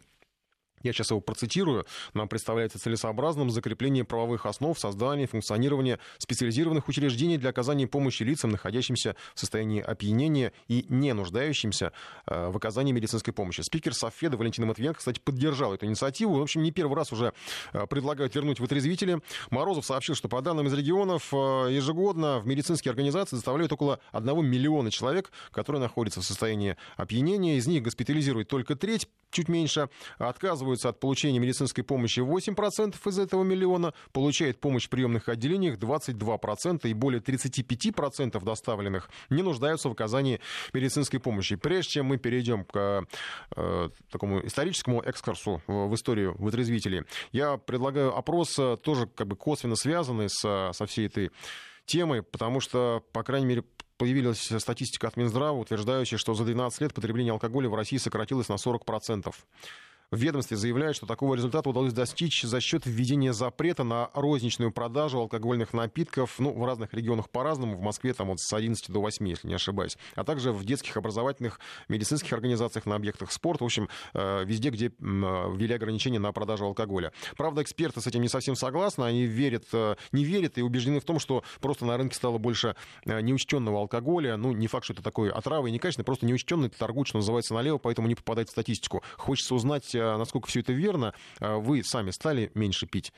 [0.84, 1.86] Я сейчас его процитирую.
[2.14, 8.52] Нам представляется целесообразным закрепление правовых основ создания и функционирования специализированных учреждений для оказания помощи лицам,
[8.52, 11.92] находящимся в состоянии опьянения и не нуждающимся
[12.26, 13.62] э, в оказании медицинской помощи.
[13.62, 16.40] Спикер Софеда Валентина Матвиенко, кстати, поддержал эту инициативу.
[16.40, 17.34] В общем, не первый раз уже
[17.74, 19.20] э, предлагают вернуть вытрезвители.
[19.50, 21.36] Морозов сообщил, что по данным из регионов э,
[21.72, 27.58] ежегодно в медицинские организации заставляют около 1 миллиона человек, которые находятся в состоянии опьянения.
[27.58, 29.90] Из них госпитализируют только треть, чуть меньше,
[30.70, 36.88] отказываются от получения медицинской помощи 8% из этого миллиона, получает помощь в приемных отделениях 22%
[36.88, 40.40] и более 35% доставленных не нуждаются в оказании
[40.74, 41.56] медицинской помощи.
[41.56, 43.06] Прежде чем мы перейдем к
[43.56, 49.76] э, такому историческому экскурсу в историю вытрезвителей, я предлагаю опрос, э, тоже как бы косвенно
[49.76, 51.32] связанный с, со всей этой
[51.86, 53.64] темой, потому что, по крайней мере,
[53.98, 58.54] появилась статистика от Минздрава, утверждающая, что за 12 лет потребление алкоголя в России сократилось на
[58.54, 59.34] 40%.
[60.12, 65.20] В ведомстве заявляют, что такого результата удалось достичь за счет введения запрета на розничную продажу
[65.20, 67.78] алкогольных напитков ну, в разных регионах по-разному.
[67.78, 70.00] В Москве там вот с 11 до 8, если не ошибаюсь.
[70.16, 71.60] А также в детских образовательных
[71.90, 73.64] медицинских организациях, на объектах спорта.
[73.64, 77.12] В общем, э, везде, где ввели ограничения на продажу алкоголя.
[77.38, 79.04] Правда, эксперты с этим не совсем согласны.
[79.04, 82.76] Они верят, э, не верят и убеждены в том, что просто на рынке стало больше
[83.06, 84.38] э, неучтенного алкоголя.
[84.38, 87.78] Ну, не факт, что это такой отравы и некачественный, просто неучтенный торгуют, что называется, налево,
[87.78, 89.04] поэтому не попадает в статистику.
[89.16, 93.14] Хочется узнать насколько все это верно, а вы сами стали меньше пить?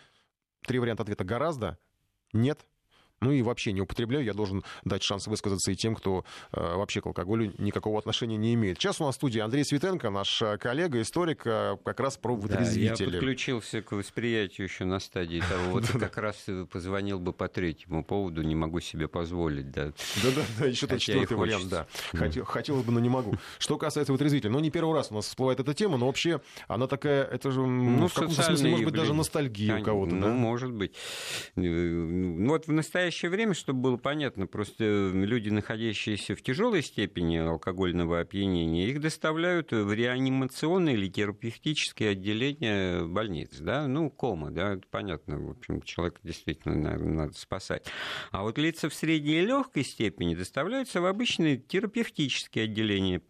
[0.65, 1.23] Три варианта ответа.
[1.23, 1.77] Гораздо?
[2.33, 2.65] Нет?
[3.22, 7.02] Ну и вообще не употребляю, я должен дать шанс высказаться и тем, кто э, вообще
[7.02, 8.77] к алкоголю никакого отношения не имеет.
[8.77, 12.35] Сейчас у нас в студии Андрей Светенко, наш э, коллега, историк, э, как раз про
[12.35, 13.06] вытрезвители.
[13.06, 17.48] Да, я подключился к восприятию еще на стадии того, вот как раз позвонил бы по
[17.48, 19.93] третьему поводу, не могу себе позволить, да.
[20.23, 21.88] Да-да-да, еще тот четвертый вариант, да.
[22.45, 23.35] Хотелось бы, но не могу.
[23.60, 26.88] Что касается вытрезвителей, ну не первый раз у нас всплывает эта тема, но вообще она
[26.88, 30.72] такая, это же ну, в каком-то смысле, может быть, даже ностальгия у кого-то, Ну, может
[30.72, 30.95] быть.
[31.56, 37.38] Ну, вот в настоящее настоящее время, чтобы было понятно, просто люди, находящиеся в тяжелой степени
[37.38, 44.83] алкогольного опьянения, их доставляют в реанимационное или терапевтическое отделение больниц, да, ну, кома, да, это
[44.89, 47.85] понятно, в общем, человека действительно наверное, надо спасать.
[48.31, 53.21] А вот лица в средней и легкой степени доставляются в обычные терапевтические отделения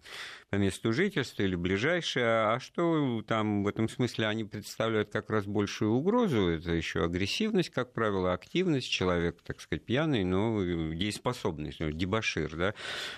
[0.52, 2.26] по месту жительства или ближайшие.
[2.26, 6.50] А что там в этом смысле они представляют как раз большую угрозу?
[6.50, 10.62] Это еще агрессивность, как правило, активность, человек, так сказать, пьяный, но
[10.94, 12.74] дееспособный, дебашир, да.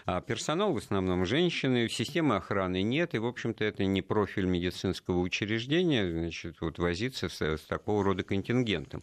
[0.05, 5.17] А персонал в основном женщины, системы охраны нет, и, в общем-то, это не профиль медицинского
[5.17, 9.01] учреждения, значит, вот возиться с, с такого рода контингентом.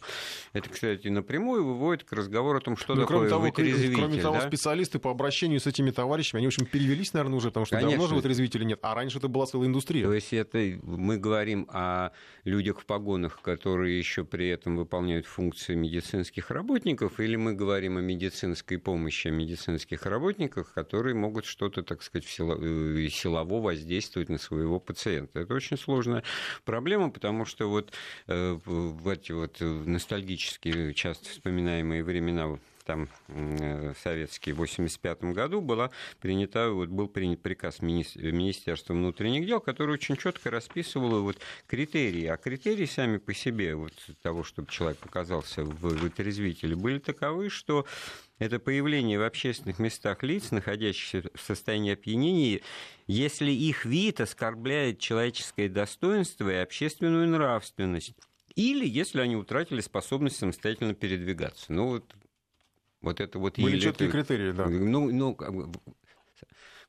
[0.53, 4.35] Это, кстати, напрямую выводит к разговору о том, что ну, такое кроме того, Кроме того,
[4.35, 4.47] да?
[4.47, 7.97] специалисты по обращению с этими товарищами, они, в общем, перевелись, наверное, уже, потому что Конечно.
[7.97, 10.05] давно же вытрезвители нет, а раньше это была целая индустрия.
[10.05, 12.11] То есть это мы говорим о
[12.43, 18.01] людях в погонах, которые еще при этом выполняют функции медицинских работников, или мы говорим о
[18.01, 24.79] медицинской помощи, о медицинских работниках, которые могут что-то, так сказать, э, силово воздействовать на своего
[24.79, 25.39] пациента.
[25.39, 26.23] Это очень сложная
[26.63, 27.91] проблема, потому что вот
[28.27, 33.09] э, в эти вот ностальгические, часто вспоминаемые времена там
[34.03, 40.17] советский в 85 году была принята, вот был принят приказ Министерства внутренних дел, который очень
[40.17, 41.37] четко расписывал вот
[41.67, 42.25] критерии.
[42.25, 47.85] А критерии сами по себе вот того, чтобы человек оказался в вытрезвителе, были таковы, что
[48.39, 52.61] это появление в общественных местах лиц, находящихся в состоянии опьянения,
[53.05, 58.13] если их вид оскорбляет человеческое достоинство и общественную нравственность.
[58.55, 61.71] Или если они утратили способность самостоятельно передвигаться.
[61.71, 62.15] Ну вот,
[63.01, 63.57] вот это вот...
[63.57, 64.67] Были четкие это, критерии, да.
[64.67, 65.37] Ну, ну,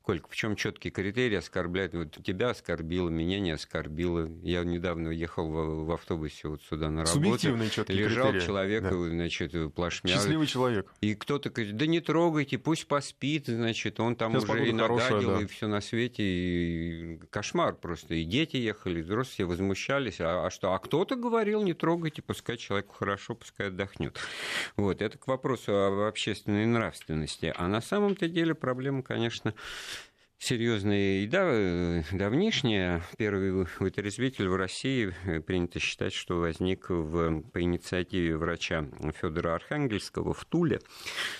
[0.02, 1.94] Колька, в чем четкие критерии оскорблять?
[1.94, 4.28] Вот тебя оскорбило, меня не оскорбило.
[4.42, 7.14] Я недавно ехал в, в автобусе вот сюда на работу.
[7.14, 8.46] Субъективные четкие Лежал критерии.
[8.46, 8.90] человек, да.
[8.90, 10.10] значит, плашмя.
[10.10, 10.92] Счастливый человек.
[11.00, 15.36] И кто-то говорит, да не трогайте, пусть поспит, значит, он там Сейчас уже и нагадил,
[15.36, 15.40] да.
[15.40, 18.14] и все на свете, и кошмар просто.
[18.14, 20.20] И дети ехали, и взрослые все возмущались.
[20.20, 20.74] А, а что?
[20.74, 24.18] А кто-то говорил, не трогайте, пускай человеку хорошо, пускай отдохнет.
[24.76, 27.52] Вот, это к вопросу об общественной нравственности.
[27.56, 29.54] А на самом-то деле проблема, конечно,
[30.42, 33.02] серьезная и да, давнишняя.
[33.16, 38.84] Первый вытрезвитель в России э, принято считать, что возник в, по инициативе врача
[39.20, 40.80] Федора Архангельского в Туле.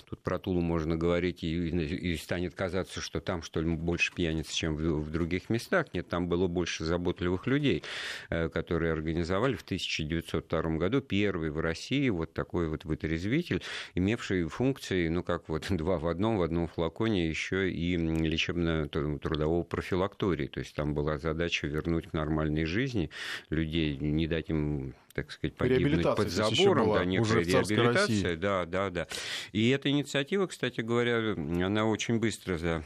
[0.09, 4.53] Тут про Тулу можно говорить, и, и станет казаться, что там, что ли, больше пьяниц,
[4.53, 5.87] чем в, в других местах.
[5.95, 7.83] Нет, там было больше заботливых людей,
[8.31, 13.63] э, которые организовали в 1902 году первый в России вот такой вот вытрезвитель,
[13.97, 19.65] имевший функции, ну, как вот два в одном, в одном флаконе еще и лечебно трудового
[19.65, 20.47] профилактории.
[20.47, 23.11] То есть там была задача вернуть к нормальной жизни
[23.51, 28.91] людей, не дать им так сказать, погибнуть под забором, была, да, некая реабилитация, да, да,
[28.91, 29.09] да.
[29.53, 32.85] И эта инициатива, кстати говоря, она очень быстро за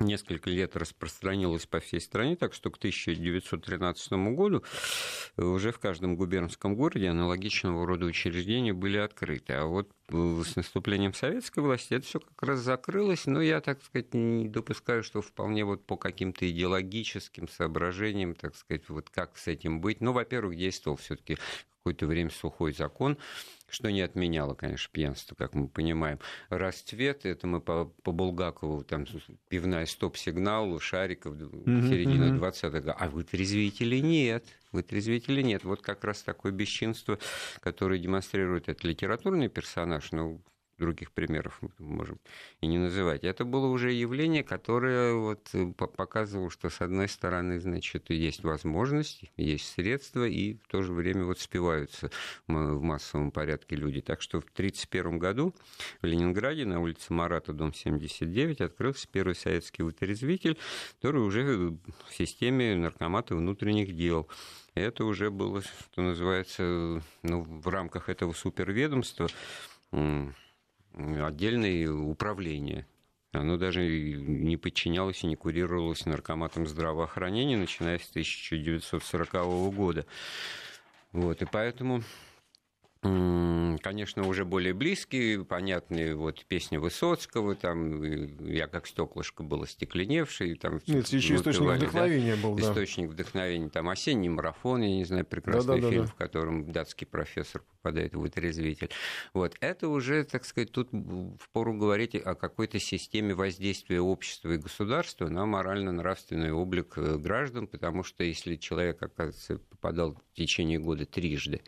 [0.00, 4.64] несколько лет распространилась по всей стране, так что к 1913 году
[5.36, 9.52] уже в каждом губернском городе аналогичного рода учреждения были открыты.
[9.54, 14.12] А вот с наступлением советской власти это все как раз закрылось, но я, так сказать,
[14.14, 19.80] не допускаю, что вполне вот по каким-то идеологическим соображениям, так сказать, вот как с этим
[19.80, 20.00] быть.
[20.00, 21.38] Ну, во-первых, действовал все-таки
[21.84, 23.18] какое-то время сухой закон,
[23.68, 26.18] что не отменяло, конечно, пьянство, как мы понимаем.
[26.48, 29.04] Расцвет, это мы по, по Булгакову, там
[29.48, 32.40] пивная стоп-сигнал, Шариков, mm-hmm, середина mm-hmm.
[32.40, 34.46] 20-го, а вытрезвителей нет.
[34.74, 35.62] Вытрезвителей нет.
[35.64, 37.18] Вот как раз такое бесчинство,
[37.60, 40.42] которое демонстрирует этот литературный персонаж, ну,
[40.78, 42.20] других примеров мы можем
[42.60, 43.24] и не называть.
[43.24, 49.30] Это было уже явление, которое вот э, показывало, что с одной стороны, значит, есть возможность,
[49.36, 52.10] есть средства, и в то же время вот спиваются
[52.46, 54.00] в массовом порядке люди.
[54.00, 55.54] Так что в 1931 году
[56.02, 60.58] в Ленинграде на улице Марата, дом 79, открылся первый советский вытрезвитель,
[60.96, 61.78] который уже в
[62.12, 64.28] системе наркомата внутренних дел.
[64.74, 69.28] Это уже было, что называется, ну, в рамках этого суперведомства
[70.92, 72.86] отдельное управление.
[73.32, 79.32] Оно даже не подчинялось и не курировалось наркоматом здравоохранения, начиная с 1940
[79.74, 80.06] года.
[81.12, 82.02] Вот, и поэтому
[83.04, 88.02] конечно, уже более близкие, понятные, вот песня Высоцкого, там
[88.46, 90.54] «Я как стеклышко был остекленевший».
[90.54, 92.62] Там, Нет, еще источник вдохновения да, был, да.
[92.62, 96.12] Источник вдохновения, там «Осенний марафон», я не знаю, прекрасный да, да, фильм, да, да.
[96.12, 98.88] в котором датский профессор попадает в вытрезвитель.
[99.34, 100.88] Вот, это уже, так сказать, тут
[101.38, 108.02] впору говорить о какой-то системе воздействия общества и государства на морально-нравственный облик э, граждан, потому
[108.02, 111.60] что если человек, оказывается, попадал в течение года трижды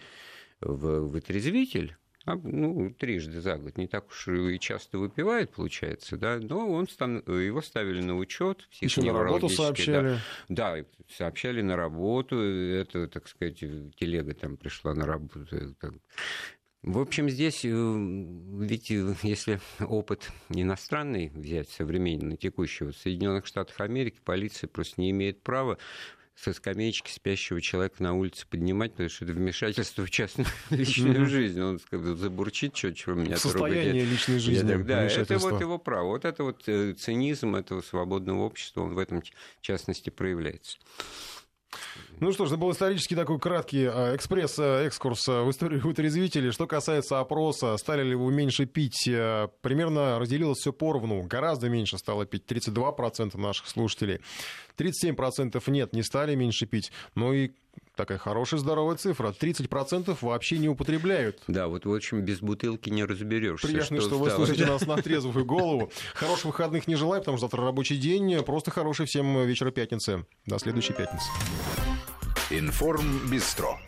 [0.60, 1.96] в вытрезвитель,
[2.26, 6.88] а, ну, трижды за год, не так уж и часто выпивает, получается, да, но он
[6.88, 7.22] стан...
[7.26, 10.18] его ставили на учет, Еще на работу сообщали.
[10.48, 15.46] Да, да, сообщали на работу, это, так сказать, телега там пришла на работу.
[16.82, 23.80] В общем, здесь, э, ведь э, если опыт иностранный взять, современный, текущий, в Соединенных Штатах
[23.80, 25.78] Америки полиция просто не имеет права
[26.36, 31.60] со скамеечки спящего человека на улице поднимать, потому что это вмешательство в частную личную жизнь.
[31.60, 34.10] Он забурчит, что, чего меня Состояние трогать.
[34.10, 34.70] личной жизни.
[34.70, 36.08] Я, да, это вот его право.
[36.08, 40.78] Вот это вот э, цинизм этого свободного общества, он в этом, в частности, проявляется.
[42.18, 46.50] Ну что ж, это был исторический такой краткий а, экспресс-экскурс а, в историю вытрезвителей.
[46.50, 51.22] Что касается опроса, стали ли вы меньше пить, а, примерно разделилось все поровну.
[51.24, 54.20] Гораздо меньше стало пить, 32% наших слушателей.
[54.78, 56.90] 37% нет, не стали меньше пить.
[57.14, 57.50] Ну и
[57.94, 59.34] такая хорошая здоровая цифра.
[59.38, 61.42] 30% вообще не употребляют.
[61.48, 63.66] Да, вот в общем без бутылки не разберешься.
[63.66, 65.90] Приятно, что, что вы слушаете нас на трезвую голову.
[66.14, 68.42] Хороших выходных не желаю, потому что завтра рабочий день.
[68.42, 70.24] Просто хороший всем вечера пятницы.
[70.46, 71.26] До следующей пятницы.
[72.50, 73.78] Информ Бистро.